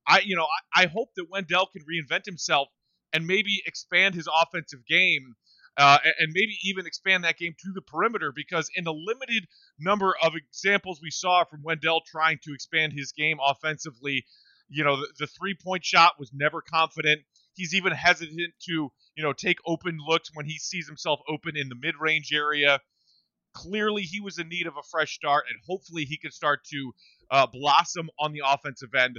I, 0.06 0.20
you 0.20 0.36
know, 0.36 0.46
I, 0.74 0.84
I 0.84 0.86
hope 0.86 1.10
that 1.16 1.26
Wendell 1.30 1.66
can 1.66 1.82
reinvent 1.82 2.24
himself 2.24 2.68
and 3.12 3.26
maybe 3.26 3.62
expand 3.66 4.14
his 4.14 4.28
offensive 4.42 4.80
game 4.88 5.34
uh, 5.76 5.98
and 6.18 6.32
maybe 6.32 6.56
even 6.64 6.86
expand 6.86 7.24
that 7.24 7.38
game 7.38 7.54
to 7.58 7.72
the 7.74 7.80
perimeter 7.80 8.32
because 8.34 8.68
in 8.76 8.84
the 8.84 8.92
limited 8.92 9.46
number 9.78 10.14
of 10.22 10.34
examples 10.34 11.00
we 11.02 11.10
saw 11.10 11.44
from 11.44 11.62
Wendell 11.62 12.02
trying 12.06 12.38
to 12.44 12.52
expand 12.52 12.92
his 12.92 13.12
game 13.12 13.38
offensively, 13.44 14.24
you 14.68 14.84
know, 14.84 14.96
the, 14.96 15.08
the 15.20 15.26
three 15.26 15.54
point 15.54 15.84
shot 15.84 16.14
was 16.18 16.30
never 16.34 16.60
confident. 16.60 17.22
He's 17.54 17.74
even 17.74 17.92
hesitant 17.92 18.54
to, 18.68 18.90
you 19.16 19.22
know, 19.22 19.32
take 19.32 19.58
open 19.66 19.98
looks 20.06 20.30
when 20.34 20.46
he 20.46 20.58
sees 20.58 20.86
himself 20.86 21.20
open 21.28 21.56
in 21.56 21.68
the 21.68 21.76
mid 21.80 21.94
range 22.00 22.32
area. 22.32 22.80
Clearly, 23.54 24.02
he 24.02 24.20
was 24.20 24.38
in 24.38 24.48
need 24.48 24.66
of 24.66 24.78
a 24.78 24.82
fresh 24.90 25.14
start, 25.14 25.44
and 25.50 25.58
hopefully, 25.68 26.06
he 26.06 26.16
can 26.16 26.30
start 26.30 26.60
to 26.70 26.92
uh, 27.30 27.46
blossom 27.46 28.08
on 28.18 28.32
the 28.32 28.40
offensive 28.46 28.94
end 28.94 29.18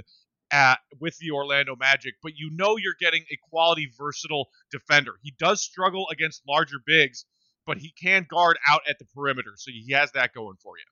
at 0.54 0.78
with 1.00 1.18
the 1.18 1.32
Orlando 1.32 1.74
Magic, 1.76 2.14
but 2.22 2.32
you 2.36 2.50
know 2.52 2.76
you're 2.76 2.94
getting 3.00 3.24
a 3.32 3.38
quality 3.50 3.90
versatile 3.98 4.48
defender. 4.70 5.14
He 5.22 5.34
does 5.38 5.60
struggle 5.60 6.06
against 6.12 6.42
larger 6.48 6.76
bigs, 6.86 7.26
but 7.66 7.78
he 7.78 7.92
can 8.00 8.26
guard 8.30 8.58
out 8.68 8.82
at 8.88 8.98
the 8.98 9.04
perimeter. 9.04 9.54
So 9.56 9.72
he 9.72 9.92
has 9.92 10.12
that 10.12 10.32
going 10.32 10.56
for 10.62 10.78
you. 10.78 10.84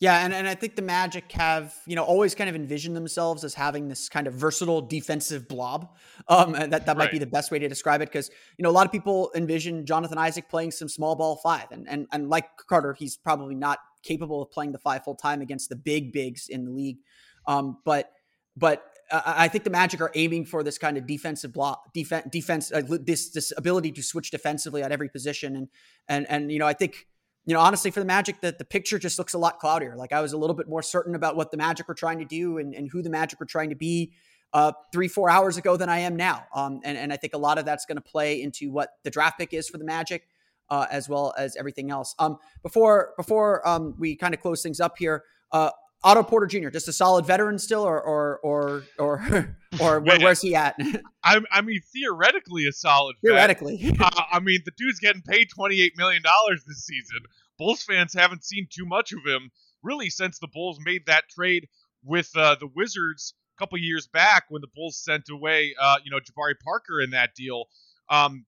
Yeah, 0.00 0.24
and, 0.24 0.34
and 0.34 0.48
I 0.48 0.56
think 0.56 0.74
the 0.74 0.82
Magic 0.82 1.30
have, 1.30 1.76
you 1.86 1.94
know, 1.94 2.02
always 2.02 2.34
kind 2.34 2.50
of 2.50 2.56
envisioned 2.56 2.96
themselves 2.96 3.44
as 3.44 3.54
having 3.54 3.86
this 3.86 4.08
kind 4.08 4.26
of 4.26 4.34
versatile 4.34 4.80
defensive 4.80 5.46
blob. 5.46 5.96
Um, 6.26 6.56
and 6.56 6.72
that, 6.72 6.86
that 6.86 6.96
might 6.96 7.04
right. 7.04 7.12
be 7.12 7.18
the 7.20 7.26
best 7.26 7.52
way 7.52 7.60
to 7.60 7.68
describe 7.68 8.02
it 8.02 8.06
because, 8.06 8.28
you 8.58 8.64
know, 8.64 8.70
a 8.70 8.72
lot 8.72 8.84
of 8.84 8.90
people 8.90 9.30
envision 9.36 9.86
Jonathan 9.86 10.18
Isaac 10.18 10.48
playing 10.48 10.72
some 10.72 10.88
small 10.88 11.14
ball 11.14 11.36
five. 11.36 11.66
And, 11.70 11.88
and, 11.88 12.08
and 12.10 12.28
like 12.28 12.46
Carter, 12.68 12.94
he's 12.94 13.16
probably 13.16 13.54
not 13.54 13.78
capable 14.02 14.42
of 14.42 14.50
playing 14.50 14.72
the 14.72 14.78
five 14.80 15.04
full 15.04 15.14
time 15.14 15.40
against 15.40 15.68
the 15.68 15.76
big 15.76 16.12
bigs 16.12 16.48
in 16.48 16.64
the 16.64 16.72
league. 16.72 16.98
Um, 17.46 17.78
but, 17.84 18.10
but 18.56 18.82
I 19.12 19.48
think 19.48 19.64
the 19.64 19.70
Magic 19.70 20.00
are 20.00 20.10
aiming 20.14 20.46
for 20.46 20.62
this 20.62 20.78
kind 20.78 20.96
of 20.96 21.06
defensive 21.06 21.52
block, 21.52 21.92
defense, 21.92 22.26
defense, 22.30 22.72
uh, 22.72 22.82
this 22.88 23.30
this 23.30 23.52
ability 23.56 23.92
to 23.92 24.02
switch 24.02 24.30
defensively 24.30 24.82
at 24.82 24.90
every 24.90 25.08
position, 25.08 25.54
and 25.54 25.68
and 26.08 26.26
and 26.30 26.50
you 26.50 26.58
know, 26.58 26.66
I 26.66 26.72
think 26.72 27.06
you 27.44 27.54
know, 27.54 27.60
honestly, 27.60 27.90
for 27.90 28.00
the 28.00 28.06
Magic, 28.06 28.40
that 28.40 28.58
the 28.58 28.64
picture 28.64 28.98
just 28.98 29.18
looks 29.18 29.34
a 29.34 29.38
lot 29.38 29.58
cloudier. 29.58 29.96
Like 29.96 30.12
I 30.12 30.20
was 30.20 30.32
a 30.32 30.38
little 30.38 30.54
bit 30.54 30.68
more 30.68 30.82
certain 30.82 31.14
about 31.14 31.36
what 31.36 31.50
the 31.50 31.56
Magic 31.56 31.88
were 31.88 31.94
trying 31.94 32.18
to 32.20 32.24
do 32.24 32.58
and, 32.58 32.74
and 32.74 32.88
who 32.90 33.02
the 33.02 33.10
Magic 33.10 33.40
were 33.40 33.46
trying 33.46 33.70
to 33.70 33.74
be 33.74 34.12
uh, 34.52 34.72
three, 34.92 35.08
four 35.08 35.28
hours 35.28 35.56
ago 35.56 35.76
than 35.76 35.88
I 35.88 36.00
am 36.00 36.14
now. 36.14 36.44
Um, 36.54 36.80
and, 36.84 36.96
and 36.96 37.12
I 37.12 37.16
think 37.16 37.34
a 37.34 37.38
lot 37.38 37.58
of 37.58 37.64
that's 37.64 37.84
going 37.84 37.96
to 37.96 38.02
play 38.02 38.42
into 38.42 38.70
what 38.70 38.90
the 39.02 39.10
draft 39.10 39.38
pick 39.38 39.52
is 39.52 39.68
for 39.68 39.78
the 39.78 39.84
Magic, 39.84 40.28
uh, 40.70 40.86
as 40.90 41.08
well 41.08 41.34
as 41.36 41.56
everything 41.56 41.90
else. 41.90 42.14
Um, 42.18 42.38
before 42.62 43.12
before 43.16 43.66
um, 43.68 43.94
we 43.98 44.14
kind 44.14 44.34
of 44.34 44.40
close 44.40 44.62
things 44.62 44.78
up 44.78 44.96
here, 44.96 45.24
uh, 45.50 45.70
Otto 46.04 46.22
Porter 46.24 46.46
Jr. 46.46 46.70
just 46.70 46.88
a 46.88 46.92
solid 46.92 47.26
veteran 47.26 47.58
still, 47.58 47.82
or 47.82 48.00
or 48.00 48.40
or 48.42 48.84
or 48.98 49.56
or 49.80 50.00
where, 50.00 50.18
where's 50.18 50.42
he 50.42 50.54
at? 50.54 50.76
I, 51.24 51.40
I 51.50 51.60
mean, 51.60 51.80
theoretically 51.92 52.66
a 52.66 52.72
solid. 52.72 53.16
Theoretically, 53.24 53.96
uh, 54.00 54.22
I 54.32 54.40
mean, 54.40 54.60
the 54.64 54.72
dude's 54.76 54.98
getting 54.98 55.22
paid 55.22 55.48
twenty 55.54 55.80
eight 55.80 55.92
million 55.96 56.22
dollars 56.22 56.64
this 56.66 56.84
season. 56.84 57.18
Bulls 57.58 57.82
fans 57.82 58.14
haven't 58.14 58.44
seen 58.44 58.66
too 58.70 58.86
much 58.86 59.12
of 59.12 59.20
him 59.24 59.50
really 59.82 60.10
since 60.10 60.38
the 60.38 60.48
Bulls 60.48 60.78
made 60.84 61.06
that 61.06 61.24
trade 61.28 61.68
with 62.04 62.30
uh, 62.36 62.56
the 62.58 62.68
Wizards 62.74 63.34
a 63.56 63.58
couple 63.58 63.78
years 63.78 64.06
back 64.06 64.44
when 64.48 64.60
the 64.60 64.68
Bulls 64.74 65.02
sent 65.02 65.28
away, 65.30 65.74
uh, 65.80 65.96
you 66.04 66.10
know, 66.10 66.18
Jabari 66.18 66.54
Parker 66.64 67.00
in 67.00 67.10
that 67.10 67.34
deal. 67.34 67.66
Um, 68.08 68.46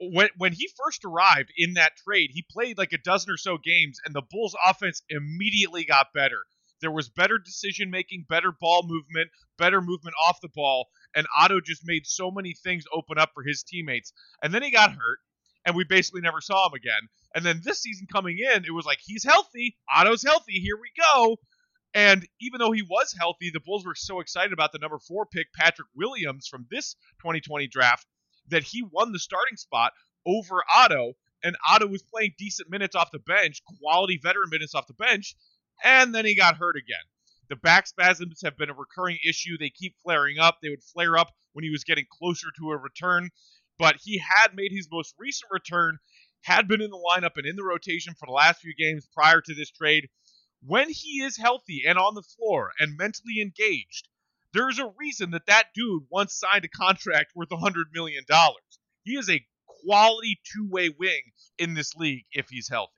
when 0.00 0.28
when 0.38 0.52
he 0.52 0.68
first 0.82 1.04
arrived 1.04 1.52
in 1.56 1.74
that 1.74 1.92
trade, 1.96 2.30
he 2.32 2.44
played 2.50 2.78
like 2.78 2.92
a 2.92 2.98
dozen 2.98 3.30
or 3.30 3.36
so 3.36 3.58
games, 3.62 3.98
and 4.04 4.14
the 4.14 4.22
Bulls' 4.30 4.56
offense 4.66 5.02
immediately 5.08 5.84
got 5.84 6.08
better. 6.14 6.38
There 6.80 6.90
was 6.90 7.08
better 7.08 7.38
decision 7.38 7.90
making, 7.90 8.26
better 8.28 8.52
ball 8.52 8.82
movement, 8.86 9.30
better 9.58 9.80
movement 9.80 10.16
off 10.26 10.40
the 10.40 10.48
ball, 10.48 10.88
and 11.14 11.26
Otto 11.38 11.60
just 11.60 11.82
made 11.84 12.06
so 12.06 12.30
many 12.30 12.52
things 12.52 12.84
open 12.92 13.18
up 13.18 13.30
for 13.34 13.42
his 13.42 13.62
teammates. 13.62 14.12
And 14.42 14.52
then 14.52 14.62
he 14.62 14.70
got 14.70 14.90
hurt, 14.90 15.18
and 15.64 15.76
we 15.76 15.84
basically 15.84 16.20
never 16.20 16.40
saw 16.40 16.66
him 16.68 16.74
again. 16.74 17.08
And 17.34 17.44
then 17.44 17.60
this 17.64 17.80
season 17.80 18.06
coming 18.12 18.38
in, 18.38 18.64
it 18.64 18.74
was 18.74 18.86
like 18.86 18.98
he's 19.02 19.24
healthy, 19.24 19.76
Otto's 19.92 20.22
healthy, 20.22 20.60
here 20.60 20.76
we 20.76 20.90
go. 21.00 21.36
And 21.94 22.26
even 22.40 22.58
though 22.58 22.72
he 22.72 22.82
was 22.82 23.14
healthy, 23.18 23.50
the 23.52 23.60
Bulls 23.60 23.86
were 23.86 23.94
so 23.94 24.18
excited 24.20 24.52
about 24.52 24.72
the 24.72 24.78
number 24.78 24.98
four 24.98 25.26
pick, 25.26 25.52
Patrick 25.54 25.88
Williams, 25.94 26.48
from 26.48 26.66
this 26.70 26.94
2020 27.20 27.68
draft, 27.68 28.06
that 28.48 28.64
he 28.64 28.82
won 28.82 29.12
the 29.12 29.18
starting 29.20 29.56
spot 29.56 29.92
over 30.26 30.62
Otto. 30.74 31.12
And 31.44 31.56
Otto 31.68 31.86
was 31.86 32.02
playing 32.02 32.34
decent 32.36 32.70
minutes 32.70 32.96
off 32.96 33.12
the 33.12 33.20
bench, 33.20 33.62
quality 33.78 34.18
veteran 34.20 34.48
minutes 34.50 34.74
off 34.74 34.86
the 34.86 34.94
bench 34.94 35.36
and 35.82 36.14
then 36.14 36.24
he 36.24 36.34
got 36.34 36.56
hurt 36.56 36.76
again. 36.76 37.04
The 37.48 37.56
back 37.56 37.86
spasms 37.86 38.40
have 38.42 38.56
been 38.56 38.70
a 38.70 38.74
recurring 38.74 39.18
issue. 39.26 39.58
They 39.58 39.70
keep 39.70 39.96
flaring 40.02 40.38
up. 40.38 40.58
They 40.60 40.70
would 40.70 40.82
flare 40.82 41.16
up 41.16 41.30
when 41.52 41.64
he 41.64 41.70
was 41.70 41.84
getting 41.84 42.06
closer 42.10 42.48
to 42.58 42.70
a 42.70 42.76
return, 42.76 43.30
but 43.78 43.96
he 44.02 44.18
had 44.18 44.54
made 44.54 44.72
his 44.72 44.88
most 44.90 45.14
recent 45.18 45.50
return, 45.50 45.98
had 46.42 46.68
been 46.68 46.80
in 46.80 46.90
the 46.90 47.10
lineup 47.10 47.36
and 47.36 47.46
in 47.46 47.56
the 47.56 47.64
rotation 47.64 48.14
for 48.14 48.26
the 48.26 48.32
last 48.32 48.60
few 48.60 48.74
games 48.74 49.08
prior 49.14 49.40
to 49.40 49.54
this 49.54 49.70
trade. 49.70 50.08
When 50.62 50.88
he 50.88 51.22
is 51.22 51.36
healthy 51.36 51.82
and 51.86 51.98
on 51.98 52.14
the 52.14 52.22
floor 52.22 52.72
and 52.78 52.96
mentally 52.96 53.42
engaged, 53.42 54.08
there's 54.54 54.78
a 54.78 54.92
reason 54.96 55.32
that 55.32 55.46
that 55.46 55.74
dude 55.74 56.04
once 56.10 56.34
signed 56.34 56.64
a 56.64 56.68
contract 56.68 57.32
worth 57.34 57.50
$100 57.50 57.92
million. 57.92 58.24
He 59.02 59.16
is 59.16 59.28
a 59.28 59.44
quality 59.66 60.40
two 60.50 60.66
way 60.70 60.88
wing 60.88 61.22
in 61.58 61.74
this 61.74 61.94
league 61.94 62.24
if 62.32 62.48
he's 62.48 62.68
healthy. 62.68 62.92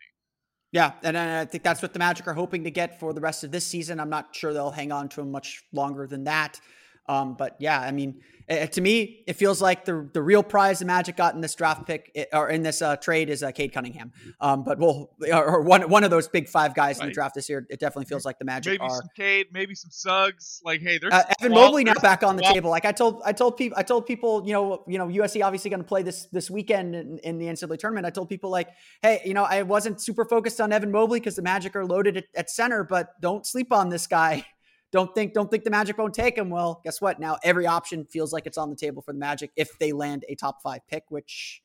Yeah, 0.73 0.93
and 1.03 1.17
I 1.17 1.45
think 1.45 1.63
that's 1.63 1.81
what 1.81 1.93
the 1.93 1.99
Magic 1.99 2.27
are 2.27 2.35
hoping 2.35 2.65
to 2.65 2.71
get 2.71 2.99
for 2.99 3.13
the 3.13 3.21
rest 3.21 3.45
of 3.45 3.51
this 3.51 3.67
season. 3.67 4.01
I'm 4.01 4.11
not 4.11 4.35
sure 4.35 4.53
they'll 4.53 4.71
hang 4.71 4.93
on 4.93 5.09
to 5.11 5.21
him 5.21 5.31
much 5.31 5.65
longer 5.73 6.07
than 6.07 6.25
that. 6.25 6.61
Um, 7.09 7.35
but 7.35 7.57
yeah, 7.59 7.81
I 7.81 7.92
mean, 7.92 8.21
it, 8.49 8.73
to 8.73 8.81
me, 8.81 9.25
it 9.27 9.35
feels 9.35 9.61
like 9.61 9.85
the 9.85 10.09
the 10.12 10.23
real 10.23 10.42
prize 10.42 10.79
the 10.79 10.85
Magic 10.85 11.16
got 11.16 11.35
in 11.35 11.40
this 11.40 11.55
draft 11.55 11.87
pick 11.87 12.16
or 12.33 12.49
in 12.49 12.62
this 12.62 12.81
uh, 12.81 12.97
trade 12.97 13.29
is 13.29 13.42
uh, 13.42 13.51
Cade 13.51 13.73
Cunningham. 13.73 14.12
Um, 14.40 14.62
but 14.62 14.79
we'll 14.79 15.11
or 15.33 15.62
one 15.62 15.88
one 15.90 16.05
of 16.05 16.11
those 16.11 16.29
big 16.29 16.49
five 16.49 16.75
guys 16.75 16.99
right. 16.99 17.05
in 17.05 17.09
the 17.11 17.14
draft 17.14 17.35
this 17.35 17.49
year. 17.49 17.66
It 17.69 17.81
definitely 17.81 18.05
feels 18.05 18.25
like 18.25 18.38
the 18.38 18.45
Magic 18.45 18.75
maybe 18.75 18.88
are. 18.88 18.97
some 18.97 19.09
Cade, 19.16 19.49
maybe 19.53 19.75
some 19.75 19.90
Suggs. 19.90 20.61
Like, 20.64 20.81
hey, 20.81 20.99
there's 20.99 21.12
uh, 21.12 21.25
Evan 21.40 21.55
Mobley 21.55 21.83
now 21.83 21.95
back 21.95 22.23
on 22.23 22.37
the 22.37 22.42
table. 22.42 22.71
Like 22.71 22.85
I 22.85 22.92
told 22.92 23.21
I 23.25 23.33
told 23.33 23.57
people 23.57 23.79
I 23.79 23.83
told 23.83 24.07
people 24.07 24.47
you 24.47 24.53
know 24.53 24.85
you 24.87 24.99
know 24.99 25.09
USC 25.09 25.45
obviously 25.45 25.71
going 25.71 25.83
to 25.83 25.88
play 25.88 26.05
this 26.05 26.27
this 26.27 26.49
weekend 26.49 26.95
in, 26.95 27.19
in, 27.25 27.38
the 27.38 27.47
NCAA 27.47 27.79
tournament. 27.79 28.07
I 28.07 28.11
told 28.11 28.29
people 28.29 28.51
like, 28.51 28.69
hey, 29.03 29.23
you 29.25 29.35
know, 29.35 29.45
I 29.45 29.62
wasn't 29.62 30.01
super 30.01 30.25
focused 30.25 30.61
on 30.61 30.73
Evan 30.73 30.92
Mobley 30.92 31.19
because 31.19 31.35
the 31.35 31.42
Magic 31.42 31.75
are 31.75 31.85
loaded 31.85 32.16
at, 32.16 32.25
at 32.37 32.51
center, 32.51 32.85
but 32.85 33.21
don't 33.21 33.45
sleep 33.45 33.73
on 33.73 33.88
this 33.88 34.07
guy 34.07 34.47
don't 34.97 35.15
think 35.15 35.35
don't 35.35 35.51
think 35.51 35.65
the 35.65 35.71
Magic 35.71 35.99
won't 35.99 36.15
take 36.15 36.39
him. 36.39 36.49
Well, 36.49 36.81
guess 36.83 37.01
what? 37.01 37.21
Now 37.21 37.37
every 37.45 37.67
option 37.67 38.07
feels 38.07 38.33
like 38.33 38.47
it's 38.47 38.57
on 38.57 38.71
the 38.71 38.77
table 38.77 39.03
for 39.03 39.13
the 39.13 39.19
Magic 39.19 39.51
if 39.55 39.79
they 39.79 39.93
land 39.93 40.25
a 40.29 40.35
top 40.35 40.63
five 40.63 40.81
pick, 40.89 41.05
which 41.11 41.63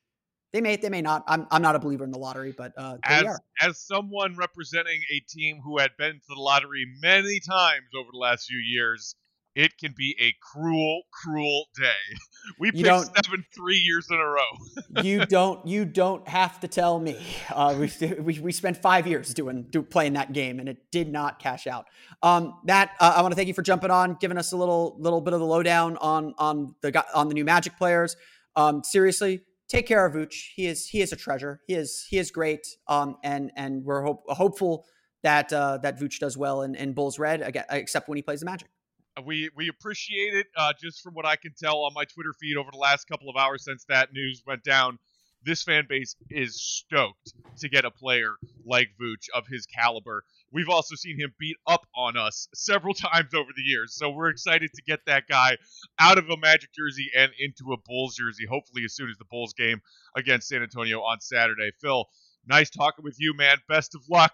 they 0.51 0.59
may 0.59 0.75
they 0.75 0.89
may 0.89 1.01
not. 1.01 1.23
I'm 1.27 1.47
I'm 1.49 1.61
not 1.61 1.75
a 1.75 1.79
believer 1.79 2.03
in 2.03 2.11
the 2.11 2.19
lottery, 2.19 2.53
but 2.55 2.73
uh, 2.77 2.97
as 3.05 3.39
as 3.61 3.79
someone 3.79 4.35
representing 4.35 4.99
a 5.09 5.19
team 5.29 5.61
who 5.63 5.79
had 5.79 5.91
been 5.97 6.13
to 6.13 6.25
the 6.27 6.41
lottery 6.41 6.85
many 7.01 7.39
times 7.39 7.87
over 7.97 8.09
the 8.11 8.19
last 8.19 8.47
few 8.47 8.59
years, 8.59 9.15
it 9.55 9.77
can 9.77 9.93
be 9.97 10.15
a 10.19 10.33
cruel, 10.41 11.03
cruel 11.11 11.65
day. 11.77 12.15
We 12.57 12.71
picked 12.71 12.87
seven 12.87 13.45
three 13.53 13.77
years 13.77 14.07
in 14.09 14.17
a 14.17 14.25
row. 14.25 15.03
you 15.03 15.25
don't 15.27 15.65
you 15.67 15.85
don't 15.85 16.27
have 16.27 16.59
to 16.61 16.67
tell 16.67 16.99
me. 16.99 17.15
Uh, 17.53 17.75
we, 17.79 18.15
we 18.19 18.39
we 18.39 18.51
spent 18.51 18.77
five 18.77 19.05
years 19.05 19.31
doing 19.31 19.67
do, 19.69 19.83
playing 19.83 20.13
that 20.13 20.33
game, 20.33 20.59
and 20.59 20.67
it 20.67 20.77
did 20.91 21.11
not 21.11 21.37
cash 21.37 21.67
out. 21.67 21.85
Um, 22.23 22.59
Matt, 22.63 22.89
uh, 22.99 23.13
I 23.15 23.21
want 23.21 23.31
to 23.33 23.35
thank 23.35 23.47
you 23.47 23.53
for 23.53 23.61
jumping 23.61 23.91
on, 23.91 24.17
giving 24.19 24.39
us 24.39 24.53
a 24.53 24.57
little 24.57 24.97
little 24.99 25.21
bit 25.21 25.35
of 25.35 25.39
the 25.39 25.45
lowdown 25.45 25.97
on 25.97 26.33
on 26.39 26.73
the 26.81 27.05
on 27.13 27.27
the 27.27 27.35
new 27.35 27.45
Magic 27.45 27.77
players. 27.77 28.17
Um, 28.55 28.83
seriously, 28.83 29.43
take 29.69 29.85
care 29.85 30.03
of 30.03 30.13
Vooch. 30.15 30.47
He 30.55 30.65
is 30.65 30.87
he 30.87 31.01
is 31.01 31.13
a 31.13 31.15
treasure. 31.15 31.61
He 31.67 31.75
is 31.75 32.07
he 32.09 32.17
is 32.17 32.31
great. 32.31 32.65
Um, 32.87 33.17
and 33.23 33.51
and 33.55 33.85
we're 33.85 34.01
hope, 34.01 34.23
hopeful 34.29 34.85
that 35.21 35.53
uh, 35.53 35.77
that 35.83 35.99
Vooch 35.99 36.17
does 36.17 36.37
well 36.37 36.63
in, 36.63 36.73
in 36.73 36.93
Bulls 36.93 37.19
red, 37.19 37.55
except 37.69 38.09
when 38.09 38.15
he 38.15 38.23
plays 38.23 38.39
the 38.39 38.47
Magic. 38.47 38.67
Uh, 39.17 39.21
we 39.25 39.49
we 39.55 39.67
appreciate 39.67 40.33
it. 40.33 40.47
Uh, 40.55 40.73
just 40.79 41.01
from 41.01 41.13
what 41.13 41.25
I 41.25 41.35
can 41.35 41.53
tell 41.57 41.79
on 41.83 41.93
my 41.93 42.05
Twitter 42.05 42.33
feed 42.39 42.57
over 42.57 42.69
the 42.71 42.77
last 42.77 43.05
couple 43.05 43.29
of 43.29 43.35
hours 43.35 43.65
since 43.65 43.85
that 43.89 44.13
news 44.13 44.41
went 44.45 44.63
down, 44.63 44.99
this 45.43 45.63
fan 45.63 45.85
base 45.87 46.15
is 46.29 46.61
stoked 46.61 47.33
to 47.59 47.69
get 47.69 47.85
a 47.85 47.91
player 47.91 48.35
like 48.65 48.89
Vooch 49.01 49.27
of 49.35 49.47
his 49.47 49.65
caliber. 49.65 50.23
We've 50.53 50.69
also 50.69 50.95
seen 50.95 51.19
him 51.19 51.33
beat 51.39 51.57
up 51.67 51.85
on 51.95 52.17
us 52.17 52.47
several 52.53 52.93
times 53.11 53.33
over 53.33 53.49
the 53.55 53.63
years, 53.63 53.95
so 53.95 54.09
we're 54.09 54.29
excited 54.29 54.71
to 54.73 54.81
get 54.83 54.99
that 55.05 55.27
guy 55.27 55.57
out 55.99 56.17
of 56.17 56.29
a 56.29 56.37
Magic 56.37 56.69
jersey 56.73 57.09
and 57.17 57.31
into 57.39 57.73
a 57.73 57.77
Bulls 57.85 58.15
jersey. 58.15 58.45
Hopefully, 58.45 58.83
as 58.85 58.95
soon 58.95 59.09
as 59.09 59.17
the 59.17 59.25
Bulls 59.29 59.53
game 59.53 59.81
against 60.15 60.47
San 60.47 60.61
Antonio 60.61 61.01
on 61.01 61.19
Saturday. 61.19 61.71
Phil, 61.81 62.05
nice 62.47 62.69
talking 62.69 63.03
with 63.03 63.15
you, 63.19 63.33
man. 63.35 63.57
Best 63.67 63.95
of 63.95 64.01
luck 64.09 64.33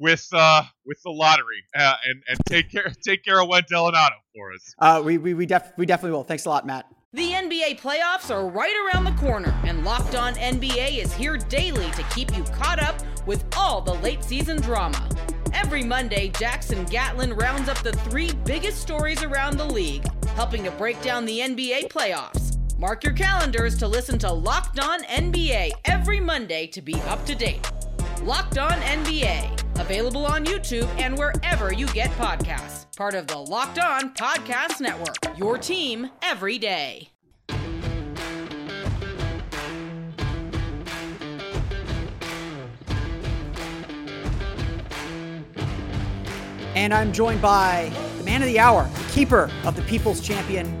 with 0.00 0.26
uh 0.32 0.62
with 0.86 1.00
the 1.04 1.10
lottery 1.10 1.62
uh, 1.76 1.94
and 2.06 2.22
and 2.28 2.38
take 2.46 2.70
care 2.70 2.90
take 3.04 3.24
care 3.24 3.40
of 3.40 3.48
Wendell 3.48 3.86
and 3.86 3.96
Otto 3.96 4.16
for 4.34 4.52
us. 4.52 4.74
Uh, 4.78 5.02
we 5.04 5.18
we 5.18 5.34
we, 5.34 5.46
def- 5.46 5.72
we 5.76 5.86
definitely 5.86 6.12
will. 6.12 6.24
Thanks 6.24 6.46
a 6.46 6.48
lot, 6.48 6.66
Matt. 6.66 6.86
The 7.12 7.32
NBA 7.32 7.80
playoffs 7.80 8.30
are 8.30 8.48
right 8.48 8.74
around 8.86 9.04
the 9.04 9.20
corner, 9.20 9.52
and 9.64 9.84
Locked 9.84 10.14
On 10.14 10.34
NBA 10.34 10.98
is 10.98 11.12
here 11.12 11.36
daily 11.36 11.90
to 11.92 12.02
keep 12.14 12.36
you 12.36 12.44
caught 12.44 12.80
up 12.80 12.96
with 13.26 13.44
all 13.56 13.80
the 13.80 13.94
late 13.94 14.22
season 14.22 14.60
drama. 14.60 15.08
Every 15.52 15.82
Monday, 15.82 16.28
Jackson 16.28 16.84
Gatlin 16.84 17.34
rounds 17.34 17.68
up 17.68 17.82
the 17.82 17.92
three 17.92 18.30
biggest 18.44 18.80
stories 18.80 19.24
around 19.24 19.56
the 19.56 19.64
league, 19.64 20.06
helping 20.36 20.62
to 20.62 20.70
break 20.70 21.02
down 21.02 21.24
the 21.24 21.40
NBA 21.40 21.88
playoffs. 21.88 22.56
Mark 22.78 23.02
your 23.02 23.12
calendars 23.12 23.76
to 23.78 23.88
listen 23.88 24.16
to 24.20 24.32
Locked 24.32 24.78
On 24.78 25.02
NBA 25.02 25.72
every 25.86 26.20
Monday 26.20 26.68
to 26.68 26.80
be 26.80 26.94
up 27.08 27.26
to 27.26 27.34
date. 27.34 27.68
Locked 28.22 28.56
On 28.56 28.72
NBA, 28.72 29.59
available 29.90 30.24
on 30.24 30.44
YouTube 30.44 30.86
and 31.00 31.18
wherever 31.18 31.72
you 31.72 31.84
get 31.88 32.10
podcasts. 32.10 32.86
Part 32.96 33.16
of 33.16 33.26
the 33.26 33.36
Locked 33.36 33.80
On 33.80 34.14
Podcast 34.14 34.80
Network, 34.80 35.36
your 35.36 35.58
team 35.58 36.08
every 36.22 36.58
day. 36.58 37.08
And 46.76 46.94
I'm 46.94 47.12
joined 47.12 47.42
by 47.42 47.90
the 48.16 48.22
man 48.22 48.42
of 48.42 48.46
the 48.46 48.60
hour, 48.60 48.84
the 48.84 49.12
keeper 49.12 49.50
of 49.64 49.74
the 49.74 49.82
People's 49.82 50.20
Champion, 50.20 50.72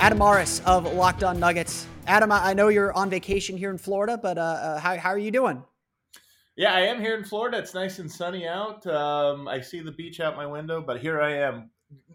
Adam 0.00 0.18
Mares 0.18 0.62
of 0.66 0.92
Locked 0.94 1.22
On 1.22 1.38
Nuggets. 1.38 1.86
Adam, 2.08 2.32
I 2.32 2.54
know 2.54 2.66
you're 2.66 2.92
on 2.94 3.08
vacation 3.08 3.56
here 3.56 3.70
in 3.70 3.78
Florida, 3.78 4.18
but 4.20 4.36
uh, 4.36 4.40
uh, 4.40 4.80
how, 4.80 4.96
how 4.98 5.10
are 5.10 5.18
you 5.18 5.30
doing? 5.30 5.62
Yeah, 6.58 6.74
I 6.74 6.80
am 6.80 7.00
here 7.00 7.16
in 7.16 7.22
Florida. 7.22 7.56
It's 7.58 7.72
nice 7.72 8.00
and 8.00 8.10
sunny 8.10 8.44
out. 8.44 8.84
Um, 8.84 9.46
I 9.46 9.60
see 9.60 9.78
the 9.78 9.92
beach 9.92 10.18
out 10.18 10.34
my 10.34 10.44
window, 10.44 10.82
but 10.82 10.98
here 10.98 11.22
I 11.22 11.34
am, 11.34 11.70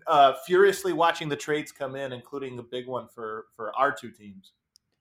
uh, 0.05 0.33
furiously 0.45 0.91
watching 0.91 1.29
the 1.29 1.35
trades 1.37 1.71
come 1.71 1.95
in, 1.95 2.11
including 2.11 2.59
a 2.59 2.61
big 2.61 2.85
one 2.85 3.07
for 3.07 3.45
for 3.55 3.73
our 3.77 3.93
two 3.93 4.11
teams. 4.11 4.51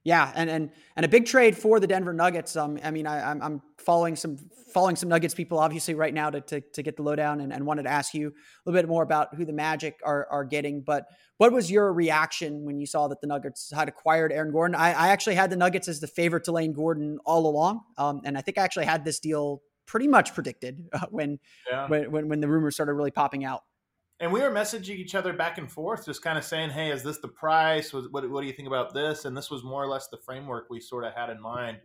Yeah, 0.04 0.32
and 0.34 0.50
and 0.50 0.70
and 0.96 1.06
a 1.06 1.08
big 1.08 1.26
trade 1.26 1.56
for 1.56 1.78
the 1.78 1.86
Denver 1.86 2.12
Nuggets. 2.12 2.56
Um, 2.56 2.78
I 2.82 2.90
mean, 2.90 3.06
I, 3.06 3.18
am 3.18 3.42
I'm, 3.42 3.42
I'm 3.42 3.62
following 3.78 4.16
some 4.16 4.36
following 4.72 4.96
some 4.96 5.08
Nuggets 5.08 5.32
people 5.34 5.58
obviously 5.58 5.94
right 5.94 6.12
now 6.12 6.28
to 6.28 6.40
to, 6.40 6.60
to 6.60 6.82
get 6.82 6.96
the 6.96 7.02
lowdown, 7.02 7.40
and, 7.40 7.52
and 7.52 7.64
wanted 7.64 7.84
to 7.84 7.90
ask 7.90 8.12
you 8.12 8.28
a 8.28 8.32
little 8.66 8.80
bit 8.80 8.88
more 8.88 9.04
about 9.04 9.34
who 9.36 9.44
the 9.44 9.52
Magic 9.52 10.00
are 10.04 10.26
are 10.28 10.44
getting. 10.44 10.82
But 10.82 11.06
what 11.36 11.52
was 11.52 11.70
your 11.70 11.92
reaction 11.92 12.64
when 12.64 12.80
you 12.80 12.86
saw 12.86 13.06
that 13.08 13.20
the 13.20 13.28
Nuggets 13.28 13.70
had 13.72 13.88
acquired 13.88 14.32
Aaron 14.32 14.50
Gordon? 14.50 14.74
I, 14.74 14.88
I 14.88 15.08
actually 15.08 15.36
had 15.36 15.50
the 15.50 15.56
Nuggets 15.56 15.86
as 15.86 16.00
the 16.00 16.08
favorite 16.08 16.44
to 16.44 16.52
Lane 16.52 16.72
Gordon 16.72 17.18
all 17.24 17.46
along, 17.46 17.82
um, 17.96 18.22
and 18.24 18.36
I 18.36 18.40
think 18.40 18.58
I 18.58 18.62
actually 18.62 18.86
had 18.86 19.04
this 19.04 19.20
deal 19.20 19.62
pretty 19.86 20.08
much 20.08 20.34
predicted 20.34 20.88
uh, 20.92 21.06
when, 21.10 21.38
yeah. 21.70 21.86
when 21.86 22.10
when 22.10 22.28
when 22.28 22.40
the 22.40 22.48
rumors 22.48 22.74
started 22.74 22.94
really 22.94 23.12
popping 23.12 23.44
out 23.44 23.62
and 24.22 24.32
we 24.32 24.40
were 24.40 24.52
messaging 24.52 24.96
each 24.98 25.16
other 25.16 25.32
back 25.32 25.58
and 25.58 25.70
forth, 25.70 26.06
just 26.06 26.22
kind 26.22 26.38
of 26.38 26.44
saying, 26.44 26.70
"Hey, 26.70 26.92
is 26.92 27.02
this 27.02 27.18
the 27.18 27.26
price? 27.26 27.92
What, 27.92 28.04
what, 28.12 28.30
what 28.30 28.40
do 28.40 28.46
you 28.46 28.52
think 28.52 28.68
about 28.68 28.94
this?" 28.94 29.24
And 29.24 29.36
this 29.36 29.50
was 29.50 29.64
more 29.64 29.82
or 29.82 29.88
less 29.88 30.06
the 30.06 30.16
framework 30.16 30.68
we 30.70 30.80
sort 30.80 31.04
of 31.04 31.12
had 31.12 31.28
in 31.28 31.42
mind. 31.42 31.78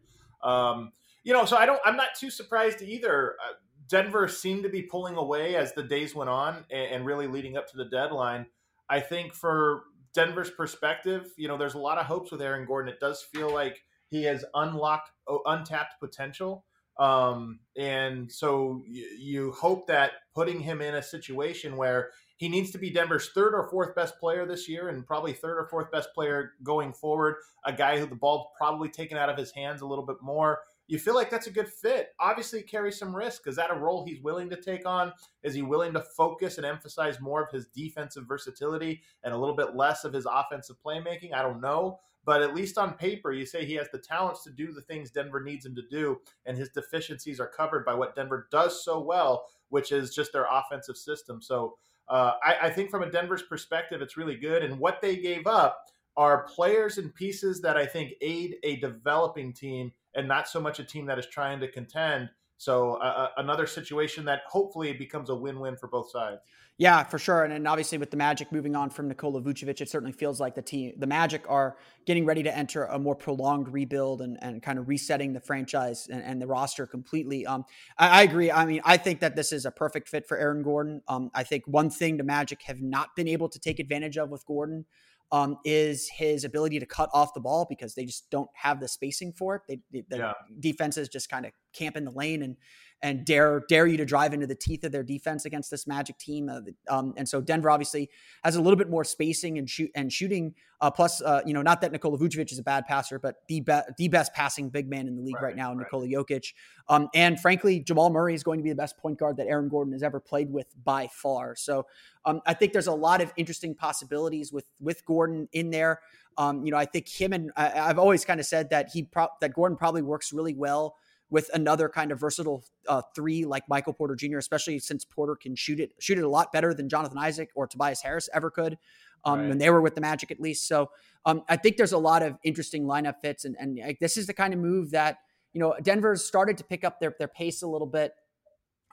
Um, 0.44 0.92
you 1.24 1.34
know, 1.34 1.46
so 1.46 1.58
I 1.58 1.66
don't. 1.66 1.82
I'm 1.84 1.98
not 1.98 2.10
too 2.16 2.30
surprised 2.30 2.84
either. 2.84 3.36
Uh, 3.44 3.54
Denver 3.90 4.28
seemed 4.28 4.62
to 4.64 4.70
be 4.70 4.84
pulling 4.84 5.16
away 5.16 5.56
as 5.56 5.74
the 5.74 5.82
days 5.82 6.14
went 6.14 6.30
on, 6.30 6.64
and, 6.70 6.92
and 6.92 7.06
really 7.08 7.26
leading 7.26 7.58
up 7.58 7.68
to 7.72 7.78
the 7.78 7.86
deadline. 7.86 8.46
I 8.88 9.00
think 9.00 9.34
for 9.34 9.86
Denver's 10.14 10.52
perspective, 10.52 11.32
you 11.38 11.48
know, 11.48 11.58
there's 11.58 11.74
a 11.74 11.80
lot 11.80 11.98
of 11.98 12.06
hopes 12.06 12.32
with 12.32 12.44
Aaron 12.44 12.68
Gordon. 12.68 12.94
It 12.94 13.00
does 13.00 13.24
feel 13.24 13.52
like 13.52 13.82
he 14.12 14.24
has 14.26 14.46
unlocked 14.54 15.10
untapped 15.48 15.96
potential. 16.00 16.66
Um, 17.00 17.60
and 17.78 18.32
so 18.32 18.82
you, 18.88 19.08
you 19.20 19.52
hope 19.52 19.88
that 19.88 20.12
putting 20.34 20.60
him 20.60 20.82
in 20.82 20.96
a 20.96 21.02
situation 21.02 21.78
where 21.78 22.10
he 22.38 22.48
needs 22.50 22.72
to 22.72 22.78
be 22.78 22.92
Denver's 22.92 23.30
third 23.34 23.54
or 23.54 23.68
fourth 23.70 23.96
best 23.96 24.20
player 24.20 24.46
this 24.46 24.70
year, 24.70 24.90
and 24.90 25.06
probably 25.06 25.34
third 25.34 25.58
or 25.58 25.68
fourth 25.68 25.92
best 25.92 26.14
player 26.14 26.54
going 26.64 26.94
forward. 26.94 27.36
A 27.66 27.74
guy 27.74 28.00
who 28.00 28.06
the 28.06 28.16
ball 28.16 28.52
probably 28.56 28.90
taken 28.90 29.18
out 29.18 29.30
of 29.30 29.38
his 29.38 29.52
hands 29.52 29.82
a 29.82 29.88
little 29.88 30.06
bit 30.06 30.18
more. 30.22 30.60
You 30.88 31.00
feel 31.00 31.16
like 31.16 31.30
that's 31.30 31.48
a 31.48 31.52
good 31.52 31.68
fit. 31.68 32.10
Obviously, 32.20 32.62
carries 32.62 32.98
some 32.98 33.14
risk. 33.14 33.48
Is 33.48 33.58
that 33.58 33.72
a 33.72 33.76
role 33.76 34.06
he's 34.06 34.22
willing 34.22 34.50
to 34.52 34.62
take 34.62 34.86
on? 34.86 35.12
Is 35.44 35.56
he 35.56 35.64
willing 35.64 35.94
to 35.94 36.06
focus 36.16 36.58
and 36.58 36.66
emphasize 36.66 37.20
more 37.20 37.44
of 37.44 37.52
his 37.52 37.68
defensive 37.68 38.26
versatility 38.28 39.02
and 39.24 39.34
a 39.34 39.38
little 39.38 39.56
bit 39.56 39.76
less 39.76 40.06
of 40.06 40.14
his 40.14 40.28
offensive 40.32 40.78
playmaking? 40.86 41.34
I 41.34 41.42
don't 41.42 41.60
know. 41.60 42.00
But 42.24 42.42
at 42.42 42.54
least 42.54 42.78
on 42.78 42.94
paper, 42.96 43.32
you 43.32 43.46
say 43.46 43.66
he 43.66 43.76
has 43.76 43.88
the 43.90 44.00
talents 44.00 44.44
to 44.44 44.52
do 44.52 44.74
the 44.74 44.82
things 44.82 45.12
Denver 45.12 45.42
needs 45.42 45.66
him 45.66 45.74
to 45.76 45.82
do, 45.90 46.20
and 46.46 46.58
his 46.58 46.70
deficiencies 46.70 47.40
are 47.40 47.48
covered 47.48 47.86
by 47.86 47.94
what 47.94 48.16
Denver 48.16 48.50
does 48.52 48.84
so 48.84 49.00
well, 49.00 49.46
which 49.70 49.94
is 49.94 50.14
just 50.14 50.34
their 50.34 50.46
offensive 50.52 50.98
system. 50.98 51.42
So 51.42 51.78
uh, 52.10 52.34
I, 52.44 52.56
I 52.64 52.70
think 52.70 52.90
from 52.90 53.04
a 53.04 53.12
Denver's 53.12 53.44
perspective, 53.44 54.02
it's 54.02 54.18
really 54.18 54.36
good. 54.36 54.64
And 54.64 54.80
what 54.80 55.02
they 55.02 55.18
gave 55.18 55.48
up 55.48 55.86
are 56.16 56.48
players 56.48 56.98
and 56.98 57.14
pieces 57.14 57.62
that 57.62 57.78
I 57.78 57.86
think 57.86 58.14
aid 58.22 58.56
a 58.64 58.78
developing 58.78 59.54
team 59.54 59.92
and 60.16 60.28
not 60.28 60.48
so 60.48 60.60
much 60.60 60.80
a 60.80 60.84
team 60.84 61.06
that 61.06 61.20
is 61.20 61.28
trying 61.28 61.60
to 61.60 61.68
contend. 61.68 62.30
So 62.58 62.94
uh, 62.96 63.04
uh 63.06 63.28
another 63.38 63.68
situation 63.68 64.26
that 64.26 64.42
hopefully 64.48 64.94
becomes 64.94 65.30
a 65.30 65.36
win-win 65.36 65.78
for 65.78 65.88
both 65.88 66.10
sides. 66.10 66.42
Yeah, 66.80 67.04
for 67.04 67.18
sure. 67.18 67.44
And, 67.44 67.52
and 67.52 67.68
obviously 67.68 67.98
with 67.98 68.12
the 68.12 68.18
Magic 68.18 68.52
moving 68.52 68.76
on 68.76 68.92
from 68.92 69.08
Nikola 69.08 69.42
Vucevic, 69.42 69.82
it 69.82 69.90
certainly 69.90 70.12
feels 70.12 70.40
like 70.40 70.54
the 70.54 70.62
team, 70.62 70.94
the 70.98 71.08
Magic 71.08 71.44
are 71.50 71.76
getting 72.06 72.24
ready 72.24 72.44
to 72.44 72.56
enter 72.56 72.86
a 72.86 73.00
more 73.00 73.16
prolonged 73.16 73.68
rebuild 73.68 74.22
and, 74.22 74.38
and 74.44 74.62
kind 74.62 74.78
of 74.78 74.88
resetting 74.88 75.34
the 75.34 75.40
franchise 75.40 76.08
and, 76.12 76.22
and 76.22 76.40
the 76.40 76.46
roster 76.46 76.86
completely. 76.86 77.48
Um, 77.48 77.66
I, 77.98 78.20
I, 78.20 78.24
agree. 78.24 78.52
I 78.52 78.66
mean, 78.66 78.82
I 78.86 78.98
think 78.98 79.22
that 79.22 79.36
this 79.36 79.52
is 79.52 79.66
a 79.66 79.72
perfect 79.72 80.08
fit 80.08 80.28
for 80.28 80.38
Aaron 80.38 80.62
Gordon. 80.62 81.02
Um, 81.08 81.32
I 81.34 81.44
think 81.44 81.64
one 81.66 81.90
thing 81.90 82.18
the 82.18 82.24
Magic 82.24 82.62
have 82.64 82.80
not 82.80 83.16
been 83.16 83.28
able 83.28 83.50
to 83.50 83.60
take 83.60 83.80
advantage 83.80 84.18
of 84.20 84.30
with 84.30 84.46
Gordon 84.46 84.86
um, 85.32 85.58
is 85.66 86.08
his 86.08 86.44
ability 86.44 86.80
to 86.80 86.86
cut 86.86 87.10
off 87.14 87.34
the 87.34 87.40
ball 87.40 87.66
because 87.68 87.96
they 87.96 88.06
just 88.06 88.30
don't 88.30 88.50
have 88.54 88.80
the 88.80 88.88
spacing 88.88 89.34
for 89.34 89.56
it. 89.56 89.62
They, 89.68 89.80
they 89.92 90.06
the 90.10 90.18
yeah. 90.18 90.34
defenses 90.60 91.10
just 91.10 91.30
kind 91.30 91.46
of 91.46 91.52
camp 91.74 91.98
in 91.98 92.06
the 92.06 92.12
lane 92.12 92.44
and 92.44 92.56
and 93.02 93.26
dare 93.26 93.64
dare 93.68 93.86
you 93.86 93.98
to 93.98 94.06
drive 94.06 94.34
into 94.34 94.48
the 94.48 94.56
teeth 94.56 94.84
of 94.84 94.92
their 94.92 95.04
defense 95.04 95.46
against 95.46 95.70
this 95.70 95.86
Magic 95.86 96.18
team. 96.18 96.50
Uh, 96.50 96.62
um, 96.90 97.14
and 97.18 97.28
so 97.30 97.42
Denver 97.42 97.70
obviously 97.70 98.10
has 98.44 98.56
a 98.56 98.62
little 98.62 98.78
bit 98.78 98.90
more 98.90 99.04
spacing 99.04 99.58
and 99.58 99.70
shoot 99.70 99.92
and 99.96 100.12
shooting. 100.12 100.56
Uh, 100.80 100.92
plus, 100.92 101.22
uh, 101.22 101.42
you 101.46 101.54
know, 101.54 101.62
not 101.62 101.82
that 101.82 101.92
Nikola 101.92 102.18
Vucevic 102.18 102.52
is 102.52 102.60
a 102.60 102.64
bad 102.64 102.86
passer, 102.86 103.18
but 103.18 103.38
the 103.48 103.62
be- 103.62 103.82
the 103.98 104.08
best 104.08 104.34
passing 104.34 104.70
big 104.70 104.90
man 104.90 105.08
in 105.08 105.16
the 105.16 105.22
league 105.22 105.36
right, 105.36 105.44
right 105.44 105.56
now, 105.56 105.70
right. 105.70 105.80
Nikola 105.80 106.08
Jokic. 106.08 106.54
Um, 106.88 107.10
and 107.14 107.40
frankly, 107.40 107.80
Jamal 107.80 108.10
Murray 108.10 108.34
is 108.34 108.44
going 108.44 108.60
to 108.60 108.64
be 108.64 108.70
the 108.70 108.76
best 108.76 108.98
point 108.98 109.18
guard 109.20 109.38
that 109.38 109.48
Aaron 109.48 109.70
Gordon 109.70 109.94
has 109.94 110.04
ever 110.04 110.20
played 110.20 110.52
with 110.52 110.68
by 110.84 111.08
far. 111.08 111.56
So 111.56 111.86
um, 112.26 112.42
I 112.46 112.54
think 112.54 112.74
there's 112.74 112.88
a 112.88 112.94
lot 112.94 113.22
of 113.22 113.32
interesting 113.38 113.74
possibilities 113.76 114.52
with 114.52 114.66
with 114.80 115.06
Gordon 115.06 115.48
in 115.52 115.70
there. 115.70 116.02
Um, 116.38 116.64
you 116.64 116.72
know, 116.72 116.78
I 116.78 116.86
think 116.86 117.08
him 117.08 117.34
and 117.34 117.52
I, 117.56 117.70
have 117.70 117.98
always 117.98 118.24
kind 118.24 118.40
of 118.40 118.46
said 118.46 118.70
that 118.70 118.90
he 118.90 119.04
pro- 119.04 119.30
that 119.42 119.54
Gordon 119.54 119.78
probably 119.78 120.04
works 120.04 120.32
really 120.32 120.54
well 120.54 120.96
with 121.30 121.50
another 121.54 121.90
kind 121.90 122.12
of 122.12 122.20
versatile 122.20 122.64
uh, 122.88 123.02
three 123.16 123.46
like 123.46 123.64
Michael 123.68 123.94
Porter 123.94 124.16
Jr., 124.16 124.38
especially 124.38 124.80
since 124.80 125.04
Porter 125.04 125.36
can 125.36 125.56
shoot 125.56 125.80
it 125.80 125.92
shoot 126.00 126.18
it 126.18 126.24
a 126.24 126.30
lot 126.30 126.52
better 126.52 126.74
than 126.74 126.90
Jonathan 126.90 127.18
Isaac 127.18 127.50
or 127.56 127.68
Tobias 127.68 128.02
Harris 128.02 128.30
ever 128.34 128.50
could 128.50 128.78
um, 129.26 129.40
right. 129.40 129.50
when 129.50 129.58
they 129.58 129.70
were 129.70 129.82
with 129.82 129.96
the 129.96 130.02
Magic 130.02 130.32
at 130.32 130.40
least. 130.40 130.68
So 130.68 130.90
um, 131.26 131.44
I 131.50 131.58
think 131.58 131.78
there's 131.78 131.92
a 131.92 131.98
lot 131.98 132.24
of 132.24 132.38
interesting 132.44 132.84
lineup 132.84 133.16
fits, 133.22 133.46
and 133.46 133.56
and 133.60 133.78
like, 133.78 134.00
this 134.00 134.18
is 134.18 134.28
the 134.28 134.34
kind 134.34 134.54
of 134.54 134.60
move 134.60 134.92
that 134.92 135.18
you 135.54 135.60
know 135.60 135.76
Denver's 135.82 136.24
started 136.24 136.58
to 136.58 136.64
pick 136.64 136.84
up 136.84 137.00
their 137.00 137.16
their 137.20 137.28
pace 137.28 137.62
a 137.62 137.68
little 137.68 137.88
bit. 137.88 138.14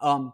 Um, 0.03 0.33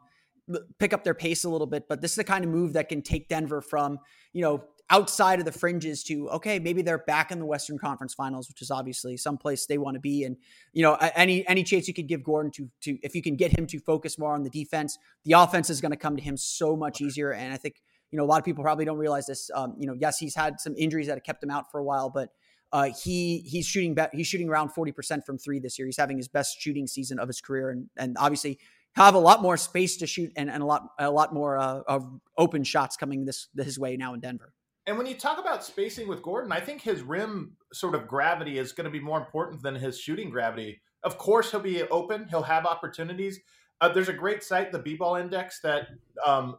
pick 0.78 0.92
up 0.92 1.04
their 1.04 1.14
pace 1.14 1.44
a 1.44 1.48
little 1.48 1.66
bit, 1.66 1.84
but 1.88 2.00
this 2.00 2.12
is 2.12 2.16
the 2.16 2.24
kind 2.24 2.44
of 2.44 2.50
move 2.50 2.72
that 2.72 2.88
can 2.88 3.02
take 3.02 3.28
Denver 3.28 3.60
from, 3.60 3.98
you 4.32 4.42
know, 4.42 4.64
outside 4.90 5.38
of 5.38 5.44
the 5.44 5.52
fringes 5.52 6.02
to 6.02 6.28
okay 6.30 6.58
maybe 6.58 6.82
they're 6.82 6.98
back 6.98 7.30
in 7.30 7.38
the 7.38 7.46
western 7.46 7.78
conference 7.78 8.12
finals 8.12 8.48
which 8.48 8.60
is 8.60 8.70
obviously 8.70 9.16
someplace 9.16 9.66
they 9.66 9.78
want 9.78 9.94
to 9.94 10.00
be 10.00 10.24
and 10.24 10.36
you 10.72 10.82
know 10.82 10.94
any 11.14 11.46
any 11.48 11.62
chance 11.62 11.88
you 11.88 11.94
could 11.94 12.08
give 12.08 12.22
gordon 12.22 12.50
to 12.50 12.68
to 12.80 12.98
if 13.02 13.14
you 13.14 13.22
can 13.22 13.36
get 13.36 13.56
him 13.56 13.66
to 13.66 13.78
focus 13.78 14.18
more 14.18 14.34
on 14.34 14.42
the 14.42 14.50
defense 14.50 14.98
the 15.24 15.32
offense 15.32 15.70
is 15.70 15.80
going 15.80 15.92
to 15.92 15.96
come 15.96 16.16
to 16.16 16.22
him 16.22 16.36
so 16.36 16.76
much 16.76 17.00
easier 17.00 17.32
and 17.32 17.52
i 17.52 17.56
think 17.56 17.82
you 18.10 18.18
know 18.18 18.24
a 18.24 18.26
lot 18.26 18.38
of 18.38 18.44
people 18.44 18.64
probably 18.64 18.84
don't 18.84 18.98
realize 18.98 19.26
this 19.26 19.50
um, 19.54 19.74
you 19.78 19.86
know 19.86 19.94
yes 19.94 20.18
he's 20.18 20.34
had 20.34 20.60
some 20.60 20.74
injuries 20.76 21.06
that 21.06 21.14
have 21.14 21.24
kept 21.24 21.42
him 21.42 21.50
out 21.50 21.70
for 21.70 21.78
a 21.78 21.84
while 21.84 22.10
but 22.10 22.30
uh, 22.72 22.90
he 23.02 23.38
he's 23.46 23.66
shooting 23.66 23.94
be- 23.94 24.02
he's 24.12 24.26
shooting 24.26 24.48
around 24.48 24.70
40% 24.70 25.24
from 25.26 25.38
three 25.38 25.58
this 25.58 25.76
year. 25.76 25.86
He's 25.86 25.96
having 25.96 26.16
his 26.16 26.28
best 26.28 26.60
shooting 26.60 26.86
season 26.86 27.18
of 27.18 27.26
his 27.26 27.40
career, 27.40 27.70
and 27.70 27.88
and 27.96 28.16
obviously 28.16 28.60
have 28.94 29.14
a 29.14 29.18
lot 29.18 29.42
more 29.42 29.56
space 29.56 29.96
to 29.98 30.06
shoot 30.06 30.32
and, 30.36 30.50
and 30.50 30.62
a 30.62 30.66
lot 30.66 30.88
a 30.98 31.10
lot 31.10 31.32
more 31.32 31.58
uh, 31.58 31.80
of 31.86 32.08
open 32.36 32.64
shots 32.64 32.96
coming 32.96 33.24
this 33.24 33.48
his 33.56 33.78
way 33.78 33.96
now 33.96 34.14
in 34.14 34.20
Denver. 34.20 34.52
And 34.90 34.98
when 34.98 35.06
you 35.06 35.14
talk 35.14 35.38
about 35.38 35.62
spacing 35.62 36.08
with 36.08 36.20
Gordon, 36.20 36.50
I 36.50 36.58
think 36.58 36.82
his 36.82 37.00
rim 37.00 37.52
sort 37.72 37.94
of 37.94 38.08
gravity 38.08 38.58
is 38.58 38.72
going 38.72 38.86
to 38.86 38.90
be 38.90 38.98
more 38.98 39.18
important 39.18 39.62
than 39.62 39.76
his 39.76 39.96
shooting 39.96 40.30
gravity. 40.30 40.82
Of 41.04 41.16
course, 41.16 41.52
he'll 41.52 41.60
be 41.60 41.84
open. 41.84 42.26
He'll 42.28 42.42
have 42.42 42.66
opportunities. 42.66 43.38
Uh, 43.80 43.90
there's 43.90 44.08
a 44.08 44.12
great 44.12 44.42
site, 44.42 44.72
the 44.72 44.80
B-Ball 44.80 45.14
Index, 45.14 45.60
that 45.60 45.90
um, 46.26 46.56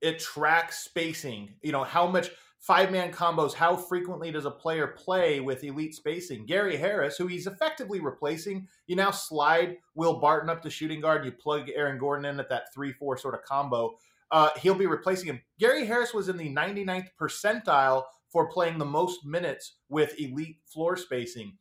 it 0.00 0.20
tracks 0.20 0.84
spacing. 0.84 1.52
You 1.62 1.72
know 1.72 1.82
how 1.82 2.06
much 2.06 2.30
five 2.60 2.92
man 2.92 3.10
combos, 3.10 3.52
how 3.52 3.74
frequently 3.74 4.30
does 4.30 4.44
a 4.44 4.52
player 4.52 4.86
play 4.86 5.40
with 5.40 5.64
elite 5.64 5.96
spacing? 5.96 6.46
Gary 6.46 6.76
Harris, 6.76 7.16
who 7.16 7.26
he's 7.26 7.48
effectively 7.48 7.98
replacing, 7.98 8.68
you 8.86 8.94
now 8.94 9.10
slide 9.10 9.78
Will 9.96 10.20
Barton 10.20 10.48
up 10.48 10.62
to 10.62 10.70
shooting 10.70 11.00
guard, 11.00 11.24
you 11.24 11.32
plug 11.32 11.68
Aaron 11.74 11.98
Gordon 11.98 12.24
in 12.26 12.38
at 12.38 12.48
that 12.50 12.72
3 12.72 12.92
4 12.92 13.16
sort 13.16 13.34
of 13.34 13.42
combo. 13.42 13.96
Uh, 14.34 14.50
he'll 14.60 14.74
be 14.74 14.86
replacing 14.86 15.28
him. 15.28 15.40
Gary 15.60 15.86
Harris 15.86 16.12
was 16.12 16.28
in 16.28 16.36
the 16.36 16.52
99th 16.52 17.06
percentile 17.20 18.02
for 18.32 18.50
playing 18.50 18.78
the 18.78 18.84
most 18.84 19.24
minutes 19.24 19.76
with 19.88 20.18
elite 20.18 20.56
floor 20.66 20.96
spacing. 20.96 21.52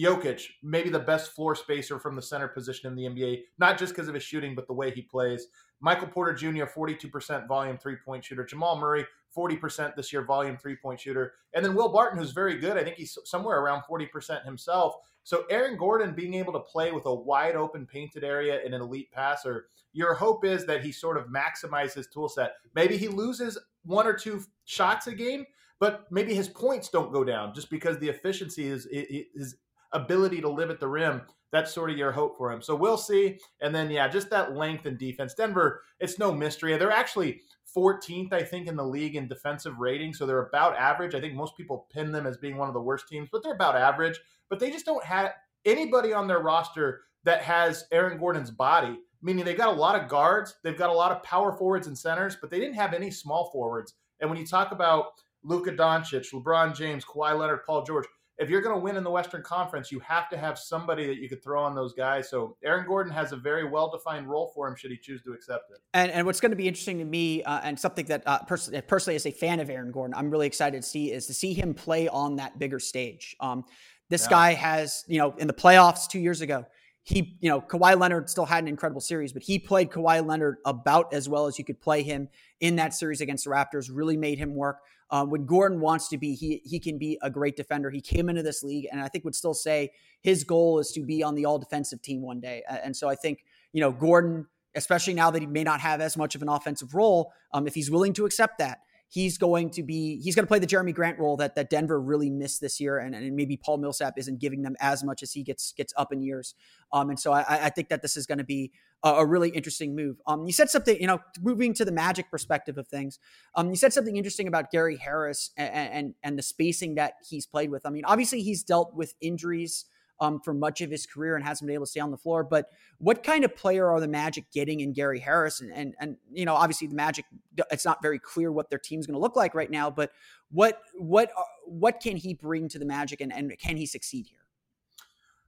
Jokic, 0.00 0.46
maybe 0.62 0.90
the 0.90 1.00
best 1.00 1.32
floor 1.32 1.56
spacer 1.56 1.98
from 1.98 2.14
the 2.14 2.22
center 2.22 2.46
position 2.46 2.88
in 2.88 2.94
the 2.94 3.02
NBA, 3.02 3.40
not 3.58 3.78
just 3.78 3.92
because 3.92 4.06
of 4.06 4.14
his 4.14 4.22
shooting, 4.22 4.54
but 4.54 4.68
the 4.68 4.72
way 4.72 4.92
he 4.92 5.02
plays. 5.02 5.48
Michael 5.80 6.06
Porter 6.06 6.32
Jr., 6.32 6.66
42% 6.66 7.48
volume 7.48 7.76
three 7.76 7.96
point 8.04 8.24
shooter. 8.24 8.44
Jamal 8.44 8.78
Murray, 8.78 9.04
40% 9.36 9.94
this 9.94 10.12
year, 10.12 10.24
volume 10.24 10.56
three 10.56 10.76
point 10.76 11.00
shooter. 11.00 11.34
And 11.54 11.64
then 11.64 11.74
Will 11.74 11.92
Barton, 11.92 12.18
who's 12.18 12.32
very 12.32 12.58
good. 12.58 12.76
I 12.76 12.84
think 12.84 12.96
he's 12.96 13.16
somewhere 13.24 13.60
around 13.60 13.82
40% 13.90 14.44
himself. 14.44 14.94
So 15.22 15.44
Aaron 15.50 15.76
Gordon 15.76 16.14
being 16.14 16.34
able 16.34 16.52
to 16.54 16.60
play 16.60 16.92
with 16.92 17.06
a 17.06 17.14
wide 17.14 17.56
open 17.56 17.86
painted 17.86 18.24
area 18.24 18.60
and 18.64 18.74
an 18.74 18.80
elite 18.80 19.10
passer, 19.12 19.66
your 19.92 20.14
hope 20.14 20.44
is 20.44 20.66
that 20.66 20.82
he 20.82 20.92
sort 20.92 21.16
of 21.16 21.26
maximizes 21.26 21.94
his 21.94 22.08
tool 22.08 22.28
set. 22.28 22.52
Maybe 22.74 22.96
he 22.96 23.08
loses 23.08 23.58
one 23.84 24.06
or 24.06 24.14
two 24.14 24.42
shots 24.64 25.06
a 25.06 25.14
game, 25.14 25.44
but 25.78 26.06
maybe 26.10 26.34
his 26.34 26.48
points 26.48 26.88
don't 26.88 27.12
go 27.12 27.24
down 27.24 27.54
just 27.54 27.70
because 27.70 27.98
the 27.98 28.08
efficiency 28.08 28.66
is 28.66 28.88
his 28.90 29.56
ability 29.92 30.40
to 30.40 30.48
live 30.48 30.70
at 30.70 30.80
the 30.80 30.88
rim 30.88 31.22
that's 31.52 31.72
sort 31.72 31.90
of 31.90 31.96
your 31.96 32.12
hope 32.12 32.36
for 32.36 32.52
him. 32.52 32.62
So 32.62 32.76
we'll 32.76 32.96
see. 32.96 33.38
And 33.60 33.74
then, 33.74 33.90
yeah, 33.90 34.08
just 34.08 34.30
that 34.30 34.54
length 34.54 34.86
and 34.86 34.98
defense. 34.98 35.34
Denver, 35.34 35.82
it's 35.98 36.18
no 36.18 36.32
mystery. 36.32 36.76
They're 36.76 36.92
actually 36.92 37.40
14th, 37.76 38.32
I 38.32 38.42
think, 38.42 38.66
in 38.66 38.76
the 38.76 38.84
league 38.84 39.16
in 39.16 39.28
defensive 39.28 39.78
rating. 39.78 40.12
So 40.12 40.26
they're 40.26 40.46
about 40.46 40.76
average. 40.76 41.14
I 41.14 41.20
think 41.20 41.34
most 41.34 41.56
people 41.56 41.86
pin 41.92 42.12
them 42.12 42.26
as 42.26 42.36
being 42.36 42.56
one 42.56 42.68
of 42.68 42.74
the 42.74 42.80
worst 42.80 43.08
teams, 43.08 43.28
but 43.30 43.42
they're 43.42 43.54
about 43.54 43.76
average. 43.76 44.20
But 44.48 44.58
they 44.58 44.70
just 44.70 44.86
don't 44.86 45.04
have 45.04 45.32
anybody 45.64 46.12
on 46.12 46.26
their 46.26 46.40
roster 46.40 47.02
that 47.24 47.42
has 47.42 47.84
Aaron 47.92 48.18
Gordon's 48.18 48.50
body, 48.50 48.98
meaning 49.22 49.44
they've 49.44 49.56
got 49.56 49.74
a 49.74 49.78
lot 49.78 50.00
of 50.00 50.08
guards, 50.08 50.56
they've 50.64 50.78
got 50.78 50.90
a 50.90 50.94
lot 50.94 51.12
of 51.12 51.22
power 51.22 51.52
forwards 51.52 51.86
and 51.86 51.96
centers, 51.96 52.36
but 52.40 52.50
they 52.50 52.58
didn't 52.58 52.74
have 52.76 52.94
any 52.94 53.10
small 53.10 53.50
forwards. 53.52 53.94
And 54.20 54.30
when 54.30 54.38
you 54.38 54.46
talk 54.46 54.72
about 54.72 55.06
Luka 55.42 55.72
Doncic, 55.72 56.32
LeBron 56.32 56.74
James, 56.76 57.04
Kawhi 57.04 57.38
Leonard, 57.38 57.64
Paul 57.66 57.82
George, 57.82 58.06
if 58.40 58.48
you're 58.48 58.62
going 58.62 58.74
to 58.74 58.80
win 58.80 58.96
in 58.96 59.04
the 59.04 59.10
Western 59.10 59.42
Conference, 59.42 59.92
you 59.92 60.00
have 60.00 60.30
to 60.30 60.38
have 60.38 60.58
somebody 60.58 61.06
that 61.06 61.18
you 61.18 61.28
could 61.28 61.44
throw 61.44 61.62
on 61.62 61.74
those 61.74 61.92
guys. 61.92 62.30
So 62.30 62.56
Aaron 62.64 62.86
Gordon 62.86 63.12
has 63.12 63.32
a 63.32 63.36
very 63.36 63.68
well 63.68 63.90
defined 63.90 64.28
role 64.28 64.50
for 64.54 64.66
him 64.66 64.74
should 64.74 64.90
he 64.90 64.96
choose 64.96 65.22
to 65.22 65.32
accept 65.32 65.70
it. 65.70 65.76
And 65.92 66.10
and 66.10 66.26
what's 66.26 66.40
going 66.40 66.50
to 66.50 66.56
be 66.56 66.66
interesting 66.66 66.98
to 66.98 67.04
me, 67.04 67.42
uh, 67.42 67.60
and 67.62 67.78
something 67.78 68.06
that 68.06 68.22
uh, 68.26 68.38
pers- 68.40 68.70
personally 68.88 69.16
as 69.16 69.26
a 69.26 69.30
fan 69.30 69.60
of 69.60 69.68
Aaron 69.68 69.92
Gordon, 69.92 70.14
I'm 70.16 70.30
really 70.30 70.46
excited 70.46 70.82
to 70.82 70.88
see 70.88 71.12
is 71.12 71.26
to 71.26 71.34
see 71.34 71.52
him 71.52 71.74
play 71.74 72.08
on 72.08 72.36
that 72.36 72.58
bigger 72.58 72.80
stage. 72.80 73.36
Um, 73.40 73.64
this 74.08 74.24
yeah. 74.24 74.30
guy 74.30 74.54
has, 74.54 75.04
you 75.06 75.18
know, 75.18 75.34
in 75.36 75.46
the 75.46 75.52
playoffs 75.52 76.08
two 76.08 76.18
years 76.18 76.40
ago, 76.40 76.64
he, 77.02 77.36
you 77.40 77.50
know, 77.50 77.60
Kawhi 77.60 77.98
Leonard 77.98 78.30
still 78.30 78.46
had 78.46 78.64
an 78.64 78.68
incredible 78.68 79.00
series, 79.00 79.32
but 79.32 79.42
he 79.42 79.58
played 79.58 79.90
Kawhi 79.90 80.26
Leonard 80.26 80.56
about 80.64 81.12
as 81.12 81.28
well 81.28 81.46
as 81.46 81.58
you 81.58 81.64
could 81.64 81.80
play 81.80 82.02
him 82.02 82.28
in 82.60 82.76
that 82.76 82.94
series 82.94 83.20
against 83.20 83.44
the 83.44 83.50
Raptors. 83.50 83.90
Really 83.92 84.16
made 84.16 84.38
him 84.38 84.54
work. 84.54 84.78
Um, 85.10 85.30
when 85.30 85.44
Gordon 85.44 85.80
wants 85.80 86.08
to 86.08 86.18
be, 86.18 86.34
he 86.34 86.62
he 86.64 86.78
can 86.78 86.98
be 86.98 87.18
a 87.22 87.30
great 87.30 87.56
defender. 87.56 87.90
He 87.90 88.00
came 88.00 88.28
into 88.28 88.42
this 88.42 88.62
league, 88.62 88.86
and 88.90 89.00
I 89.00 89.08
think 89.08 89.24
would 89.24 89.34
still 89.34 89.54
say 89.54 89.90
his 90.20 90.44
goal 90.44 90.78
is 90.78 90.92
to 90.92 91.04
be 91.04 91.22
on 91.22 91.34
the 91.34 91.46
all 91.46 91.58
defensive 91.58 92.00
team 92.00 92.22
one 92.22 92.40
day. 92.40 92.62
And 92.68 92.96
so 92.96 93.08
I 93.08 93.16
think 93.16 93.44
you 93.72 93.80
know 93.80 93.90
Gordon, 93.90 94.46
especially 94.74 95.14
now 95.14 95.30
that 95.30 95.40
he 95.40 95.46
may 95.46 95.64
not 95.64 95.80
have 95.80 96.00
as 96.00 96.16
much 96.16 96.34
of 96.34 96.42
an 96.42 96.48
offensive 96.48 96.94
role, 96.94 97.32
um, 97.52 97.66
if 97.66 97.74
he's 97.74 97.90
willing 97.90 98.12
to 98.14 98.24
accept 98.24 98.58
that, 98.58 98.78
he's 99.10 99.38
going 99.38 99.68
to 99.70 99.82
be 99.82 100.20
he's 100.20 100.34
going 100.34 100.44
to 100.44 100.48
play 100.48 100.60
the 100.60 100.66
Jerami 100.66 100.94
Grant 100.94 101.18
role 101.18 101.36
that 101.36 101.56
that 101.56 101.68
Denver 101.68 102.00
really 102.00 102.30
missed 102.30 102.60
this 102.60 102.80
year, 102.80 102.98
and, 102.98 103.14
and 103.14 103.36
maybe 103.36 103.56
Paul 103.56 103.78
Millsap 103.78 104.14
isn't 104.16 104.38
giving 104.38 104.62
them 104.62 104.76
as 104.80 105.04
much 105.04 105.22
as 105.22 105.32
he 105.32 105.42
gets 105.42 105.72
gets 105.72 105.92
up 105.96 106.12
in 106.12 106.22
years. 106.22 106.54
Um, 106.92 107.10
and 107.10 107.18
so 107.18 107.32
I, 107.32 107.66
I 107.66 107.70
think 107.70 107.88
that 107.88 108.02
this 108.02 108.16
is 108.16 108.26
going 108.26 108.38
to 108.38 108.44
be 108.44 108.72
a, 109.02 109.10
a, 109.10 109.26
really 109.26 109.50
interesting 109.50 109.94
move. 109.94 110.20
Um, 110.26 110.46
you 110.46 110.52
said 110.52 110.70
something, 110.70 110.98
you 111.00 111.06
know, 111.06 111.20
moving 111.40 111.74
to 111.74 111.84
the 111.84 111.92
Magic 111.92 112.30
perspective 112.30 112.78
of 112.78 112.88
things. 112.88 113.18
Um, 113.54 113.70
you 113.70 113.76
said 113.76 113.92
something 113.92 114.16
interesting 114.16 114.48
about 114.48 114.70
Gary 114.70 114.96
Harris 114.96 115.50
and, 115.56 115.74
and 115.74 116.14
and 116.22 116.38
the 116.38 116.42
spacing 116.42 116.94
that 116.94 117.14
he's 117.28 117.46
played 117.46 117.70
with. 117.70 117.84
I 117.84 117.90
mean, 117.90 118.04
obviously 118.04 118.42
he's 118.42 118.62
dealt 118.62 118.94
with 118.94 119.14
injuries 119.20 119.84
um, 120.20 120.40
for 120.40 120.52
much 120.52 120.80
of 120.80 120.90
his 120.90 121.06
career 121.06 121.36
and 121.36 121.44
hasn't 121.44 121.66
been 121.66 121.74
able 121.74 121.86
to 121.86 121.90
stay 121.90 122.00
on 122.00 122.10
the 122.10 122.16
floor. 122.16 122.44
But 122.44 122.70
what 122.98 123.22
kind 123.22 123.44
of 123.44 123.56
player 123.56 123.88
are 123.88 124.00
the 124.00 124.08
Magic 124.08 124.44
getting 124.52 124.80
in 124.80 124.92
Gary 124.92 125.18
Harris? 125.18 125.60
And, 125.60 125.72
and, 125.72 125.94
and 125.98 126.16
you 126.32 126.44
know, 126.44 126.54
obviously 126.54 126.86
the 126.86 126.94
Magic, 126.94 127.24
it's 127.70 127.84
not 127.84 128.02
very 128.02 128.18
clear 128.18 128.52
what 128.52 128.70
their 128.70 128.78
team's 128.78 129.06
going 129.06 129.14
to 129.14 129.20
look 129.20 129.36
like 129.36 129.54
right 129.54 129.70
now. 129.70 129.90
But 129.90 130.12
what 130.50 130.80
what 130.94 131.30
uh, 131.36 131.42
what 131.66 132.00
can 132.00 132.16
he 132.16 132.34
bring 132.34 132.68
to 132.68 132.78
the 132.78 132.84
Magic, 132.84 133.20
and, 133.20 133.32
and 133.32 133.56
can 133.58 133.76
he 133.76 133.86
succeed 133.86 134.26
here? 134.26 134.38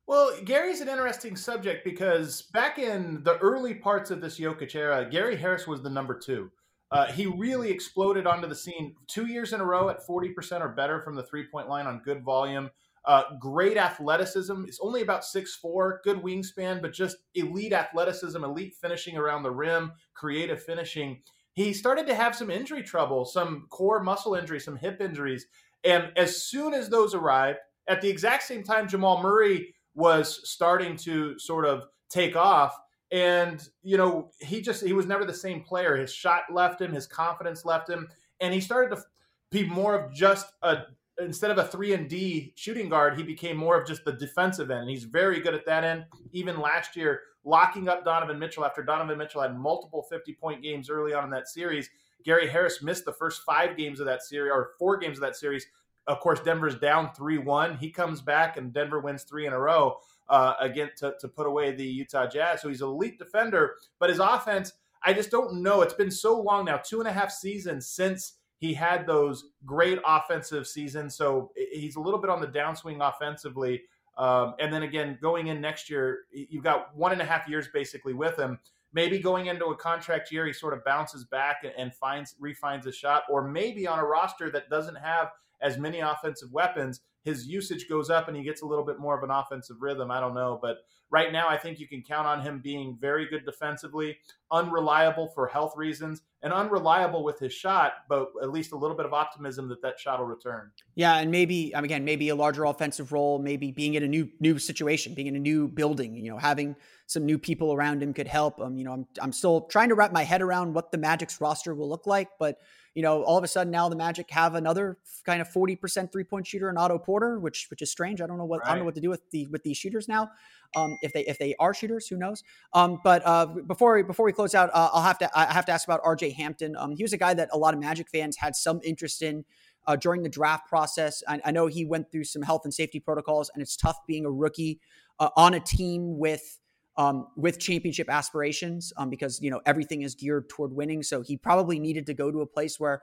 Well, 0.07 0.33
Gary's 0.45 0.81
an 0.81 0.89
interesting 0.89 1.37
subject 1.37 1.85
because 1.85 2.43
back 2.53 2.79
in 2.79 3.23
the 3.23 3.39
early 3.39 3.75
parts 3.75 4.11
of 4.11 4.21
this 4.21 4.39
Jokic 4.39 4.75
era, 4.75 5.09
Gary 5.09 5.37
Harris 5.37 5.67
was 5.67 5.83
the 5.83 5.91
number 5.91 6.19
two. 6.19 6.51
Uh, 6.91 7.07
he 7.07 7.25
really 7.25 7.71
exploded 7.71 8.27
onto 8.27 8.47
the 8.47 8.55
scene 8.55 8.95
two 9.07 9.27
years 9.27 9.55
in 9.55 9.61
a 9.63 9.65
row 9.65 9.89
at 9.89 10.07
40% 10.07 10.61
or 10.61 10.69
better 10.69 11.01
from 11.01 11.15
the 11.15 11.23
three 11.23 11.47
point 11.51 11.69
line 11.69 11.87
on 11.87 12.03
good 12.05 12.23
volume. 12.23 12.69
Uh, 13.05 13.23
great 13.41 13.77
athleticism. 13.77 14.65
It's 14.67 14.79
only 14.81 15.03
about 15.03 15.25
six 15.25 15.57
four, 15.57 16.01
good 16.05 16.19
wingspan, 16.19 16.81
but 16.81 16.93
just 16.93 17.17
elite 17.35 17.73
athleticism, 17.73 18.43
elite 18.43 18.75
finishing 18.81 19.17
around 19.17 19.43
the 19.43 19.51
rim, 19.51 19.93
creative 20.15 20.63
finishing. 20.63 21.23
He 21.55 21.73
started 21.73 22.07
to 22.07 22.15
have 22.15 22.37
some 22.37 22.51
injury 22.51 22.83
trouble, 22.83 23.25
some 23.25 23.67
core 23.71 24.03
muscle 24.03 24.35
injuries, 24.35 24.65
some 24.65 24.77
hip 24.77 25.01
injuries. 25.01 25.47
And 25.85 26.13
as 26.17 26.45
soon 26.45 26.75
as 26.75 26.89
those 26.89 27.15
arrived, 27.15 27.59
at 27.89 28.01
the 28.01 28.09
exact 28.09 28.45
same 28.45 28.63
time, 28.63 28.89
Jamal 28.89 29.21
Murray 29.21 29.75
was 29.95 30.49
starting 30.49 30.97
to 30.99 31.39
sort 31.39 31.67
of 31.67 31.85
take 32.09 32.37
off. 32.37 32.79
And, 33.11 33.63
you 33.83 33.97
know, 33.97 34.31
he 34.39 34.63
just, 34.63 34.85
he 34.85 34.93
was 34.93 35.07
never 35.07 35.25
the 35.25 35.35
same 35.35 35.63
player. 35.63 35.97
His 35.97 36.13
shot 36.13 36.45
left 36.51 36.81
him, 36.81 36.93
his 36.93 37.07
confidence 37.07 37.65
left 37.65 37.91
him. 37.91 38.09
And 38.41 38.55
he 38.55 38.61
started 38.61 38.97
to 38.97 39.03
be 39.51 39.65
more 39.67 39.95
of 39.95 40.15
just 40.15 40.47
a 40.63 40.85
instead 41.19 41.51
of 41.51 41.59
a 41.59 41.65
three 41.65 41.93
and 41.95 42.09
D 42.09 42.53
shooting 42.57 42.89
guard, 42.89 43.17
he 43.17 43.23
became 43.23 43.57
more 43.57 43.81
of 43.81 43.87
just 43.87 44.05
the 44.05 44.13
defensive 44.13 44.71
end. 44.71 44.81
And 44.81 44.91
he's 44.91 45.05
very 45.05 45.41
good 45.41 45.55
at 45.55 45.67
that 45.67 45.85
end. 45.85 46.07
Even 46.33 46.61
last 46.61 46.97
year, 46.97 47.21
locking 47.45 47.89
up 47.89 48.05
Donovan 48.05 48.39
Mitchell 48.39 48.65
after 48.65 48.83
Donovan 48.83 49.19
Mitchell 49.19 49.43
had 49.43 49.59
multiple 49.59 50.07
50 50.09 50.35
point 50.35 50.63
games 50.63 50.89
early 50.91 51.13
on 51.13 51.25
in 51.25 51.31
that 51.31 51.49
series. 51.49 51.91
Gary 52.25 52.49
Harris 52.49 52.83
missed 52.83 53.05
the 53.05 53.13
first 53.13 53.43
five 53.43 53.77
games 53.77 54.01
of 54.01 54.07
that 54.07 54.23
series 54.23 54.53
or 54.53 54.71
four 54.79 54.97
games 54.97 55.19
of 55.19 55.23
that 55.23 55.37
series. 55.37 55.67
Of 56.07 56.21
course, 56.21 56.41
Denver's 56.41 56.77
down 56.77 57.13
3 57.15 57.39
1. 57.39 57.77
He 57.77 57.91
comes 57.91 58.21
back 58.21 58.57
and 58.57 58.73
Denver 58.73 59.01
wins 59.01 59.25
three 59.25 59.47
in 59.47 59.53
a 59.53 59.59
row 59.59 59.99
uh, 60.29 60.55
again 60.61 60.91
to, 60.99 61.15
to 61.21 61.29
put 61.29 61.47
away 61.47 61.73
the 61.73 61.85
Utah 61.85 62.27
Jazz. 62.27 62.63
So 62.63 62.69
he's 62.69 62.81
an 62.81 62.89
elite 62.89 63.19
defender, 63.19 63.75
but 63.99 64.11
his 64.11 64.19
offense, 64.19 64.73
I 65.05 65.13
just 65.13 65.31
don't 65.31 65.63
know. 65.63 65.83
It's 65.83 65.95
been 65.95 66.11
so 66.11 66.41
long 66.41 66.65
now, 66.65 66.79
two 66.79 67.01
and 67.01 67.09
a 67.09 67.13
half 67.13 67.31
seasons 67.31 67.87
since 67.89 68.35
he 68.63 68.73
had 68.73 69.09
those 69.09 69.47
great 69.67 69.99
offensive 70.07 70.69
seasons, 70.69 71.17
so 71.17 71.51
he's 71.73 71.97
a 71.97 72.01
little 72.01 72.21
bit 72.21 72.31
on 72.31 72.41
the 72.41 72.47
downswing 72.47 73.01
offensively. 73.01 73.83
Um, 74.17 74.55
and 74.61 74.73
then 74.73 74.85
again, 74.85 75.19
going 75.21 75.49
in 75.49 75.61
next 75.61 75.91
year, 75.91 76.21
you've 76.31 76.63
got 76.63 76.97
one 76.97 77.11
and 77.11 77.21
a 77.21 77.25
half 77.25 77.49
years 77.49 77.67
basically 77.75 78.15
with 78.15 78.39
him. 78.39 78.61
Maybe 78.93 79.19
going 79.19 79.47
into 79.47 79.65
a 79.65 79.77
contract 79.77 80.31
year, 80.31 80.47
he 80.47 80.53
sort 80.53 80.75
of 80.75 80.85
bounces 80.85 81.25
back 81.25 81.67
and 81.77 81.93
finds 81.93 82.37
refines 82.39 82.87
a 82.87 82.93
shot, 82.93 83.25
or 83.29 83.49
maybe 83.49 83.89
on 83.89 83.99
a 83.99 84.05
roster 84.05 84.49
that 84.53 84.71
doesn't 84.71 84.95
have 84.95 85.33
as 85.61 85.77
many 85.77 85.99
offensive 85.99 86.53
weapons, 86.53 87.01
his 87.25 87.49
usage 87.49 87.89
goes 87.89 88.11
up 88.11 88.29
and 88.29 88.37
he 88.37 88.45
gets 88.45 88.63
a 88.63 88.67
little 88.67 88.85
bit 88.85 89.01
more 89.01 89.19
of 89.19 89.25
an 89.25 89.31
offensive 89.33 89.79
rhythm. 89.81 90.13
I 90.13 90.21
don't 90.21 90.35
know, 90.35 90.57
but 90.63 90.85
right 91.13 91.31
now 91.31 91.47
I 91.49 91.59
think 91.59 91.79
you 91.79 91.87
can 91.87 92.03
count 92.03 92.27
on 92.27 92.41
him 92.41 92.59
being 92.59 92.97
very 92.99 93.29
good 93.29 93.45
defensively, 93.45 94.17
unreliable 94.51 95.29
for 95.29 95.47
health 95.47 95.75
reasons 95.77 96.23
and 96.43 96.53
unreliable 96.53 97.23
with 97.23 97.39
his 97.39 97.53
shot, 97.53 97.93
but 98.09 98.33
at 98.43 98.51
least 98.51 98.73
a 98.73 98.77
little 98.77 98.97
bit 98.97 99.07
of 99.07 99.13
optimism 99.13 99.69
that 99.69 99.83
that 99.83 100.01
shot 100.01 100.19
will 100.19 100.27
return. 100.27 100.71
Yeah, 100.97 101.19
and 101.19 101.31
maybe 101.31 101.77
I'm 101.77 101.85
again, 101.85 102.05
maybe 102.05 102.31
a 102.31 102.35
larger 102.35 102.65
offensive 102.65 103.13
role, 103.13 103.39
maybe 103.39 103.71
being 103.71 103.95
in 103.95 104.03
a 104.03 104.09
new 104.09 104.29
new 104.41 104.59
situation, 104.59 105.15
being 105.15 105.29
in 105.29 105.37
a 105.37 105.41
new 105.41 105.69
building, 105.69 106.17
you 106.17 106.31
know, 106.31 106.39
having 106.39 106.75
some 107.07 107.27
new 107.27 107.39
people 107.39 107.75
around 107.75 108.03
him 108.03 108.15
could 108.15 108.27
help. 108.27 108.59
Um, 108.59 108.77
you 108.77 108.85
know, 108.85 108.93
I'm 108.93 109.07
I'm 109.21 109.33
still 109.33 109.63
trying 109.63 109.91
to 109.91 109.95
wrap 109.95 110.13
my 110.13 110.25
head 110.25 110.43
around 110.43 110.75
what 110.75 110.91
the 110.91 110.99
Magic's 110.99 111.41
roster 111.41 111.75
will 111.75 111.89
look 111.89 112.07
like, 112.07 112.29
but 112.39 112.59
you 112.95 113.03
know, 113.03 113.23
all 113.23 113.39
of 113.39 113.45
a 113.45 113.49
sudden 113.49 113.71
now 113.71 113.89
the 113.89 113.97
Magic 113.97 114.31
have 114.31 114.55
another 114.55 114.99
kind 115.25 115.41
of 115.41 115.49
40% 115.49 116.13
three 116.13 116.25
point 116.25 116.47
shooter 116.47 116.69
in 116.69 116.77
Otto 116.77 116.99
Porter, 116.99 117.39
which 117.39 117.67
which 117.71 117.83
is 117.83 117.91
strange. 117.91 118.21
I 118.21 118.27
don't 118.27 118.39
know 118.39 118.45
what 118.45 118.61
right. 118.61 118.69
I 118.69 118.71
don't 118.71 118.81
know 118.81 118.85
what 118.87 118.95
to 118.97 119.01
do 119.01 119.11
with 119.11 119.31
the 119.31 119.47
with 119.49 119.63
these 119.63 119.77
shooters 119.77 120.09
now. 120.09 120.31
Um, 120.75 120.97
if 121.03 121.13
they 121.13 121.25
if 121.27 121.39
they 121.39 121.55
are 121.59 121.75
shooters, 121.75 122.09
who 122.09 122.17
knows? 122.17 122.43
Um, 122.73 123.01
but 123.05 123.23
uh, 123.25 123.47
before 123.67 123.95
we, 123.97 124.03
before 124.03 124.25
we 124.25 124.33
close 124.33 124.55
out, 124.55 124.71
uh, 124.73 124.91
I'll 124.93 125.03
have 125.03 125.19
to 125.19 125.31
I 125.39 125.53
have 125.53 125.67
to 125.67 125.73
ask 125.73 125.87
about 125.87 126.03
RJ 126.03 126.35
Hampton. 126.35 126.77
Um, 126.77 126.97
he 126.97 127.03
was 127.03 127.13
a 127.13 127.19
guy 127.19 127.35
that 127.35 127.49
a 127.53 127.59
lot 127.59 127.75
of 127.75 127.81
Magic 127.81 128.09
fans 128.09 128.37
had 128.37 128.57
some 128.57 128.81
interest 128.85 129.23
in. 129.23 129.45
Uh, 129.85 129.97
during 129.97 130.23
the 130.23 130.29
draft 130.29 130.69
process, 130.69 131.25
I, 131.27 131.41
I, 131.45 131.51
know 131.51 131.67
he 131.67 131.85
went 131.85 132.13
through 132.13 132.23
some 132.23 132.43
health 132.43 132.61
and 132.63 132.73
safety 132.73 133.01
protocols, 133.01 133.51
and 133.53 133.61
it's 133.61 133.77
tough 133.77 133.97
being 134.07 134.25
a 134.25 134.31
rookie 134.31 134.79
uh, 135.19 135.31
on 135.37 135.55
a 135.55 135.61
team 135.61 136.19
with 136.19 136.61
um, 136.97 137.29
with 137.37 137.59
championship 137.59 138.11
aspirations 138.11 138.93
um, 138.97 139.09
because 139.09 139.41
you 139.41 139.51
know 139.51 139.61
everything 139.65 140.03
is 140.03 140.15
geared 140.15 140.49
toward 140.49 140.73
winning. 140.73 141.03
So 141.03 141.23
he 141.23 141.37
probably 141.37 141.79
needed 141.79 142.07
to 142.07 142.15
go 142.15 142.31
to 142.31 142.41
a 142.41 142.47
place 142.47 142.79
where 142.79 143.03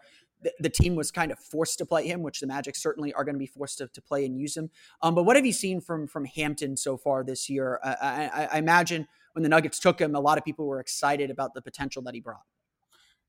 the, 0.59 0.69
team 0.69 0.95
was 0.95 1.11
kind 1.11 1.31
of 1.31 1.39
forced 1.39 1.77
to 1.79 1.85
play 1.85 2.07
him, 2.07 2.21
which 2.21 2.39
the 2.39 2.47
Magic 2.47 2.75
certainly 2.75 3.13
are 3.13 3.23
going 3.23 3.35
to 3.35 3.39
be 3.39 3.45
forced 3.45 3.79
to, 3.79 3.87
to 3.87 4.01
play 4.01 4.25
and 4.25 4.39
use 4.39 4.55
him. 4.55 4.69
Um, 5.01 5.15
but 5.15 5.23
what 5.23 5.35
have 5.35 5.45
you 5.45 5.53
seen 5.53 5.81
from 5.81 6.07
from 6.07 6.25
Hampton 6.25 6.77
so 6.77 6.97
far 6.97 7.23
this 7.23 7.49
year? 7.49 7.79
I, 7.83 7.95
I, 8.01 8.47
I, 8.53 8.57
imagine 8.57 9.07
when 9.33 9.43
the 9.43 9.49
Nuggets 9.49 9.79
took 9.79 9.99
him, 9.99 10.15
a 10.15 10.19
lot 10.19 10.37
of 10.37 10.45
people 10.45 10.65
were 10.65 10.79
excited 10.79 11.29
about 11.29 11.53
the 11.53 11.61
potential 11.61 12.01
that 12.03 12.13
he 12.13 12.21
brought. 12.21 12.43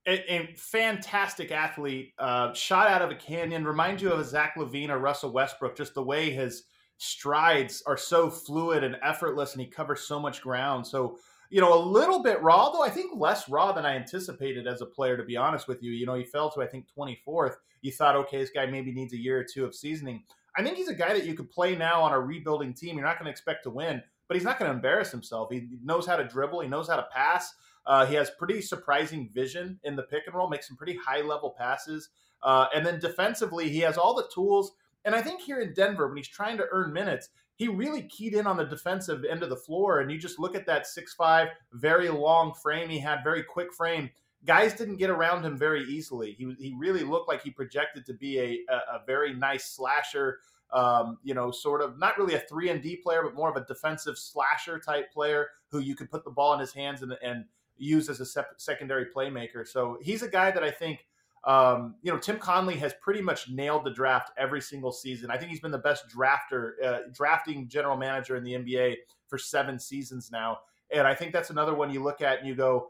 A, 0.07 0.33
a 0.33 0.55
fantastic 0.57 1.53
athlete, 1.53 2.15
uh, 2.19 2.53
shot 2.55 2.89
out 2.89 3.03
of 3.03 3.11
a 3.11 3.15
canyon. 3.15 3.65
Reminds 3.65 4.03
you 4.03 4.13
of 4.13 4.19
a 4.19 4.25
Zach 4.25 4.55
LaVine 4.57 4.91
or 4.91 4.99
Russell 4.99 5.33
Westbrook, 5.33 5.77
just 5.77 5.95
the 5.95 6.03
way 6.03 6.31
his 6.31 6.65
strides 6.97 7.83
are 7.87 7.97
so 7.97 8.31
fluid 8.31 8.85
and 8.85 8.97
effortless 9.03 9.53
and 9.53 9.63
he 9.63 9.67
covers 9.67 10.03
so 10.03 10.21
much 10.21 10.43
ground. 10.43 10.87
So, 10.87 11.19
you 11.51 11.61
know, 11.61 11.75
a 11.75 11.83
little 11.83 12.23
bit 12.23 12.41
raw, 12.43 12.71
though 12.71 12.83
I 12.83 12.91
think 12.91 13.13
less 13.15 13.49
raw 13.49 13.73
than 13.73 13.85
I 13.85 13.97
anticipated 13.97 14.67
as 14.67 14.81
a 14.81 14.87
player, 14.87 15.17
to 15.17 15.25
be 15.25 15.37
honest 15.37 15.69
with 15.69 15.83
you. 15.83 15.93
You 15.93 16.07
know, 16.07 16.15
he 16.15 16.25
fell 16.25 16.51
to, 16.53 16.63
I 16.63 16.67
think, 16.67 16.87
24th. 16.97 17.55
You 17.83 17.93
thought, 17.93 18.17
okay, 18.17 18.39
this 18.39 18.51
guy 18.51 18.67
maybe 18.67 18.93
needs 18.93 19.13
a 19.13 19.19
year 19.19 19.39
or 19.39 19.45
two 19.45 19.65
of 19.65 19.75
seasoning. 19.75 20.23
I 20.57 20.63
think 20.63 20.77
he's 20.77 20.89
a 20.89 20.95
guy 20.95 21.13
that 21.13 21.25
you 21.25 21.35
could 21.35 21.51
play 21.51 21.77
now 21.77 22.03
on 22.03 22.13
a 22.13 22.21
rebuilding 22.21 22.75
team. 22.75 22.97
You're 22.97 23.07
not 23.07 23.19
going 23.19 23.27
to 23.27 23.31
expect 23.31 23.65
to 23.65 23.71
win, 23.71 24.03
but 24.29 24.37
he's 24.37 24.45
not 24.45 24.59
going 24.59 24.71
to 24.71 24.75
embarrass 24.75 25.11
himself. 25.11 25.49
He 25.51 25.69
knows 25.83 26.07
how 26.07 26.17
to 26.17 26.25
dribble, 26.25 26.61
he 26.61 26.69
knows 26.69 26.89
how 26.89 26.97
to 26.97 27.07
pass. 27.13 27.55
Uh, 27.87 28.07
he 28.07 28.15
has 28.15 28.31
pretty 28.39 28.61
surprising 28.61 29.31
vision 29.33 29.81
in 29.85 29.97
the 29.97 30.03
pick 30.03 30.25
and 30.27 30.35
roll, 30.35 30.49
makes 30.49 30.69
some 30.69 30.77
pretty 30.77 30.97
high 30.97 31.23
level 31.23 31.55
passes. 31.57 32.11
Uh, 32.43 32.67
and 32.75 32.85
then 32.85 33.01
defensively, 33.01 33.69
he 33.71 33.81
has 33.81 33.97
all 33.97 34.15
the 34.15 34.29
tools 34.33 34.73
and 35.05 35.15
I 35.15 35.23
think 35.23 35.41
here 35.41 35.61
in 35.61 35.73
Denver, 35.73 36.09
when 36.09 36.17
he's 36.17 36.29
trying 36.29 36.59
to 36.59 36.67
earn 36.71 36.93
minutes, 36.93 37.31
he 37.61 37.69
really 37.69 38.01
keyed 38.05 38.33
in 38.33 38.47
on 38.47 38.57
the 38.57 38.65
defensive 38.65 39.23
end 39.23 39.43
of 39.43 39.51
the 39.51 39.57
floor. 39.57 40.01
And 40.01 40.11
you 40.11 40.17
just 40.17 40.39
look 40.39 40.55
at 40.55 40.65
that 40.65 40.87
six-five, 40.87 41.49
very 41.75 42.09
long 42.09 42.55
frame 42.55 42.89
he 42.89 42.99
had, 42.99 43.23
very 43.23 43.43
quick 43.43 43.75
frame. 43.75 44.09
Guys 44.47 44.73
didn't 44.73 44.97
get 44.97 45.11
around 45.11 45.45
him 45.45 45.59
very 45.59 45.85
easily. 45.85 46.33
He, 46.33 46.57
he 46.59 46.75
really 46.79 47.05
looked 47.05 47.29
like 47.29 47.43
he 47.43 47.51
projected 47.51 48.07
to 48.07 48.15
be 48.15 48.39
a, 48.39 48.73
a, 48.73 48.77
a 48.77 49.03
very 49.07 49.35
nice 49.35 49.67
slasher, 49.77 50.39
um, 50.73 51.19
you 51.23 51.35
know, 51.35 51.51
sort 51.51 51.83
of 51.83 51.99
not 51.99 52.17
really 52.17 52.33
a 52.33 52.41
3 52.41 52.71
and 52.71 52.83
D 52.83 52.97
player, 52.97 53.21
but 53.23 53.35
more 53.35 53.51
of 53.51 53.57
a 53.57 53.67
defensive 53.67 54.17
slasher 54.17 54.79
type 54.79 55.13
player 55.13 55.49
who 55.71 55.81
you 55.81 55.95
could 55.95 56.11
put 56.11 56.25
the 56.25 56.31
ball 56.31 56.55
in 56.55 56.61
his 56.61 56.73
hands 56.73 57.03
and, 57.03 57.13
and 57.23 57.45
use 57.77 58.09
as 58.09 58.21
a 58.21 58.25
sep- 58.25 58.55
secondary 58.57 59.05
playmaker. 59.15 59.69
So 59.69 59.99
he's 60.01 60.23
a 60.23 60.29
guy 60.29 60.51
that 60.51 60.65
I 60.65 60.71
think– 60.71 61.05
um, 61.45 61.95
you 62.03 62.13
know, 62.13 62.19
Tim 62.19 62.39
Connelly 62.39 62.77
has 62.77 62.93
pretty 63.01 63.23
much 63.23 63.49
nailed 63.49 63.85
the 63.85 63.91
draft 63.91 64.31
every 64.37 64.61
single 64.61 64.93
season. 64.93 65.31
I 65.31 65.39
think 65.39 65.51
he's 65.51 65.61
been 65.61 65.71
the 65.71 65.79
best 65.79 66.05
drafter, 66.09 66.73
uh, 66.85 66.99
drafting 67.13 67.69
general 67.69 67.97
manager 67.97 68.37
in 68.37 68.45
the 68.45 68.53
NBA 68.53 68.97
for 69.27 69.39
seven 69.39 69.79
seasons 69.79 70.31
now. 70.31 70.59
And 70.93 71.07
I 71.07 71.15
think 71.15 71.33
that's 71.33 71.51
another 71.51 71.75
one 71.75 71.91
you 71.91 72.03
look 72.03 72.21
at 72.21 72.41
and 72.41 72.49
you 72.49 72.55
go, 72.55 72.89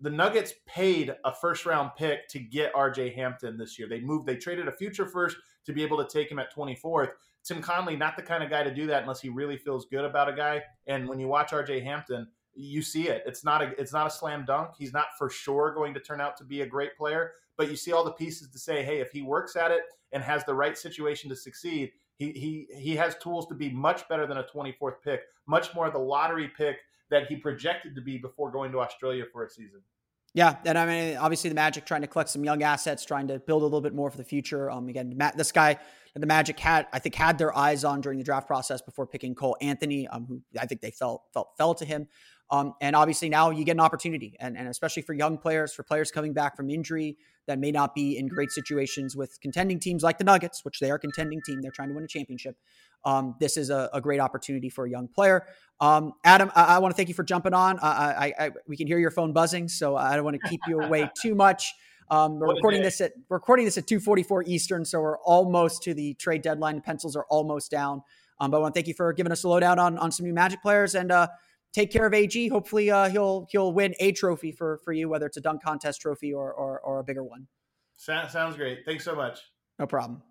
the 0.00 0.10
Nuggets 0.10 0.54
paid 0.66 1.14
a 1.24 1.32
first 1.32 1.64
round 1.64 1.92
pick 1.96 2.26
to 2.28 2.40
get 2.40 2.74
RJ 2.74 3.14
Hampton 3.14 3.56
this 3.56 3.78
year. 3.78 3.88
They 3.88 4.00
moved, 4.00 4.26
they 4.26 4.36
traded 4.36 4.66
a 4.66 4.72
future 4.72 5.06
first 5.06 5.36
to 5.64 5.72
be 5.72 5.84
able 5.84 6.04
to 6.04 6.08
take 6.08 6.28
him 6.28 6.40
at 6.40 6.52
24th. 6.52 7.10
Tim 7.44 7.62
Connelly, 7.62 7.96
not 7.96 8.16
the 8.16 8.22
kind 8.22 8.42
of 8.42 8.50
guy 8.50 8.64
to 8.64 8.74
do 8.74 8.86
that 8.88 9.02
unless 9.02 9.20
he 9.20 9.28
really 9.28 9.56
feels 9.56 9.86
good 9.86 10.04
about 10.04 10.28
a 10.28 10.32
guy. 10.32 10.62
And 10.88 11.08
when 11.08 11.20
you 11.20 11.28
watch 11.28 11.52
RJ 11.52 11.84
Hampton, 11.84 12.26
you 12.54 12.82
see 12.82 13.08
it. 13.08 13.22
It's 13.26 13.44
not 13.44 13.62
a 13.62 13.72
it's 13.80 13.92
not 13.92 14.06
a 14.06 14.10
slam 14.10 14.44
dunk. 14.44 14.72
He's 14.78 14.92
not 14.92 15.06
for 15.16 15.30
sure 15.30 15.72
going 15.74 15.94
to 15.94 16.00
turn 16.00 16.20
out 16.20 16.36
to 16.38 16.44
be 16.44 16.60
a 16.60 16.66
great 16.66 16.96
player, 16.96 17.32
but 17.56 17.70
you 17.70 17.76
see 17.76 17.92
all 17.92 18.04
the 18.04 18.12
pieces 18.12 18.48
to 18.50 18.58
say, 18.58 18.82
hey, 18.82 19.00
if 19.00 19.10
he 19.10 19.22
works 19.22 19.56
at 19.56 19.70
it 19.70 19.82
and 20.12 20.22
has 20.22 20.44
the 20.44 20.54
right 20.54 20.76
situation 20.76 21.30
to 21.30 21.36
succeed, 21.36 21.92
he 22.16 22.32
he 22.32 22.66
he 22.78 22.96
has 22.96 23.16
tools 23.18 23.46
to 23.48 23.54
be 23.54 23.70
much 23.70 24.08
better 24.08 24.26
than 24.26 24.38
a 24.38 24.44
24th 24.44 25.02
pick, 25.04 25.22
much 25.46 25.74
more 25.74 25.90
the 25.90 25.98
lottery 25.98 26.50
pick 26.56 26.76
that 27.10 27.26
he 27.26 27.36
projected 27.36 27.94
to 27.94 28.00
be 28.00 28.18
before 28.18 28.50
going 28.50 28.72
to 28.72 28.80
Australia 28.80 29.24
for 29.32 29.44
a 29.44 29.50
season. 29.50 29.80
Yeah, 30.34 30.56
and 30.64 30.78
I 30.78 30.86
mean, 30.86 31.16
obviously 31.18 31.50
the 31.50 31.54
Magic 31.54 31.84
trying 31.84 32.00
to 32.00 32.06
collect 32.06 32.30
some 32.30 32.42
young 32.42 32.62
assets, 32.62 33.04
trying 33.04 33.28
to 33.28 33.38
build 33.38 33.60
a 33.60 33.66
little 33.66 33.82
bit 33.82 33.94
more 33.94 34.10
for 34.10 34.16
the 34.16 34.24
future. 34.24 34.70
Um, 34.70 34.88
again, 34.88 35.14
Matt, 35.14 35.36
this 35.36 35.52
guy, 35.52 35.78
the 36.14 36.26
Magic 36.26 36.58
had, 36.58 36.86
I 36.90 37.00
think, 37.00 37.14
had 37.14 37.36
their 37.36 37.56
eyes 37.56 37.84
on 37.84 38.00
during 38.00 38.16
the 38.18 38.24
draft 38.24 38.46
process 38.46 38.80
before 38.80 39.06
picking 39.06 39.34
Cole 39.34 39.58
Anthony, 39.60 40.08
um, 40.08 40.24
who 40.26 40.42
I 40.58 40.64
think 40.64 40.80
they 40.80 40.90
felt 40.90 41.24
felt 41.34 41.50
fell 41.58 41.74
to 41.74 41.84
him. 41.84 42.08
Um, 42.52 42.74
and 42.82 42.94
obviously 42.94 43.30
now 43.30 43.48
you 43.48 43.64
get 43.64 43.72
an 43.72 43.80
opportunity, 43.80 44.36
and, 44.38 44.58
and 44.58 44.68
especially 44.68 45.00
for 45.02 45.14
young 45.14 45.38
players, 45.38 45.72
for 45.72 45.82
players 45.82 46.10
coming 46.10 46.34
back 46.34 46.54
from 46.54 46.68
injury 46.68 47.16
that 47.46 47.58
may 47.58 47.72
not 47.72 47.94
be 47.94 48.18
in 48.18 48.28
great 48.28 48.52
situations 48.52 49.16
with 49.16 49.40
contending 49.40 49.80
teams 49.80 50.02
like 50.02 50.18
the 50.18 50.24
Nuggets, 50.24 50.62
which 50.62 50.78
they 50.78 50.90
are 50.90 50.96
a 50.96 50.98
contending 50.98 51.40
team. 51.46 51.62
They're 51.62 51.70
trying 51.70 51.88
to 51.88 51.94
win 51.94 52.04
a 52.04 52.08
championship. 52.08 52.58
Um, 53.06 53.36
this 53.40 53.56
is 53.56 53.70
a, 53.70 53.88
a, 53.94 54.02
great 54.02 54.20
opportunity 54.20 54.68
for 54.68 54.84
a 54.84 54.90
young 54.90 55.08
player. 55.08 55.46
Um, 55.80 56.12
Adam, 56.24 56.52
I, 56.54 56.76
I 56.76 56.78
want 56.78 56.92
to 56.92 56.96
thank 56.96 57.08
you 57.08 57.14
for 57.14 57.24
jumping 57.24 57.54
on. 57.54 57.78
I, 57.80 58.32
I, 58.38 58.50
we 58.68 58.76
can 58.76 58.86
hear 58.86 58.98
your 58.98 59.10
phone 59.10 59.32
buzzing, 59.32 59.66
so 59.66 59.96
I 59.96 60.14
don't 60.14 60.24
want 60.24 60.38
to 60.40 60.48
keep 60.48 60.60
you 60.68 60.80
away 60.80 61.10
too 61.20 61.34
much. 61.34 61.72
Um, 62.10 62.38
we're 62.38 62.54
recording 62.54 62.82
this 62.82 63.00
at 63.00 63.12
we're 63.30 63.38
recording 63.38 63.64
this 63.64 63.78
at 63.78 63.86
2:44 63.86 64.46
Eastern, 64.46 64.84
so 64.84 65.00
we're 65.00 65.18
almost 65.18 65.82
to 65.84 65.94
the 65.94 66.12
trade 66.14 66.42
deadline. 66.42 66.76
The 66.76 66.82
pencils 66.82 67.16
are 67.16 67.24
almost 67.30 67.70
down. 67.70 68.02
Um, 68.38 68.50
but 68.50 68.58
I 68.58 68.60
want 68.60 68.74
to 68.74 68.78
thank 68.78 68.88
you 68.88 68.94
for 68.94 69.12
giving 69.14 69.32
us 69.32 69.42
a 69.42 69.48
lowdown 69.48 69.78
on 69.78 69.96
on 69.96 70.12
some 70.12 70.26
new 70.26 70.34
Magic 70.34 70.60
players 70.60 70.94
and. 70.94 71.10
Uh, 71.10 71.28
take 71.72 71.90
care 71.90 72.06
of 72.06 72.14
AG. 72.14 72.48
Hopefully, 72.48 72.90
uh, 72.90 73.08
he'll 73.08 73.46
he'll 73.50 73.72
win 73.72 73.94
a 74.00 74.12
trophy 74.12 74.52
for 74.52 74.78
for 74.84 74.92
you, 74.92 75.08
whether 75.08 75.26
it's 75.26 75.36
a 75.36 75.40
dunk 75.40 75.62
contest 75.62 76.00
trophy 76.00 76.32
or 76.32 76.52
or, 76.52 76.80
or 76.80 77.00
a 77.00 77.04
bigger 77.04 77.24
one. 77.24 77.46
Sounds 77.96 78.56
great. 78.56 78.84
Thanks 78.84 79.04
so 79.04 79.14
much. 79.14 79.40
No 79.78 79.86
problem. 79.86 80.22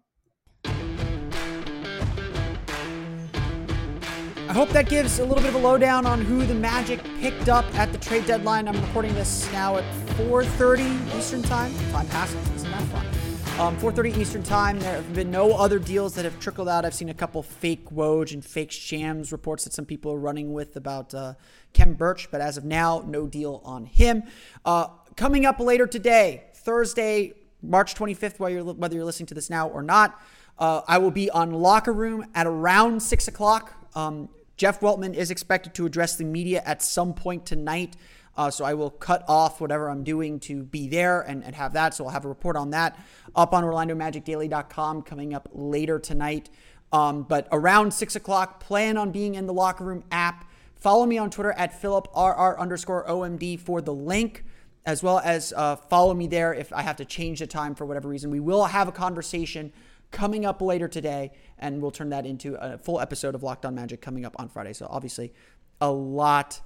I 4.51 4.53
hope 4.53 4.69
that 4.69 4.89
gives 4.89 5.19
a 5.19 5.23
little 5.23 5.41
bit 5.41 5.55
of 5.55 5.55
a 5.55 5.59
lowdown 5.59 6.05
on 6.05 6.19
who 6.19 6.45
the 6.45 6.53
Magic 6.53 7.01
picked 7.21 7.47
up 7.47 7.63
at 7.75 7.93
the 7.93 7.97
trade 7.97 8.25
deadline. 8.25 8.67
I'm 8.67 8.81
recording 8.81 9.13
this 9.15 9.49
now 9.53 9.77
at 9.77 9.85
4:30 10.17 11.17
Eastern 11.17 11.41
Time. 11.41 11.73
Time 11.91 12.07
passes. 12.07 12.49
Isn't 12.55 12.71
that 12.71 12.83
fun? 12.89 13.10
Um, 13.59 13.77
4:30 13.77 14.17
Eastern 14.17 14.43
Time. 14.43 14.79
There 14.79 14.95
have 14.95 15.13
been 15.13 15.29
no 15.29 15.53
other 15.53 15.77
deals 15.77 16.15
that 16.15 16.25
have 16.25 16.39
trickled 16.39 16.67
out. 16.67 16.83
I've 16.83 16.95
seen 16.95 17.09
a 17.09 17.13
couple 17.13 17.43
fake 17.43 17.89
Woj 17.91 18.33
and 18.33 18.43
fake 18.43 18.71
Shams 18.71 19.31
reports 19.31 19.65
that 19.65 19.73
some 19.73 19.85
people 19.85 20.11
are 20.13 20.17
running 20.17 20.51
with 20.53 20.75
about 20.75 21.13
uh, 21.13 21.35
Khem 21.73 21.93
Birch, 21.93 22.31
but 22.31 22.41
as 22.41 22.57
of 22.57 22.65
now, 22.65 23.03
no 23.05 23.27
deal 23.27 23.61
on 23.63 23.85
him. 23.85 24.23
Uh, 24.65 24.87
coming 25.15 25.45
up 25.45 25.59
later 25.59 25.85
today, 25.85 26.45
Thursday, 26.55 27.33
March 27.61 27.93
25th, 27.93 28.39
whether 28.39 28.55
you're, 28.55 28.63
whether 28.63 28.95
you're 28.95 29.05
listening 29.05 29.27
to 29.27 29.35
this 29.35 29.49
now 29.49 29.67
or 29.67 29.83
not, 29.83 30.19
uh, 30.57 30.81
I 30.87 30.97
will 30.97 31.11
be 31.11 31.29
on 31.29 31.51
Locker 31.51 31.93
Room 31.93 32.25
at 32.33 32.47
around 32.47 33.01
six 33.01 33.27
o'clock. 33.27 33.73
Um, 33.95 34.29
Jeff 34.57 34.79
Weltman 34.79 35.13
is 35.13 35.31
expected 35.31 35.73
to 35.75 35.85
address 35.85 36.15
the 36.15 36.23
media 36.23 36.61
at 36.65 36.81
some 36.81 37.13
point 37.13 37.45
tonight. 37.45 37.95
Uh, 38.37 38.49
so 38.49 38.63
I 38.63 38.73
will 38.73 38.89
cut 38.89 39.23
off 39.27 39.59
whatever 39.59 39.89
I'm 39.89 40.03
doing 40.03 40.39
to 40.41 40.63
be 40.63 40.87
there 40.87 41.21
and, 41.21 41.43
and 41.43 41.55
have 41.55 41.73
that. 41.73 41.93
So 41.93 42.05
I'll 42.05 42.11
have 42.11 42.25
a 42.25 42.29
report 42.29 42.55
on 42.55 42.71
that 42.71 42.97
up 43.35 43.53
on 43.53 43.63
OrlandoMagicDaily.com 43.63 45.01
coming 45.03 45.33
up 45.33 45.49
later 45.51 45.99
tonight. 45.99 46.49
Um, 46.91 47.23
but 47.23 47.47
around 47.51 47.93
six 47.93 48.15
o'clock, 48.15 48.59
plan 48.59 48.97
on 48.97 49.11
being 49.11 49.35
in 49.35 49.45
the 49.47 49.53
locker 49.53 49.83
room 49.83 50.03
app. 50.11 50.49
Follow 50.75 51.05
me 51.05 51.17
on 51.17 51.29
Twitter 51.29 51.51
at 51.53 51.79
PhilipRR 51.79 52.57
underscore 52.57 53.05
OMD 53.05 53.59
for 53.59 53.81
the 53.81 53.93
link, 53.93 54.43
as 54.85 55.03
well 55.03 55.19
as 55.19 55.53
uh, 55.55 55.75
follow 55.75 56.13
me 56.13 56.27
there 56.27 56.53
if 56.53 56.73
I 56.73 56.81
have 56.81 56.97
to 56.97 57.05
change 57.05 57.39
the 57.39 57.47
time 57.47 57.75
for 57.75 57.85
whatever 57.85 58.09
reason. 58.09 58.31
We 58.31 58.39
will 58.39 58.65
have 58.65 58.87
a 58.87 58.91
conversation 58.91 59.71
coming 60.09 60.45
up 60.45 60.61
later 60.61 60.87
today, 60.87 61.31
and 61.59 61.81
we'll 61.81 61.91
turn 61.91 62.09
that 62.09 62.25
into 62.25 62.55
a 62.55 62.77
full 62.77 62.99
episode 62.99 63.35
of 63.35 63.43
Locked 63.43 63.65
On 63.65 63.75
Magic 63.75 64.01
coming 64.01 64.25
up 64.25 64.35
on 64.39 64.49
Friday. 64.49 64.73
So 64.73 64.87
obviously, 64.89 65.33
a 65.79 65.91
lot 65.91 66.61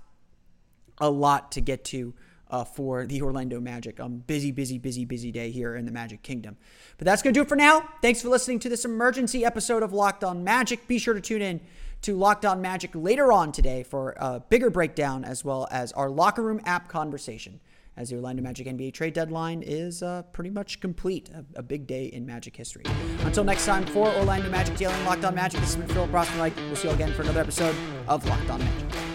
a 0.98 1.10
lot 1.10 1.52
to 1.54 1.62
get 1.62 1.84
to 1.86 2.14
uh, 2.50 2.64
for 2.64 3.06
the 3.06 3.22
Orlando 3.22 3.60
Magic. 3.60 4.00
Um, 4.00 4.18
busy, 4.28 4.52
busy, 4.52 4.78
busy, 4.78 5.06
busy 5.06 5.32
day 5.32 5.52
here 5.52 5.76
in 5.76 5.86
the 5.86 5.92
Magic 5.92 6.22
Kingdom. 6.22 6.58
But 6.98 7.06
that's 7.06 7.22
going 7.22 7.34
to 7.34 7.38
do 7.38 7.42
it 7.42 7.50
for 7.50 7.56
now. 7.56 7.90
Thanks 8.02 8.22
for 8.22 8.30
listening 8.30 8.60
to 8.60 8.70
this 8.70 8.86
emergency 8.86 9.44
episode 9.44 9.84
of 9.84 9.94
Locked 9.94 10.24
On 10.24 10.44
Magic. 10.44 10.88
Be 10.88 10.98
sure 10.98 11.14
to 11.14 11.22
tune 11.22 11.42
in 11.42 11.62
to 12.04 12.16
Locked 12.16 12.46
On 12.46 12.62
Magic 12.62 12.92
later 12.94 13.32
on 13.32 13.52
today 13.52 13.84
for 13.84 14.16
a 14.18 14.40
bigger 14.40 14.70
breakdown 14.70 15.26
as 15.26 15.44
well 15.44 15.68
as 15.72 15.92
our 15.94 16.10
locker 16.10 16.44
room 16.44 16.62
app 16.66 16.88
conversation. 16.88 17.60
As 17.98 18.10
the 18.10 18.18
Orlando 18.18 18.44
Magic 18.44 18.68
NBA 18.68 18.94
trade 18.94 19.14
deadline 19.14 19.64
is 19.66 20.04
uh, 20.04 20.24
pretty 20.34 20.50
much 20.50 20.82
complete, 20.82 21.30
a, 21.30 21.46
a, 21.60 21.64
big 21.64 21.88
day 21.88 22.08
in 22.08 22.26
Magic 22.26 22.54
history. 22.54 22.84
Until 23.22 23.46
next 23.46 23.66
time, 23.66 23.86
for 23.86 24.10
Orlando 24.10 24.50
Magic 24.50 24.76
Daily 24.76 24.94
and 24.94 25.06
Locked 25.06 25.24
On 25.24 25.34
Magic, 25.34 25.62
this 25.62 25.76
has 25.76 25.86
been 25.86 25.96
Philip 25.96 26.12
Rossman. 26.12 26.54
We'll 26.68 26.76
see 26.76 26.90
you 26.90 26.94
again 26.94 27.14
for 27.14 27.22
another 27.22 27.40
episode 27.40 27.74
of 28.10 28.28
Locked 28.28 28.50
On 28.50 28.60
Magic. 28.60 29.15